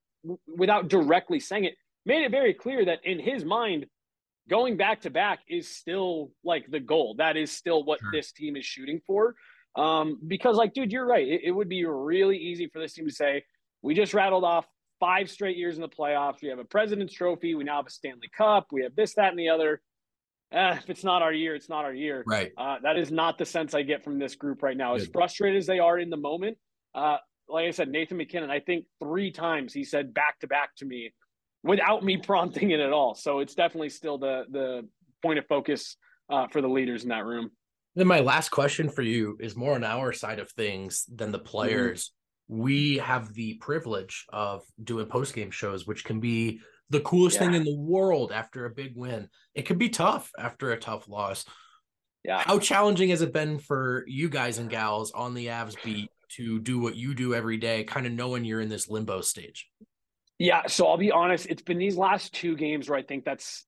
without 0.47 0.89
directly 0.89 1.41
saying 1.41 1.65
it, 1.65 1.75
made 2.07 2.25
it 2.25 2.31
very 2.31 2.55
clear 2.55 2.85
that 2.85 3.01
in 3.05 3.19
his 3.19 3.45
mind, 3.45 3.87
going 4.49 4.77
back 4.77 5.03
to 5.03 5.11
back 5.11 5.41
is 5.49 5.69
still 5.69 6.31
like 6.45 6.71
the 6.71 6.81
goal. 6.81 7.15
That 7.19 7.37
is 7.37 7.53
still 7.53 7.85
what 7.85 8.01
sure. 8.01 8.11
this 8.13 8.33
team 8.33 8.57
is 8.57 8.65
shooting 8.65 9.01
for. 9.07 9.35
Um, 9.77 10.19
because 10.27 10.57
like, 10.57 10.75
dude, 10.75 10.91
you're 10.91 11.07
right. 11.07 11.27
It, 11.27 11.43
it, 11.45 11.51
would 11.53 11.69
be 11.69 11.85
really 11.85 12.37
easy 12.37 12.67
for 12.67 12.81
this 12.81 12.95
team 12.95 13.07
to 13.07 13.15
say, 13.15 13.45
we 13.83 13.95
just 13.95 14.15
rattled 14.15 14.45
off 14.45 14.67
five 14.99 15.31
straight 15.31 15.57
years 15.57 15.77
in 15.77 15.81
the 15.81 15.89
playoffs. 15.89 16.43
We 16.43 16.49
have 16.49 16.59
a 16.59 16.65
President's 16.65 17.15
Trophy. 17.15 17.55
We 17.55 17.65
now 17.65 17.77
have 17.77 17.87
a 17.87 17.91
Stanley 17.91 18.29
Cup. 18.37 18.67
We 18.73 18.83
have 18.83 18.97
this, 18.97 19.15
that, 19.15 19.31
and 19.31 19.39
the 19.39 19.49
other. 19.49 19.81
Eh, 20.53 20.77
if 20.77 20.91
it's 20.91 21.05
not 21.05 21.23
our 21.23 21.33
year, 21.33 21.55
it's 21.55 21.69
not 21.69 21.85
our 21.85 21.95
year. 21.95 22.25
Right. 22.27 22.53
Uh, 22.57 22.77
that 22.83 22.97
is 22.97 23.13
not 23.13 23.39
the 23.39 23.45
sense 23.45 23.73
I 23.73 23.83
get 23.83 24.03
from 24.03 24.19
this 24.19 24.35
group 24.35 24.63
right 24.63 24.77
now. 24.77 24.95
As 24.95 25.07
frustrated 25.07 25.59
as 25.59 25.67
they 25.67 25.79
are 25.79 25.99
in 25.99 26.11
the 26.11 26.17
moment, 26.17 26.59
uh, 26.95 27.19
like 27.49 27.67
I 27.67 27.71
said, 27.71 27.89
Nathan 27.89 28.17
MacKinnon, 28.17 28.51
I 28.51 28.61
think 28.61 28.87
three 29.01 29.31
times 29.31 29.73
he 29.73 29.85
said 29.85 30.13
back 30.13 30.41
to 30.41 30.49
back 30.49 30.75
to 30.77 30.85
me 30.85 31.13
without 31.63 32.03
me 32.03 32.17
prompting 32.23 32.71
it 32.71 32.81
at 32.81 32.93
all. 32.93 33.15
So 33.15 33.39
it's 33.41 33.55
definitely 33.55 33.91
still 33.91 34.19
the 34.19 34.45
the 34.51 34.89
point 35.23 35.39
of 35.39 35.47
focus 35.47 35.97
uh, 36.31 36.49
for 36.49 36.61
the 36.61 36.69
leaders 36.69 37.03
in 37.05 37.11
that 37.11 37.25
room. 37.25 37.51
Then 37.95 38.07
my 38.07 38.21
last 38.21 38.51
question 38.51 38.89
for 38.89 39.03
you 39.03 39.37
is 39.41 39.57
more 39.57 39.75
on 39.75 39.85
our 39.85 40.13
side 40.13 40.39
of 40.39 40.51
things 40.53 41.05
than 41.13 41.33
the 41.33 41.39
mm-hmm. 41.39 41.47
players. 41.47 42.05
Mm-hmm. 42.51 42.63
We 42.63 42.97
have 42.99 43.33
the 43.35 43.55
privilege 43.55 44.27
of 44.33 44.63
doing 44.83 45.07
post 45.07 45.35
game 45.35 45.53
shows, 45.53 45.87
which 45.87 46.05
can 46.05 46.19
be 46.19 46.61
the 46.91 47.01
coolest 47.01 47.37
yeah. 47.37 47.47
thing 47.47 47.55
in 47.55 47.65
the 47.65 47.77
world 47.77 48.33
after 48.33 48.67
a 48.67 48.71
big 48.71 48.93
win. 48.97 49.29
It 49.55 49.63
could 49.63 49.79
be 49.79 49.89
tough 49.89 50.31
after 50.39 50.73
a 50.73 50.79
tough 50.79 51.09
loss. 51.09 51.45
Yeah. 52.25 52.43
How 52.45 52.59
challenging 52.59 53.11
has 53.11 53.23
it 53.23 53.33
been 53.33 53.59
for 53.59 54.05
you 54.07 54.29
guys 54.29 54.59
and 54.59 54.69
gals 54.69 55.13
on 55.13 55.35
the 55.35 55.47
Avs 55.47 55.83
beat 55.83 56.11
to 56.37 56.61
do 56.61 56.79
what 56.79 56.97
you 56.97 57.15
do 57.15 57.35
every 57.35 57.57
day, 57.57 57.85
kind 57.85 58.07
of 58.07 58.13
knowing 58.13 58.45
you're 58.45 58.61
in 58.61 58.69
this 58.69 58.89
limbo 58.89 59.21
stage? 59.23 59.69
Yeah, 60.39 60.67
so 60.67 60.87
I'll 60.87 60.97
be 60.97 61.11
honest, 61.11 61.47
it's 61.47 61.63
been 61.63 61.79
these 61.79 61.97
last 61.97 62.33
two 62.35 62.57
games 62.57 62.89
where 62.89 62.99
I 62.99 63.03
think 63.03 63.25
that's 63.25 63.67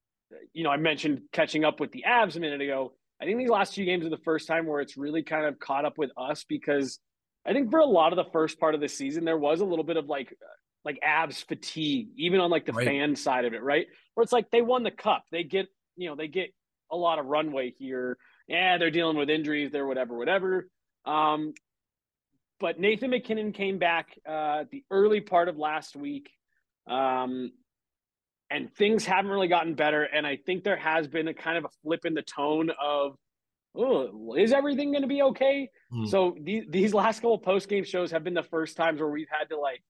you 0.53 0.65
know, 0.65 0.71
I 0.71 0.77
mentioned 0.77 1.23
catching 1.33 1.65
up 1.65 1.81
with 1.81 1.93
the 1.93 2.05
Avs 2.09 2.37
a 2.37 2.41
minute 2.41 2.61
ago. 2.61 2.95
I 3.21 3.25
think 3.25 3.39
these 3.39 3.49
last 3.49 3.75
two 3.75 3.85
games 3.85 4.05
are 4.05 4.11
the 4.11 4.19
first 4.19 4.49
time 4.49 4.67
where 4.67 4.81
it's 4.81 4.97
really 4.97 5.23
kind 5.23 5.47
of 5.47 5.59
caught 5.59 5.85
up 5.85 5.99
with 5.99 6.11
us 6.17 6.45
because 6.49 6.99
I 7.47 7.53
think 7.53 7.71
for 7.71 7.81
a 7.81 7.87
lot 7.87 8.13
of 8.13 8.17
the 8.17 8.31
first 8.33 8.59
part 8.59 8.75
of 8.75 8.81
the 8.81 8.89
season 8.89 9.25
there 9.25 9.39
was 9.39 9.61
a 9.61 9.65
little 9.65 9.85
bit 9.85 9.97
of 9.97 10.07
like 10.07 10.37
like 10.85 10.99
Avs 11.07 11.45
fatigue, 11.45 12.09
even 12.17 12.41
on 12.41 12.51
like 12.51 12.67
the 12.67 12.73
right. 12.73 12.87
fan 12.87 13.17
side 13.17 13.45
of 13.45 13.55
it, 13.55 13.63
right? 13.63 13.87
Where 14.15 14.23
it's 14.23 14.33
like 14.33 14.51
they 14.51 14.63
won 14.63 14.83
the 14.83 14.91
cup, 14.91 15.25
they 15.31 15.45
get 15.45 15.69
you 15.97 16.09
know 16.09 16.17
they 16.17 16.29
get 16.29 16.53
a 16.91 16.97
lot 16.97 17.19
of 17.19 17.27
runway 17.27 17.75
here. 17.79 18.19
Yeah, 18.49 18.79
they're 18.79 18.91
dealing 18.91 19.17
with 19.17 19.31
injuries, 19.31 19.71
they're 19.73 19.87
whatever, 19.87 20.17
whatever. 20.17 20.69
Um, 21.05 21.55
but 22.61 22.79
Nathan 22.79 23.11
MacKinnon 23.11 23.53
came 23.53 23.79
back 23.79 24.17
uh, 24.29 24.65
the 24.71 24.85
early 24.91 25.21
part 25.21 25.49
of 25.49 25.57
last 25.57 25.97
week. 25.97 26.31
Um, 26.87 27.53
and 28.53 28.73
things 28.75 29.05
haven't 29.05 29.31
really 29.31 29.49
gotten 29.49 29.75
better. 29.75 30.03
And 30.03 30.27
I 30.27 30.37
think 30.37 30.63
there 30.63 30.77
has 30.77 31.09
been 31.09 31.27
a 31.29 31.35
kind 31.35 31.57
of 31.57 31.65
a 31.65 31.71
flip 31.83 32.05
in 32.05 32.15
the 32.15 32.23
tone 32.23 32.71
of, 32.81 33.17
oh, 33.75 34.35
is 34.37 34.53
everything 34.53 34.93
going 34.93 35.03
to 35.03 35.09
be 35.09 35.23
okay? 35.23 35.71
Mm. 35.93 36.09
So 36.09 36.37
these 36.41 36.65
these 36.69 36.93
last 36.93 37.21
couple 37.21 37.39
post 37.39 37.69
game 37.69 37.85
shows 37.85 38.11
have 38.11 38.23
been 38.23 38.35
the 38.35 38.43
first 38.43 38.77
times 38.77 39.01
where 39.01 39.09
we've 39.09 39.31
had 39.31 39.49
to 39.49 39.59
like, 39.59 39.83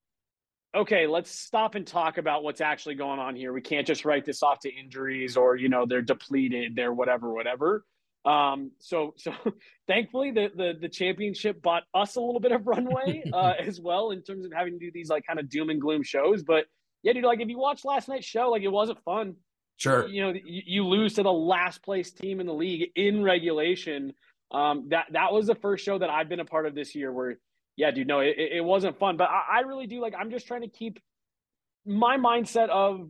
okay, 0.74 1.06
let's 1.06 1.30
stop 1.30 1.74
and 1.74 1.87
talk 1.87 2.18
about 2.18 2.42
what's 2.42 2.61
actually 2.61 2.94
going 2.94 3.18
on 3.18 3.37
here. 3.37 3.52
We 3.52 3.61
can't 3.61 3.87
just 3.87 4.04
write 4.04 4.24
this 4.24 4.42
off 4.42 4.61
to 4.61 4.70
injuries 4.70 5.37
or 5.37 5.56
you 5.56 5.68
know 5.68 5.87
they're 5.87 6.02
depleted, 6.02 6.74
they're 6.76 6.92
whatever, 6.92 7.32
whatever. 7.32 7.85
Um, 8.24 8.70
so 8.78 9.14
so 9.16 9.32
thankfully 9.87 10.30
the, 10.30 10.50
the 10.54 10.72
the 10.80 10.88
championship 10.88 11.61
bought 11.61 11.82
us 11.94 12.16
a 12.16 12.20
little 12.20 12.40
bit 12.40 12.52
of 12.52 12.66
runway 12.66 13.22
uh, 13.32 13.54
as 13.58 13.80
well 13.80 14.11
in 14.11 14.22
terms 14.22 14.44
of 14.44 14.52
having 14.52 14.74
to 14.74 14.78
do 14.78 14.90
these 14.92 15.08
like 15.08 15.26
kind 15.26 15.38
of 15.38 15.48
doom 15.48 15.70
and 15.70 15.80
gloom 15.80 16.02
shows, 16.02 16.42
but 16.42 16.66
yeah, 17.02 17.12
dude, 17.12 17.24
like 17.24 17.40
if 17.40 17.48
you 17.48 17.58
watched 17.58 17.85
last 17.85 18.08
night's 18.08 18.26
show, 18.26 18.50
like 18.50 18.62
it 18.62 18.68
wasn't 18.68 19.02
fun. 19.04 19.35
Sure. 19.76 20.06
You 20.06 20.22
know, 20.22 20.32
you, 20.32 20.62
you 20.64 20.87
lose 20.87 21.14
to 21.14 21.22
the 21.22 21.32
last 21.32 21.82
place 21.82 22.12
team 22.12 22.40
in 22.40 22.46
the 22.46 22.54
league 22.54 22.90
in 22.94 23.22
regulation. 23.22 24.12
Um, 24.52 24.88
that 24.90 25.06
that 25.12 25.32
was 25.32 25.46
the 25.46 25.54
first 25.54 25.85
show 25.85 25.98
that 25.98 26.11
I've 26.11 26.28
been 26.28 26.40
a 26.40 26.44
part 26.44 26.66
of 26.66 26.74
this 26.74 26.94
year 26.94 27.12
where, 27.12 27.38
yeah, 27.76 27.90
dude, 27.90 28.06
no, 28.06 28.20
it, 28.20 28.35
it 28.37 28.64
wasn't 28.64 28.98
fun. 28.98 29.16
But 29.16 29.30
I, 29.30 29.58
I 29.58 29.61
really 29.61 29.87
do 29.87 30.00
like. 30.00 30.14
I'm 30.18 30.30
just 30.30 30.46
trying 30.46 30.62
to 30.62 30.68
keep 30.68 30.98
my 31.87 32.16
mindset 32.16 32.68
of 32.68 33.08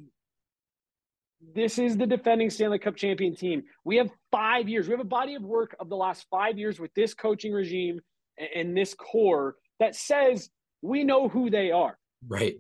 this 1.55 1.79
is 1.79 1.97
the 1.97 2.07
defending 2.07 2.51
Stanley 2.51 2.79
Cup 2.79 2.97
champion 2.97 3.35
team. 3.35 3.65
We 3.85 3.97
have 3.97 4.11
five 4.31 4.69
years. 4.69 4.87
We 4.87 4.93
have 4.93 5.01
a 5.01 5.05
body 5.05 5.35
of 5.35 5.43
work 5.43 5.75
of 5.81 5.89
the 5.89 5.97
last 5.97 6.27
five 6.31 6.59
years 6.59 6.79
with 6.79 6.95
this 6.95 7.15
coaching 7.15 7.53
regime 7.53 8.01
and, 8.39 8.49
and 8.55 8.77
this 8.77 8.95
core 8.95 9.57
that 9.81 9.97
says 9.97 10.51
we 10.83 11.05
know 11.05 11.29
who 11.29 11.51
they 11.51 11.71
are. 11.73 11.99
Right. 12.27 12.57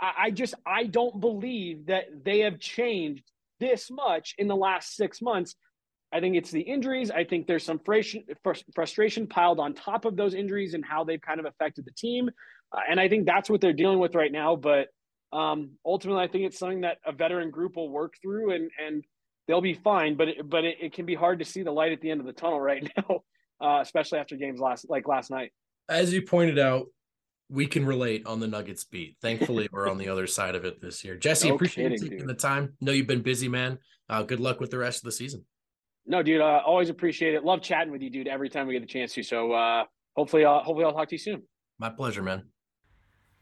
I, 0.00 0.30
just 0.30 0.54
I 0.66 0.84
don't 0.84 1.20
believe 1.20 1.86
that 1.86 2.06
they 2.24 2.40
have 2.40 2.58
changed 2.58 3.24
this 3.60 3.90
much 3.90 4.34
in 4.38 4.48
the 4.48 4.56
last 4.56 4.96
six 4.96 5.22
months. 5.22 5.54
I 6.14 6.20
think 6.20 6.36
it's 6.36 6.52
the 6.52 6.60
injuries. 6.60 7.10
I 7.10 7.24
think 7.24 7.48
there's 7.48 7.64
some 7.64 7.80
frustration, 7.80 8.24
frustration 8.72 9.26
piled 9.26 9.58
on 9.58 9.74
top 9.74 10.04
of 10.04 10.16
those 10.16 10.34
injuries 10.34 10.74
and 10.74 10.84
how 10.84 11.02
they've 11.02 11.20
kind 11.20 11.40
of 11.40 11.46
affected 11.46 11.84
the 11.84 11.90
team. 11.90 12.30
Uh, 12.72 12.80
and 12.88 13.00
I 13.00 13.08
think 13.08 13.26
that's 13.26 13.50
what 13.50 13.60
they're 13.60 13.72
dealing 13.72 13.98
with 13.98 14.14
right 14.14 14.30
now. 14.30 14.54
But 14.54 14.88
um, 15.32 15.70
ultimately, 15.84 16.22
I 16.22 16.28
think 16.28 16.44
it's 16.44 16.56
something 16.56 16.82
that 16.82 16.98
a 17.04 17.10
veteran 17.10 17.50
group 17.50 17.74
will 17.74 17.88
work 17.88 18.14
through 18.22 18.52
and, 18.52 18.70
and 18.80 19.04
they'll 19.48 19.60
be 19.60 19.74
fine. 19.74 20.16
But 20.16 20.28
it, 20.28 20.48
but 20.48 20.64
it, 20.64 20.76
it 20.80 20.92
can 20.92 21.04
be 21.04 21.16
hard 21.16 21.40
to 21.40 21.44
see 21.44 21.64
the 21.64 21.72
light 21.72 21.90
at 21.90 22.00
the 22.00 22.12
end 22.12 22.20
of 22.20 22.26
the 22.26 22.32
tunnel 22.32 22.60
right 22.70 22.88
now, 22.96 23.24
uh, 23.60 23.80
especially 23.80 24.20
after 24.20 24.36
games 24.36 24.60
last 24.60 24.86
like 24.88 25.08
last 25.08 25.32
night. 25.32 25.50
As 25.88 26.12
you 26.12 26.22
pointed 26.22 26.60
out, 26.60 26.86
we 27.50 27.66
can 27.66 27.84
relate 27.84 28.24
on 28.24 28.38
the 28.38 28.46
Nuggets 28.46 28.84
beat. 28.84 29.16
Thankfully, 29.20 29.68
we're 29.72 29.90
on 29.90 29.98
the 29.98 30.08
other 30.08 30.28
side 30.28 30.54
of 30.54 30.64
it 30.64 30.80
this 30.80 31.02
year. 31.02 31.16
Jesse, 31.16 31.48
no 31.48 31.56
appreciate 31.56 31.90
kidding, 31.90 31.98
taking 31.98 32.18
dude. 32.18 32.28
the 32.28 32.34
time. 32.34 32.74
Know 32.80 32.92
you've 32.92 33.08
been 33.08 33.22
busy, 33.22 33.48
man. 33.48 33.80
Uh, 34.08 34.22
good 34.22 34.40
luck 34.40 34.60
with 34.60 34.70
the 34.70 34.78
rest 34.78 34.98
of 34.98 35.04
the 35.04 35.12
season. 35.12 35.44
No, 36.06 36.22
dude, 36.22 36.40
uh, 36.40 36.62
always 36.66 36.90
appreciate 36.90 37.34
it. 37.34 37.44
Love 37.44 37.62
chatting 37.62 37.92
with 37.92 38.02
you, 38.02 38.10
dude. 38.10 38.28
Every 38.28 38.48
time 38.48 38.66
we 38.66 38.74
get 38.74 38.80
the 38.80 38.86
chance 38.86 39.14
to. 39.14 39.22
So 39.22 39.52
uh, 39.52 39.84
hopefully, 40.16 40.44
uh, 40.44 40.60
hopefully, 40.60 40.84
I'll 40.84 40.92
talk 40.92 41.08
to 41.08 41.14
you 41.14 41.18
soon. 41.18 41.42
My 41.78 41.88
pleasure, 41.88 42.22
man. 42.22 42.40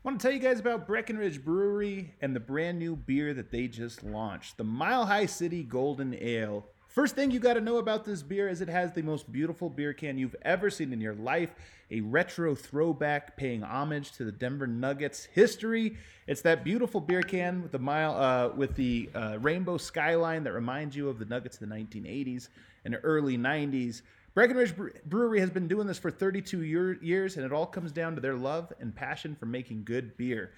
I 0.05 0.09
want 0.09 0.21
to 0.21 0.27
tell 0.27 0.35
you 0.35 0.41
guys 0.41 0.59
about 0.59 0.87
Breckenridge 0.87 1.45
Brewery 1.45 2.15
and 2.21 2.35
the 2.35 2.41
brand 2.41 2.79
new 2.79 2.97
beer 2.97 3.35
that 3.35 3.53
they 3.53 3.69
just 3.69 4.03
launched, 4.03 4.57
the 4.57 4.65
Mile 4.65 5.07
High 5.07 5.27
City 5.27 5.63
Golden 5.63 6.15
Ale. 6.21 6.67
First 6.93 7.15
thing 7.15 7.31
you 7.31 7.41
got 7.41 7.55
to 7.55 7.63
know 7.63 7.79
about 7.79 8.05
this 8.05 8.23
beer 8.23 8.51
is 8.51 8.61
it 8.61 8.69
has 8.69 8.93
the 8.93 9.01
most 9.01 9.33
beautiful 9.33 9.71
beer 9.71 9.95
can 9.95 10.19
you've 10.19 10.37
ever 10.43 10.69
seen 10.69 10.93
in 10.93 11.01
your 11.01 11.15
life, 11.15 11.55
a 11.91 12.03
retro 12.03 12.55
throwback 12.55 13.35
paying 13.35 13.63
homage 13.63 14.13
to 14.13 14.25
the 14.25 14.33
Denver 14.33 14.67
Nuggets 14.67 15.25
history. 15.25 15.97
It's 16.27 16.43
that 16.43 16.65
beautiful 16.65 17.01
beer 17.01 17.23
can 17.23 17.63
with 17.63 17.73
the 17.73 17.79
mile 17.79 18.15
uh, 18.15 18.55
with 18.55 18.77
the 18.77 19.09
uh, 19.15 19.39
rainbow 19.41 19.79
skyline 19.79 20.45
that 20.45 20.53
reminds 20.53 20.95
you 20.95 21.09
of 21.09 21.19
the 21.19 21.25
Nuggets 21.25 21.59
of 21.59 21.67
the 21.67 21.75
1980s 21.75 22.51
and 22.85 22.99
early 23.05 23.39
90s. 23.39 24.03
Breckenridge 24.35 24.75
Brewery 25.07 25.41
has 25.41 25.49
been 25.49 25.69
doing 25.69 25.87
this 25.87 25.99
for 25.99 26.11
32 26.11 26.63
year, 26.63 27.03
years, 27.03 27.39
and 27.39 27.47
it 27.47 27.55
all 27.55 27.67
comes 27.67 27.91
down 27.93 28.17
to 28.17 28.21
their 28.21 28.37
love 28.37 28.71
and 28.81 28.95
passion 28.95 29.35
for 29.35 29.47
making 29.47 29.85
good 29.85 30.15
beer. 30.19 30.51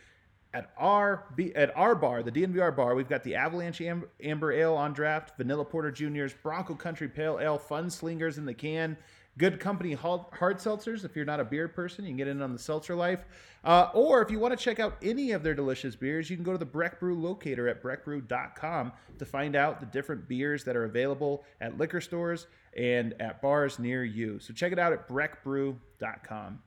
At 0.54 0.70
our 0.78 1.24
at 1.56 1.76
our 1.76 1.94
bar, 1.94 2.22
the 2.22 2.32
DNVR 2.32 2.74
bar, 2.74 2.94
we've 2.94 3.08
got 3.08 3.24
the 3.24 3.34
Avalanche 3.34 3.82
Amber 4.22 4.52
Ale 4.52 4.74
on 4.74 4.92
draft, 4.92 5.36
Vanilla 5.36 5.64
Porter 5.64 5.90
Juniors, 5.90 6.32
Bronco 6.32 6.74
Country 6.74 7.08
Pale 7.08 7.40
Ale, 7.40 7.58
Fun 7.58 7.90
Slingers 7.90 8.38
in 8.38 8.46
the 8.46 8.54
can, 8.54 8.96
Good 9.36 9.58
Company 9.58 9.94
hard 9.94 10.58
seltzers. 10.58 11.04
If 11.04 11.16
you're 11.16 11.24
not 11.24 11.40
a 11.40 11.44
beer 11.44 11.66
person, 11.66 12.04
you 12.04 12.10
can 12.10 12.16
get 12.16 12.28
in 12.28 12.40
on 12.40 12.52
the 12.52 12.58
seltzer 12.58 12.94
life. 12.94 13.24
Uh, 13.64 13.90
or 13.92 14.22
if 14.22 14.30
you 14.30 14.38
want 14.38 14.56
to 14.56 14.62
check 14.62 14.78
out 14.78 14.96
any 15.02 15.32
of 15.32 15.42
their 15.42 15.54
delicious 15.54 15.96
beers, 15.96 16.30
you 16.30 16.36
can 16.36 16.44
go 16.44 16.52
to 16.52 16.58
the 16.58 16.64
Breck 16.64 17.00
Brew 17.00 17.18
locator 17.18 17.68
at 17.68 17.82
breckbrew.com 17.82 18.92
to 19.18 19.24
find 19.24 19.56
out 19.56 19.80
the 19.80 19.86
different 19.86 20.28
beers 20.28 20.62
that 20.64 20.76
are 20.76 20.84
available 20.84 21.44
at 21.60 21.76
liquor 21.78 22.00
stores 22.00 22.46
and 22.76 23.14
at 23.20 23.42
bars 23.42 23.80
near 23.80 24.04
you. 24.04 24.38
So 24.38 24.52
check 24.52 24.70
it 24.70 24.78
out 24.78 24.92
at 24.92 25.08
breckbrew.com. 25.08 26.60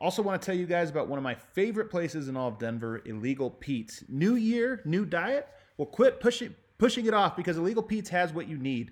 Also, 0.00 0.22
want 0.22 0.40
to 0.40 0.44
tell 0.44 0.54
you 0.54 0.66
guys 0.66 0.88
about 0.88 1.08
one 1.08 1.18
of 1.18 1.22
my 1.22 1.34
favorite 1.34 1.90
places 1.90 2.28
in 2.28 2.36
all 2.36 2.48
of 2.48 2.58
Denver, 2.58 3.02
Illegal 3.04 3.50
Pete's. 3.50 4.02
New 4.08 4.36
year, 4.36 4.80
new 4.86 5.04
diet? 5.04 5.46
Well, 5.76 5.86
quit 5.86 6.20
pushing 6.20 6.54
pushing 6.78 7.04
it 7.04 7.12
off 7.12 7.36
because 7.36 7.58
Illegal 7.58 7.82
Pete's 7.82 8.08
has 8.08 8.32
what 8.32 8.48
you 8.48 8.56
need. 8.56 8.90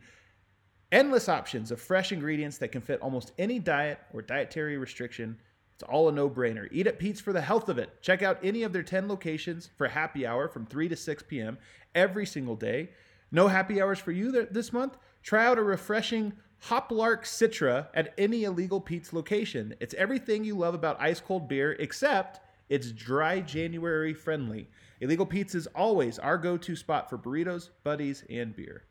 Endless 0.93 1.29
options 1.29 1.71
of 1.71 1.81
fresh 1.81 2.13
ingredients 2.13 2.59
that 2.59 2.69
can 2.69 2.83
fit 2.83 3.01
almost 3.01 3.33
any 3.39 3.59
diet 3.59 3.99
or 4.13 4.21
dietary 4.21 4.77
restriction. 4.77 5.39
It's 5.75 5.83
all 5.83 6.09
a 6.09 6.13
no-brainer. 6.13 6.69
Eat 6.71 6.87
at 6.87 6.99
Pete's 6.99 7.21
for 7.21 7.33
the 7.33 7.41
health 7.41 7.71
of 7.71 7.79
it. 7.79 8.03
Check 8.03 8.23
out 8.23 8.39
any 8.43 8.63
of 8.63 8.75
their 8.75 8.83
10 8.83 9.09
locations 9.09 9.71
for 9.79 9.89
happy 9.89 10.27
hour 10.27 10.49
from 10.49 10.67
3 10.67 10.89
to 10.89 10.97
6 10.97 11.23
p.m. 11.29 11.57
every 11.95 12.27
single 12.27 12.57
day. 12.57 12.91
No 13.31 13.49
happy 13.49 13.81
hours 13.81 13.99
for 13.99 14.13
you 14.13 14.47
this 14.51 14.73
month? 14.73 14.99
Try 15.23 15.47
out 15.47 15.59
a 15.59 15.63
refreshing 15.63 16.35
Hoplark 16.67 17.23
Citra 17.23 17.87
at 17.95 18.13
any 18.19 18.45
illegal 18.45 18.81
Pete's 18.81 19.13
location. 19.13 19.75
It's 19.81 19.95
everything 19.95 20.45
you 20.45 20.57
love 20.57 20.75
about 20.75 21.01
ice 21.01 21.21
cold 21.21 21.49
beer, 21.49 21.73
except 21.79 22.41
it's 22.69 22.93
dry 22.93 23.41
January 23.41 24.13
friendly. 24.13 24.69
Illegal 25.01 25.25
Pete's 25.25 25.55
is 25.55 25.69
always 25.69 26.19
our 26.19 26.37
go 26.37 26.57
to 26.57 26.77
spot 26.77 27.09
for 27.09 27.17
burritos, 27.17 27.71
buddies, 27.85 28.25
and 28.29 28.55
beer. 28.55 28.83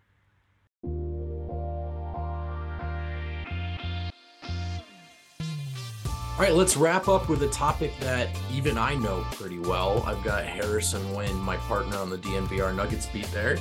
All 6.38 6.44
right, 6.44 6.54
let's 6.54 6.78
wrap 6.78 7.08
up 7.08 7.30
with 7.30 7.42
a 7.42 7.50
topic 7.50 7.92
that 8.00 8.30
even 8.54 8.78
I 8.78 8.94
know 8.94 9.26
pretty 9.32 9.58
well. 9.58 10.04
I've 10.06 10.24
got 10.24 10.46
Harrison 10.46 11.14
Wind, 11.16 11.36
my 11.40 11.58
partner 11.58 11.98
on 11.98 12.12
the 12.12 12.18
DNVR 12.20 12.76
Nuggets 12.76 13.08
beat 13.08 13.26
there. 13.32 13.58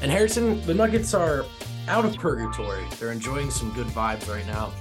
And 0.00 0.12
Harrison, 0.12 0.64
the 0.64 0.74
Nuggets 0.74 1.12
are 1.12 1.44
out 1.88 2.04
of 2.04 2.16
purgatory. 2.16 2.84
They're 2.98 3.12
enjoying 3.12 3.50
some 3.50 3.72
good 3.72 3.86
vibes 3.88 4.28
right 4.28 4.46
now. 4.46 4.72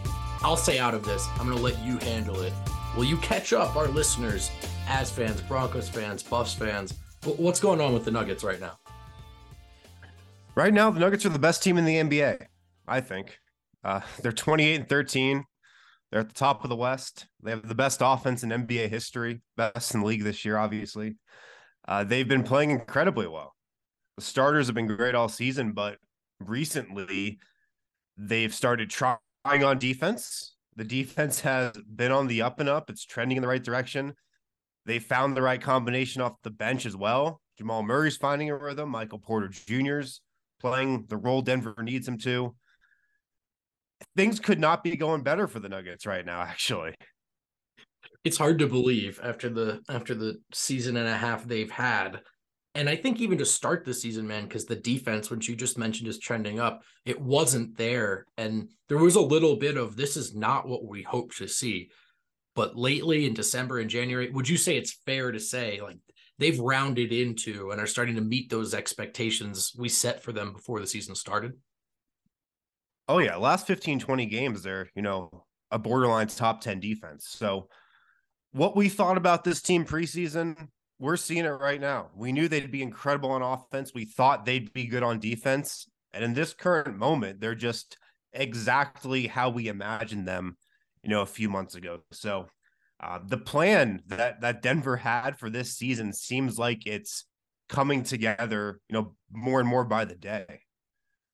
I'll 0.41 0.57
say 0.57 0.79
out 0.79 0.93
of 0.93 1.03
this. 1.03 1.27
I'm 1.39 1.45
going 1.45 1.57
to 1.57 1.63
let 1.63 1.79
you 1.79 1.97
handle 1.97 2.41
it. 2.41 2.53
Will 2.95 3.05
you 3.05 3.17
catch 3.17 3.53
up 3.53 3.75
our 3.75 3.87
listeners, 3.87 4.51
as 4.87 5.09
fans, 5.09 5.41
Broncos 5.41 5.89
fans, 5.89 6.23
Buffs 6.23 6.53
fans? 6.53 6.93
What's 7.23 7.59
going 7.59 7.81
on 7.81 7.93
with 7.93 8.05
the 8.05 8.11
Nuggets 8.11 8.43
right 8.43 8.59
now? 8.59 8.77
Right 10.55 10.73
now, 10.73 10.91
the 10.91 10.99
Nuggets 10.99 11.25
are 11.25 11.29
the 11.29 11.39
best 11.39 11.63
team 11.63 11.77
in 11.77 11.85
the 11.85 11.95
NBA, 11.95 12.45
I 12.87 13.01
think. 13.01 13.39
Uh, 13.83 14.01
they're 14.21 14.31
28 14.31 14.81
and 14.81 14.89
13. 14.89 15.43
They're 16.11 16.21
at 16.21 16.27
the 16.27 16.35
top 16.35 16.63
of 16.63 16.69
the 16.69 16.75
West. 16.75 17.25
They 17.41 17.51
have 17.51 17.67
the 17.67 17.73
best 17.73 18.01
offense 18.03 18.43
in 18.43 18.49
NBA 18.49 18.89
history, 18.89 19.41
best 19.57 19.93
in 19.95 20.01
the 20.01 20.05
league 20.05 20.23
this 20.23 20.45
year, 20.45 20.57
obviously. 20.57 21.15
Uh, 21.87 22.03
they've 22.03 22.27
been 22.27 22.43
playing 22.43 22.69
incredibly 22.69 23.27
well. 23.27 23.53
The 24.17 24.23
starters 24.23 24.67
have 24.67 24.75
been 24.75 24.85
great 24.85 25.15
all 25.15 25.27
season, 25.27 25.71
but 25.71 25.97
recently 26.39 27.39
they've 28.17 28.53
started 28.53 28.89
trying 28.89 29.17
on 29.45 29.79
defense. 29.79 30.55
The 30.75 30.83
defense 30.83 31.39
has 31.41 31.73
been 31.93 32.11
on 32.11 32.27
the 32.27 32.41
up 32.41 32.59
and 32.59 32.69
up. 32.69 32.89
It's 32.89 33.05
trending 33.05 33.37
in 33.37 33.41
the 33.41 33.47
right 33.47 33.63
direction. 33.63 34.13
They 34.85 34.99
found 34.99 35.37
the 35.37 35.41
right 35.41 35.61
combination 35.61 36.21
off 36.21 36.41
the 36.43 36.49
bench 36.49 36.85
as 36.85 36.95
well. 36.95 37.41
Jamal 37.57 37.83
Murray's 37.83 38.17
finding 38.17 38.49
a 38.49 38.57
rhythm. 38.57 38.89
Michael 38.89 39.19
Porter 39.19 39.47
Jr.'s 39.47 40.21
playing 40.59 41.05
the 41.09 41.17
role 41.17 41.41
Denver 41.41 41.75
needs 41.81 42.07
him 42.07 42.17
to. 42.19 42.55
Things 44.15 44.39
could 44.39 44.59
not 44.59 44.83
be 44.83 44.95
going 44.95 45.21
better 45.21 45.47
for 45.47 45.59
the 45.59 45.69
Nuggets 45.69 46.05
right 46.05 46.25
now, 46.25 46.41
actually. 46.41 46.95
It's 48.23 48.37
hard 48.37 48.59
to 48.59 48.67
believe 48.67 49.19
after 49.21 49.49
the 49.49 49.81
after 49.89 50.15
the 50.15 50.37
season 50.53 50.95
and 50.95 51.07
a 51.07 51.15
half 51.15 51.43
they've 51.43 51.69
had 51.69 52.21
and 52.75 52.89
I 52.89 52.95
think 52.95 53.19
even 53.19 53.37
to 53.37 53.45
start 53.45 53.85
the 53.85 53.93
season, 53.93 54.27
man, 54.27 54.43
because 54.43 54.65
the 54.65 54.75
defense, 54.75 55.29
which 55.29 55.47
you 55.47 55.55
just 55.55 55.77
mentioned, 55.77 56.07
is 56.07 56.17
trending 56.17 56.59
up, 56.59 56.83
it 57.05 57.21
wasn't 57.21 57.77
there. 57.77 58.25
And 58.37 58.69
there 58.89 58.97
was 58.97 59.15
a 59.15 59.21
little 59.21 59.57
bit 59.57 59.77
of 59.77 59.95
this 59.95 60.17
is 60.17 60.33
not 60.33 60.67
what 60.67 60.85
we 60.85 61.03
hope 61.03 61.35
to 61.35 61.47
see. 61.47 61.89
But 62.55 62.75
lately 62.75 63.25
in 63.25 63.33
December 63.33 63.79
and 63.79 63.89
January, 63.89 64.29
would 64.31 64.49
you 64.49 64.57
say 64.57 64.77
it's 64.77 64.99
fair 65.05 65.31
to 65.31 65.39
say 65.39 65.81
like 65.81 65.97
they've 66.39 66.59
rounded 66.59 67.11
into 67.11 67.71
and 67.71 67.79
are 67.79 67.87
starting 67.87 68.15
to 68.15 68.21
meet 68.21 68.49
those 68.49 68.73
expectations 68.73 69.73
we 69.77 69.89
set 69.89 70.23
for 70.23 70.31
them 70.31 70.53
before 70.53 70.79
the 70.79 70.87
season 70.87 71.13
started? 71.13 71.53
Oh, 73.07 73.19
yeah. 73.19 73.35
Last 73.35 73.67
15, 73.67 73.99
20 73.99 74.25
games, 74.25 74.63
they're, 74.63 74.89
you 74.95 75.01
know, 75.01 75.45
a 75.69 75.77
borderline 75.77 76.27
top 76.27 76.61
10 76.61 76.79
defense. 76.79 77.27
So, 77.29 77.67
what 78.51 78.75
we 78.75 78.87
thought 78.87 79.17
about 79.17 79.43
this 79.43 79.61
team 79.61 79.83
preseason, 79.83 80.69
we're 81.03 81.17
seeing 81.17 81.43
it 81.43 81.49
right 81.49 81.81
now. 81.81 82.07
We 82.15 82.31
knew 82.31 82.47
they'd 82.47 82.71
be 82.71 82.81
incredible 82.81 83.31
on 83.31 83.41
offense. 83.41 83.91
We 83.93 84.05
thought 84.05 84.45
they'd 84.45 84.71
be 84.71 84.85
good 84.85 85.03
on 85.03 85.19
defense. 85.19 85.85
And 86.13 86.23
in 86.23 86.33
this 86.33 86.53
current 86.53 86.97
moment, 86.97 87.41
they're 87.41 87.55
just 87.55 87.97
exactly 88.31 89.27
how 89.27 89.49
we 89.49 89.67
imagined 89.67 90.25
them, 90.25 90.55
you 91.03 91.09
know, 91.09 91.21
a 91.21 91.25
few 91.25 91.49
months 91.49 91.75
ago. 91.75 91.99
So 92.13 92.47
uh, 93.01 93.19
the 93.27 93.37
plan 93.37 94.01
that 94.07 94.39
that 94.39 94.61
Denver 94.61 94.95
had 94.95 95.37
for 95.37 95.49
this 95.49 95.75
season 95.75 96.13
seems 96.13 96.57
like 96.57 96.87
it's 96.87 97.25
coming 97.67 98.03
together, 98.03 98.79
you 98.87 98.93
know, 98.93 99.15
more 99.29 99.59
and 99.59 99.67
more 99.67 99.83
by 99.83 100.05
the 100.05 100.15
day. 100.15 100.61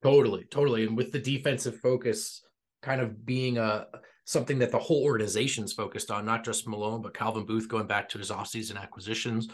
Totally, 0.01 0.45
totally. 0.49 0.87
And 0.87 0.97
with 0.97 1.11
the 1.11 1.19
defensive 1.19 1.79
focus 1.79 2.41
kind 2.81 3.01
of 3.01 3.23
being 3.23 3.59
a 3.59 3.85
something 4.29 4.59
that 4.59 4.69
the 4.69 4.77
whole 4.77 5.03
organization's 5.03 5.73
focused 5.73 6.11
on, 6.11 6.23
not 6.23 6.45
just 6.45 6.67
Malone, 6.67 7.01
but 7.01 7.15
Calvin 7.15 7.47
Booth 7.47 7.67
going 7.67 7.87
back 7.87 8.07
to 8.09 8.19
his 8.19 8.29
offseason 8.29 8.79
acquisitions. 8.79 9.47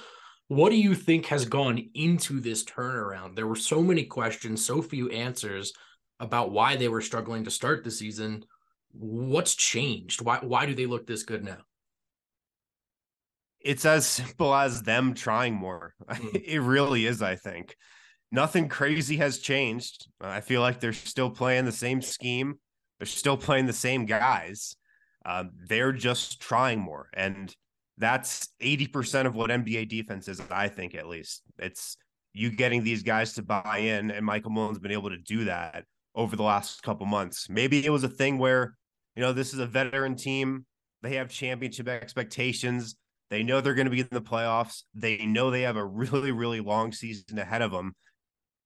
What 0.49 0.69
do 0.69 0.75
you 0.75 0.93
think 0.93 1.27
has 1.27 1.45
gone 1.45 1.89
into 1.93 2.41
this 2.41 2.61
turnaround? 2.65 3.37
There 3.37 3.47
were 3.47 3.55
so 3.55 3.81
many 3.81 4.03
questions, 4.03 4.65
so 4.65 4.81
few 4.81 5.09
answers 5.11 5.71
about 6.19 6.51
why 6.51 6.75
they 6.75 6.89
were 6.89 6.99
struggling 6.99 7.45
to 7.45 7.51
start 7.51 7.85
the 7.85 7.89
season. 7.89 8.43
What's 8.91 9.55
changed? 9.55 10.21
Why 10.21 10.39
why 10.41 10.65
do 10.65 10.75
they 10.75 10.87
look 10.87 11.07
this 11.07 11.23
good 11.23 11.45
now? 11.45 11.59
It's 13.61 13.85
as 13.85 14.05
simple 14.05 14.53
as 14.53 14.83
them 14.83 15.13
trying 15.13 15.53
more. 15.53 15.93
Mm. 16.05 16.35
It 16.45 16.59
really 16.59 17.05
is, 17.05 17.21
I 17.21 17.37
think. 17.37 17.77
Nothing 18.29 18.67
crazy 18.67 19.15
has 19.17 19.39
changed. 19.39 20.09
I 20.19 20.41
feel 20.41 20.59
like 20.59 20.81
they're 20.81 20.91
still 20.91 21.29
playing 21.29 21.63
the 21.63 21.71
same 21.71 22.01
scheme 22.01 22.59
they're 22.99 23.05
still 23.05 23.37
playing 23.37 23.65
the 23.65 23.73
same 23.73 24.05
guys. 24.05 24.75
Uh, 25.25 25.45
they're 25.67 25.91
just 25.91 26.39
trying 26.39 26.79
more. 26.79 27.09
And 27.13 27.53
that's 27.97 28.49
80% 28.61 29.25
of 29.25 29.35
what 29.35 29.49
NBA 29.49 29.89
defense 29.89 30.27
is, 30.27 30.41
I 30.51 30.67
think, 30.67 30.95
at 30.95 31.07
least. 31.07 31.43
It's 31.57 31.97
you 32.33 32.51
getting 32.51 32.83
these 32.83 33.03
guys 33.03 33.33
to 33.33 33.41
buy 33.41 33.77
in, 33.79 34.11
and 34.11 34.25
Michael 34.25 34.51
Malone's 34.51 34.79
been 34.79 34.91
able 34.91 35.09
to 35.09 35.17
do 35.17 35.45
that 35.45 35.85
over 36.13 36.35
the 36.35 36.43
last 36.43 36.83
couple 36.83 37.05
months. 37.05 37.49
Maybe 37.49 37.85
it 37.85 37.89
was 37.89 38.03
a 38.03 38.09
thing 38.09 38.37
where, 38.37 38.75
you 39.15 39.21
know, 39.21 39.33
this 39.33 39.53
is 39.53 39.59
a 39.59 39.65
veteran 39.65 40.15
team. 40.15 40.65
They 41.01 41.15
have 41.15 41.29
championship 41.29 41.87
expectations. 41.87 42.95
They 43.29 43.43
know 43.43 43.61
they're 43.61 43.73
going 43.73 43.85
to 43.85 43.91
be 43.91 44.01
in 44.01 44.07
the 44.11 44.21
playoffs. 44.21 44.83
They 44.93 45.25
know 45.25 45.49
they 45.49 45.63
have 45.63 45.77
a 45.77 45.85
really, 45.85 46.31
really 46.31 46.59
long 46.59 46.91
season 46.91 47.39
ahead 47.39 47.61
of 47.61 47.71
them. 47.71 47.95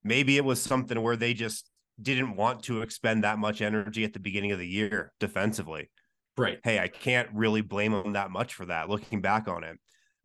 Maybe 0.04 0.38
it 0.38 0.46
was 0.46 0.62
something 0.62 1.02
where 1.02 1.16
they 1.16 1.34
just 1.34 1.70
didn't 2.02 2.36
want 2.36 2.64
to 2.64 2.82
expend 2.82 3.24
that 3.24 3.40
much 3.40 3.62
energy 3.62 4.04
at 4.04 4.14
the 4.14 4.20
beginning 4.20 4.52
of 4.52 4.60
the 4.60 4.68
year 4.68 5.12
defensively. 5.20 5.90
Right. 6.38 6.60
Hey, 6.64 6.80
I 6.80 6.88
can't 6.88 7.30
really 7.34 7.62
blame 7.62 7.92
them 7.92 8.14
that 8.14 8.32
much 8.32 8.54
for 8.54 8.66
that 8.68 8.90
looking 8.90 9.22
back 9.22 9.48
on 9.48 9.64
it. 9.64 9.78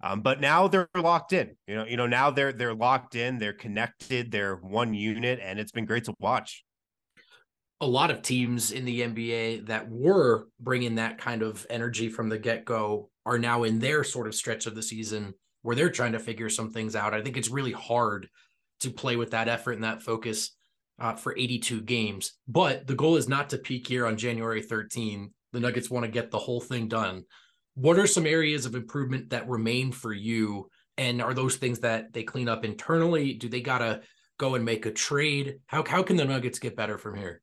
Um, 0.03 0.21
but 0.21 0.41
now 0.41 0.69
they're 0.69 0.89
locked 0.95 1.33
in. 1.33 1.57
You 1.67 1.77
know, 1.77 1.87
you 1.87 1.97
know 1.97 2.07
now 2.07 2.31
they're 2.31 2.53
they're 2.53 2.75
locked 2.75 3.15
in, 3.15 3.39
they're 3.39 3.53
connected, 3.53 4.31
they're 4.31 4.57
one 4.57 4.95
unit 4.95 5.41
and 5.43 5.59
it's 5.59 5.73
been 5.73 5.87
great 5.87 6.05
to 6.05 6.15
watch. 6.19 6.65
A 7.81 7.87
lot 7.87 8.11
of 8.11 8.23
teams 8.23 8.71
in 8.71 8.85
the 8.85 9.01
NBA 9.01 9.67
that 9.67 9.91
were 9.91 10.49
bringing 10.61 10.97
that 10.97 11.19
kind 11.19 11.43
of 11.43 11.67
energy 11.69 12.09
from 12.09 12.29
the 12.29 12.39
get-go 12.39 13.11
are 13.27 13.39
now 13.39 13.65
in 13.65 13.79
their 13.79 14.05
sort 14.05 14.27
of 14.27 14.35
stretch 14.35 14.67
of 14.67 14.75
the 14.75 14.83
season 14.83 15.35
where 15.63 15.75
they're 15.75 15.91
trying 15.91 16.13
to 16.13 16.19
figure 16.19 16.49
some 16.49 16.71
things 16.71 16.95
out. 16.95 17.15
I 17.15 17.23
think 17.23 17.37
it's 17.37 17.51
really 17.51 17.73
hard 17.73 18.29
to 18.81 18.91
play 18.91 19.17
with 19.17 19.33
that 19.33 19.49
effort 19.49 19.73
and 19.73 19.85
that 19.85 20.03
focus 20.03 20.53
uh, 20.99 21.15
for 21.15 21.37
82 21.37 21.83
games. 21.83 22.35
But 22.47 22.87
the 22.87 22.95
goal 22.95 23.17
is 23.17 23.29
not 23.29 23.51
to 23.51 23.59
peak 23.59 23.87
here 23.87 24.07
on 24.07 24.17
January 24.17 24.63
13. 24.63 25.31
The 25.53 25.61
Nuggets 25.61 25.91
want 25.91 26.05
to 26.05 26.11
get 26.11 26.31
the 26.31 26.39
whole 26.39 26.61
thing 26.61 26.89
done. 26.89 27.25
What 27.75 27.99
are 27.99 28.07
some 28.07 28.27
areas 28.27 28.67
of 28.67 28.75
improvement 28.75 29.31
that 29.31 29.49
remain 29.49 29.93
for 29.93 30.13
you? 30.13 30.69
And 30.97 31.21
are 31.21 31.35
those 31.35 31.57
things 31.57 31.81
that 31.81 32.13
they 32.13 32.23
clean 32.23 32.49
up 32.49 32.65
internally? 32.65 33.35
Do 33.35 33.49
they 33.49 33.61
got 33.61 33.79
to 33.79 34.03
go 34.39 34.55
and 34.55 34.65
make 34.65 34.87
a 34.87 34.93
trade? 34.93 35.57
How, 35.67 35.85
how 35.85 36.03
can 36.03 36.17
the 36.17 36.25
Nuggets 36.25 36.59
get 36.59 36.77
better 36.77 36.99
from 36.99 37.17
here? 37.17 37.43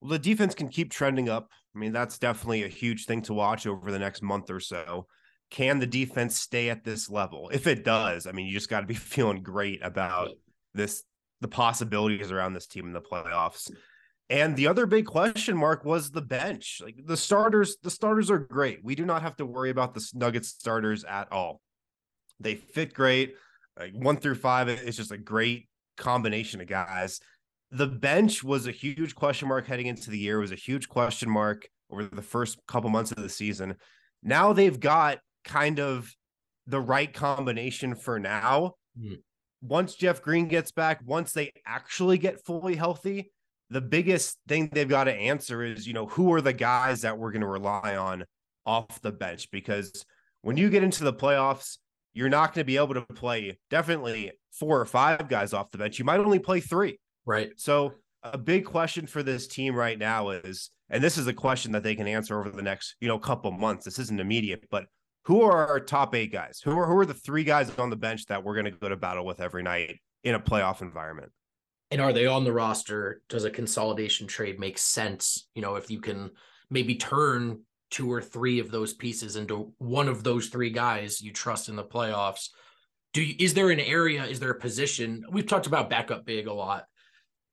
Well, 0.00 0.10
the 0.10 0.18
defense 0.18 0.54
can 0.54 0.68
keep 0.68 0.90
trending 0.90 1.28
up. 1.28 1.50
I 1.74 1.78
mean, 1.78 1.92
that's 1.92 2.18
definitely 2.18 2.64
a 2.64 2.68
huge 2.68 3.06
thing 3.06 3.22
to 3.22 3.34
watch 3.34 3.66
over 3.66 3.90
the 3.90 3.98
next 3.98 4.22
month 4.22 4.50
or 4.50 4.60
so. 4.60 5.06
can 5.50 5.78
the 5.78 5.86
defense 5.86 6.38
stay 6.38 6.70
at 6.70 6.84
this 6.84 7.08
level? 7.08 7.50
If 7.52 7.66
it 7.66 7.84
does, 7.84 8.26
I 8.26 8.32
mean, 8.32 8.46
you 8.46 8.52
just 8.52 8.68
got 8.68 8.80
to 8.80 8.86
be 8.86 8.94
feeling 9.14 9.42
great 9.42 9.80
about 9.82 10.30
this, 10.74 11.04
the 11.40 11.48
possibilities 11.48 12.30
around 12.30 12.54
this 12.54 12.66
team 12.66 12.86
in 12.86 12.92
the 12.92 13.00
playoffs. 13.00 13.70
And 14.28 14.56
the 14.56 14.66
other 14.66 14.86
big 14.86 15.06
question 15.06 15.56
mark 15.56 15.84
was 15.84 16.10
the 16.10 16.22
bench. 16.22 16.80
Like 16.82 16.96
the 17.04 17.16
starters, 17.16 17.76
the 17.82 17.90
starters 17.90 18.30
are 18.30 18.38
great. 18.38 18.82
We 18.82 18.94
do 18.94 19.04
not 19.04 19.22
have 19.22 19.36
to 19.36 19.46
worry 19.46 19.70
about 19.70 19.94
the 19.94 20.04
Nuggets 20.14 20.48
starters 20.48 21.04
at 21.04 21.30
all. 21.30 21.60
They 22.40 22.56
fit 22.56 22.92
great. 22.92 23.36
Like 23.78 23.92
one 23.94 24.16
through 24.16 24.34
five, 24.36 24.68
it's 24.68 24.96
just 24.96 25.12
a 25.12 25.18
great 25.18 25.68
combination 25.96 26.60
of 26.60 26.66
guys. 26.66 27.20
The 27.70 27.86
bench 27.86 28.42
was 28.42 28.66
a 28.66 28.72
huge 28.72 29.14
question 29.14 29.48
mark 29.48 29.66
heading 29.66 29.86
into 29.86 30.10
the 30.10 30.18
year. 30.18 30.38
It 30.38 30.42
was 30.42 30.52
a 30.52 30.56
huge 30.56 30.88
question 30.88 31.30
mark 31.30 31.68
over 31.90 32.04
the 32.04 32.22
first 32.22 32.58
couple 32.66 32.90
months 32.90 33.12
of 33.12 33.22
the 33.22 33.28
season. 33.28 33.76
Now 34.22 34.52
they've 34.52 34.78
got 34.78 35.18
kind 35.44 35.78
of 35.78 36.12
the 36.66 36.80
right 36.80 37.12
combination 37.12 37.94
for 37.94 38.18
now. 38.18 38.74
Mm. 39.00 39.20
Once 39.68 39.94
Jeff 39.94 40.22
Green 40.22 40.48
gets 40.48 40.70
back, 40.70 41.00
once 41.04 41.32
they 41.32 41.52
actually 41.66 42.18
get 42.18 42.44
fully 42.44 42.76
healthy, 42.76 43.32
the 43.70 43.80
biggest 43.80 44.38
thing 44.46 44.68
they've 44.72 44.88
got 44.88 45.04
to 45.04 45.12
answer 45.12 45.62
is, 45.62 45.86
you 45.86 45.92
know, 45.92 46.06
who 46.06 46.32
are 46.32 46.40
the 46.40 46.52
guys 46.52 47.02
that 47.02 47.18
we're 47.18 47.32
going 47.32 47.40
to 47.40 47.46
rely 47.46 47.96
on 47.96 48.24
off 48.64 49.00
the 49.02 49.12
bench? 49.12 49.50
Because 49.50 50.04
when 50.42 50.56
you 50.56 50.70
get 50.70 50.84
into 50.84 51.02
the 51.02 51.12
playoffs, 51.12 51.78
you're 52.14 52.28
not 52.28 52.54
going 52.54 52.62
to 52.62 52.64
be 52.64 52.76
able 52.76 52.94
to 52.94 53.02
play 53.02 53.58
definitely 53.68 54.32
four 54.52 54.80
or 54.80 54.86
five 54.86 55.28
guys 55.28 55.52
off 55.52 55.70
the 55.70 55.78
bench. 55.78 55.98
You 55.98 56.04
might 56.04 56.20
only 56.20 56.38
play 56.38 56.60
three. 56.60 56.98
Right. 57.26 57.50
So 57.56 57.94
a 58.22 58.38
big 58.38 58.64
question 58.64 59.06
for 59.06 59.22
this 59.22 59.46
team 59.46 59.74
right 59.74 59.98
now 59.98 60.30
is, 60.30 60.70
and 60.88 61.02
this 61.02 61.18
is 61.18 61.26
a 61.26 61.32
question 61.32 61.72
that 61.72 61.82
they 61.82 61.96
can 61.96 62.06
answer 62.06 62.38
over 62.38 62.50
the 62.50 62.62
next, 62.62 62.94
you 63.00 63.08
know, 63.08 63.18
couple 63.18 63.50
months. 63.50 63.84
This 63.84 63.98
isn't 63.98 64.20
immediate, 64.20 64.64
but 64.70 64.86
who 65.26 65.42
are 65.42 65.66
our 65.66 65.80
top 65.80 66.14
eight 66.14 66.30
guys? 66.30 66.60
Who 66.64 66.78
are 66.78 66.86
who 66.86 66.96
are 66.98 67.06
the 67.06 67.12
three 67.12 67.42
guys 67.42 67.68
on 67.78 67.90
the 67.90 67.96
bench 67.96 68.26
that 68.26 68.44
we're 68.44 68.54
going 68.54 68.66
to 68.66 68.70
go 68.70 68.88
to 68.88 68.96
battle 68.96 69.26
with 69.26 69.40
every 69.40 69.64
night 69.64 69.98
in 70.22 70.36
a 70.36 70.40
playoff 70.40 70.82
environment? 70.82 71.32
And 71.90 72.00
are 72.00 72.12
they 72.12 72.26
on 72.26 72.44
the 72.44 72.52
roster? 72.52 73.22
Does 73.28 73.44
a 73.44 73.50
consolidation 73.50 74.28
trade 74.28 74.60
make 74.60 74.78
sense? 74.78 75.48
You 75.56 75.62
know, 75.62 75.74
if 75.74 75.90
you 75.90 76.00
can 76.00 76.30
maybe 76.70 76.94
turn 76.94 77.62
two 77.90 78.12
or 78.12 78.22
three 78.22 78.60
of 78.60 78.70
those 78.70 78.94
pieces 78.94 79.34
into 79.34 79.72
one 79.78 80.08
of 80.08 80.22
those 80.22 80.46
three 80.46 80.70
guys 80.70 81.20
you 81.20 81.32
trust 81.32 81.68
in 81.68 81.74
the 81.74 81.84
playoffs. 81.84 82.50
Do 83.12 83.22
you, 83.22 83.34
is 83.38 83.52
there 83.52 83.70
an 83.70 83.80
area? 83.80 84.24
Is 84.24 84.38
there 84.38 84.50
a 84.50 84.60
position? 84.60 85.24
We've 85.28 85.46
talked 85.46 85.66
about 85.66 85.90
backup 85.90 86.24
big 86.24 86.46
a 86.46 86.52
lot. 86.52 86.84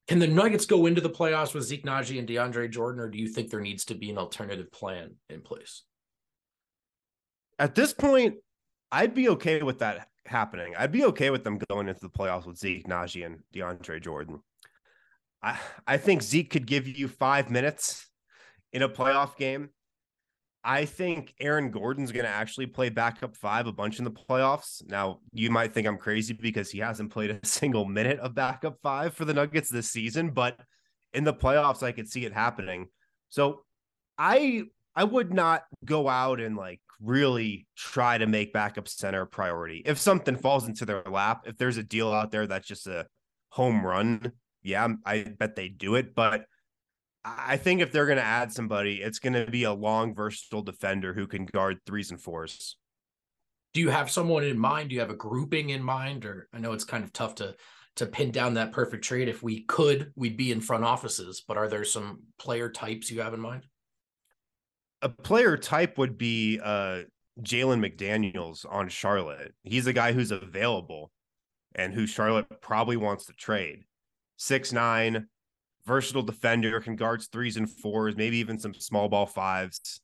Can 0.08 0.20
the 0.20 0.28
Nuggets 0.28 0.68
go 0.68 0.86
into 0.86 1.02
the 1.02 1.10
playoffs 1.10 1.56
with 1.56 1.64
Zeke 1.64 1.86
Nnaji 1.86 2.20
and 2.20 2.28
DeAndre 2.28 2.70
Jordan, 2.70 3.02
or 3.02 3.10
do 3.10 3.18
you 3.18 3.28
think 3.28 3.50
there 3.50 3.62
needs 3.62 3.86
to 3.86 3.96
be 3.96 4.12
an 4.12 4.18
alternative 4.20 4.72
plan 4.72 5.16
in 5.30 5.42
place? 5.42 5.84
At 7.60 7.76
this 7.76 7.94
point, 7.94 8.36
I'd 8.92 9.14
be 9.14 9.30
okay 9.30 9.62
with 9.64 9.80
that 9.80 10.08
happening. 10.26 10.76
I'd 10.78 10.92
be 10.92 11.06
okay 11.06 11.30
with 11.30 11.44
them 11.44 11.60
going 11.70 11.88
into 11.88 12.02
the 12.02 12.10
playoffs 12.10 12.46
with 12.46 12.58
Zeke, 12.58 12.88
Nnaji, 12.88 13.26
and 13.26 13.40
DeAndre 13.54 14.02
Jordan. 14.02 14.40
I 15.42 15.60
I 15.86 15.98
think 15.98 16.22
Zeke 16.22 16.50
could 16.50 16.68
give 16.68 16.88
you 16.88 17.08
five 17.08 17.50
minutes 17.50 18.08
in 18.72 18.82
a 18.82 18.90
playoff 18.90 19.38
game. 19.38 19.70
I 20.64 20.86
think 20.86 21.34
Aaron 21.42 21.72
Gordon's 21.72 22.14
going 22.14 22.24
to 22.24 22.32
actually 22.32 22.68
play 22.68 22.88
backup 22.88 23.36
five 23.36 23.68
a 23.68 23.74
bunch 23.74 24.00
in 24.00 24.06
the 24.06 24.12
playoffs. 24.12 24.82
Now, 24.88 25.20
you 25.34 25.52
might 25.52 25.74
think 25.74 25.86
I'm 25.86 25.98
crazy 25.98 26.34
because 26.34 26.72
he 26.72 26.80
hasn't 26.80 27.12
played 27.12 27.32
a 27.32 27.40
single 27.46 27.84
minute 27.84 28.20
of 28.20 28.34
backup 28.34 28.78
five 28.82 29.14
for 29.14 29.26
the 29.26 29.34
Nuggets 29.34 29.70
this 29.70 29.92
season, 29.92 30.30
but 30.32 30.58
in 31.14 31.26
the 31.26 31.34
playoffs, 31.34 31.84
I 31.84 31.92
could 31.92 32.10
see 32.10 32.26
it 32.26 32.34
happening. 32.34 32.88
So 33.30 33.66
I 34.18 34.64
I 34.96 35.04
would 35.04 35.34
not 35.34 35.64
go 35.84 36.08
out 36.08 36.40
and 36.40 36.56
like 36.56 36.80
really 37.04 37.68
try 37.76 38.18
to 38.18 38.26
make 38.26 38.54
backup 38.54 38.88
center 38.88 39.22
a 39.22 39.28
priority. 39.28 39.82
If 39.86 40.00
something 40.00 40.36
falls 40.36 40.68
into 40.68 40.86
their 40.86 41.04
lap, 41.04 41.44
if 41.46 41.58
there's 41.58 41.78
a 41.78 41.84
deal 41.84 42.12
out 42.12 42.32
there 42.32 42.48
that's 42.48 42.68
just 42.68 42.88
a 42.88 43.08
home 43.50 43.86
run, 43.86 44.32
yeah, 44.62 44.88
I 45.06 45.24
bet 45.24 45.56
they 45.56 45.70
do 45.70 45.96
it. 45.96 46.16
But 46.16 46.46
I 47.26 47.58
think 47.58 47.82
if 47.82 47.92
they're 47.92 48.06
going 48.06 48.18
to 48.18 48.24
add 48.24 48.52
somebody, 48.52 49.02
it's 49.02 49.20
going 49.20 49.34
to 49.34 49.50
be 49.50 49.64
a 49.64 49.74
long, 49.74 50.16
versatile 50.16 50.62
defender 50.62 51.14
who 51.14 51.28
can 51.28 51.46
guard 51.46 51.80
threes 51.86 52.12
and 52.12 52.22
fours. 52.22 52.78
Do 53.74 53.82
you 53.82 53.90
have 53.90 54.12
someone 54.12 54.44
in 54.44 54.58
mind? 54.58 54.90
Do 54.90 54.96
you 54.96 55.02
have 55.02 55.10
a 55.10 55.16
grouping 55.16 55.70
in 55.70 55.84
mind? 55.84 56.26
Or 56.26 56.48
I 56.54 56.60
know 56.60 56.74
it's 56.74 56.84
kind 56.84 57.04
of 57.04 57.14
tough 57.14 57.36
to 57.36 57.56
to 57.96 58.08
pin 58.08 58.32
down 58.32 58.56
that 58.56 58.72
perfect 58.72 59.04
trade. 59.04 59.30
If 59.30 59.44
we 59.44 59.66
could, 59.66 60.12
we'd 60.16 60.38
be 60.38 60.52
in 60.52 60.62
front 60.62 60.84
offices. 60.84 61.44
But 61.48 61.58
are 61.58 61.68
there 61.68 61.84
some 61.84 62.22
player 62.40 62.70
types 62.70 63.12
you 63.12 63.22
have 63.22 63.34
in 63.34 63.40
mind? 63.40 63.66
A 65.04 65.10
player 65.10 65.58
type 65.58 65.98
would 65.98 66.18
be 66.18 66.60
uh 66.64 67.04
Jalen 67.42 67.80
McDaniels 67.80 68.66
on 68.70 68.90
Charlotte. 68.90 69.54
He's 69.64 69.88
a 69.88 69.94
guy 69.94 70.14
who's 70.14 70.32
available 70.32 71.12
and 71.76 71.94
who 71.94 72.06
Charlotte 72.06 72.46
probably 72.62 72.98
wants 72.98 73.26
to 73.26 73.34
trade. 73.34 73.86
Six 74.38 74.72
nine, 74.72 75.28
versatile 75.86 76.24
defender, 76.24 76.80
can 76.80 76.96
guards 76.96 77.28
threes 77.28 77.58
and 77.58 77.70
fours, 77.70 78.16
maybe 78.16 78.38
even 78.38 78.60
some 78.60 78.74
small 78.74 79.10
ball 79.10 79.26
fives. 79.26 80.02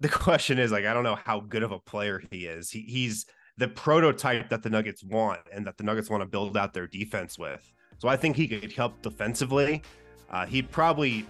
The 0.00 0.08
question 0.10 0.58
is 0.58 0.72
like, 0.72 0.84
I 0.84 0.94
don't 0.94 1.04
know 1.04 1.18
how 1.22 1.40
good 1.40 1.62
of 1.62 1.72
a 1.72 1.78
player 1.80 2.22
he 2.30 2.46
is. 2.46 2.70
He, 2.70 2.80
he's 2.82 3.26
the 3.56 3.68
prototype 3.68 4.48
that 4.48 4.62
the 4.62 4.70
Nuggets 4.70 5.04
want 5.04 5.40
and 5.52 5.66
that 5.66 5.76
the 5.76 5.84
Nuggets 5.84 6.10
want 6.10 6.22
to 6.22 6.26
build 6.26 6.56
out 6.56 6.74
their 6.74 6.86
defense 6.86 7.38
with. 7.38 7.70
So 7.98 8.08
I 8.08 8.16
think 8.16 8.36
he 8.36 8.48
could 8.48 8.72
help 8.72 9.00
defensively. 9.02 9.82
Uh, 10.30 10.46
he'd 10.46 10.70
probably 10.70 11.26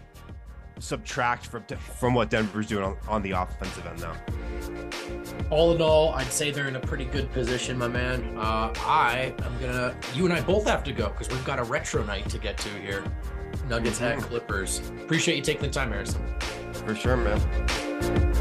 subtract 0.79 1.47
from 1.47 1.65
from 1.99 2.15
what 2.15 2.31
Denver's 2.31 2.67
doing 2.67 2.85
on, 2.85 2.97
on 3.09 3.23
the 3.23 3.33
offensive 3.33 3.87
end 3.87 4.01
now. 4.01 4.17
All 5.51 5.75
in 5.75 5.83
all, 5.83 6.11
I'd 6.15 6.33
say 6.33 6.51
they're 6.51 6.69
in 6.69 6.77
a 6.77 6.81
pretty 6.81 7.05
good 7.05 7.31
position, 7.33 7.79
my 7.79 7.89
man. 7.89 8.37
Uh, 8.37 8.73
I 8.79 9.35
am 9.43 9.61
gonna. 9.61 9.97
You 10.15 10.25
and 10.25 10.35
I 10.35 10.41
both 10.41 10.67
have 10.67 10.85
to 10.85 10.93
go 10.93 11.09
because 11.09 11.29
we've 11.29 11.45
got 11.45 11.59
a 11.59 11.65
retro 11.65 12.05
night 12.05 12.29
to 12.31 12.39
get 12.39 12.59
to 12.59 12.69
here. 12.81 13.05
Nuggets 13.69 14.01
mm-hmm. 14.01 14.19
at 14.19 14.25
Clippers. 14.25 14.81
Appreciate 15.03 15.37
you 15.37 15.43
taking 15.43 15.63
the 15.63 15.71
time, 15.71 15.91
Harrison. 15.91 16.23
For 16.73 16.95
sure, 16.95 17.17
man. 17.17 18.33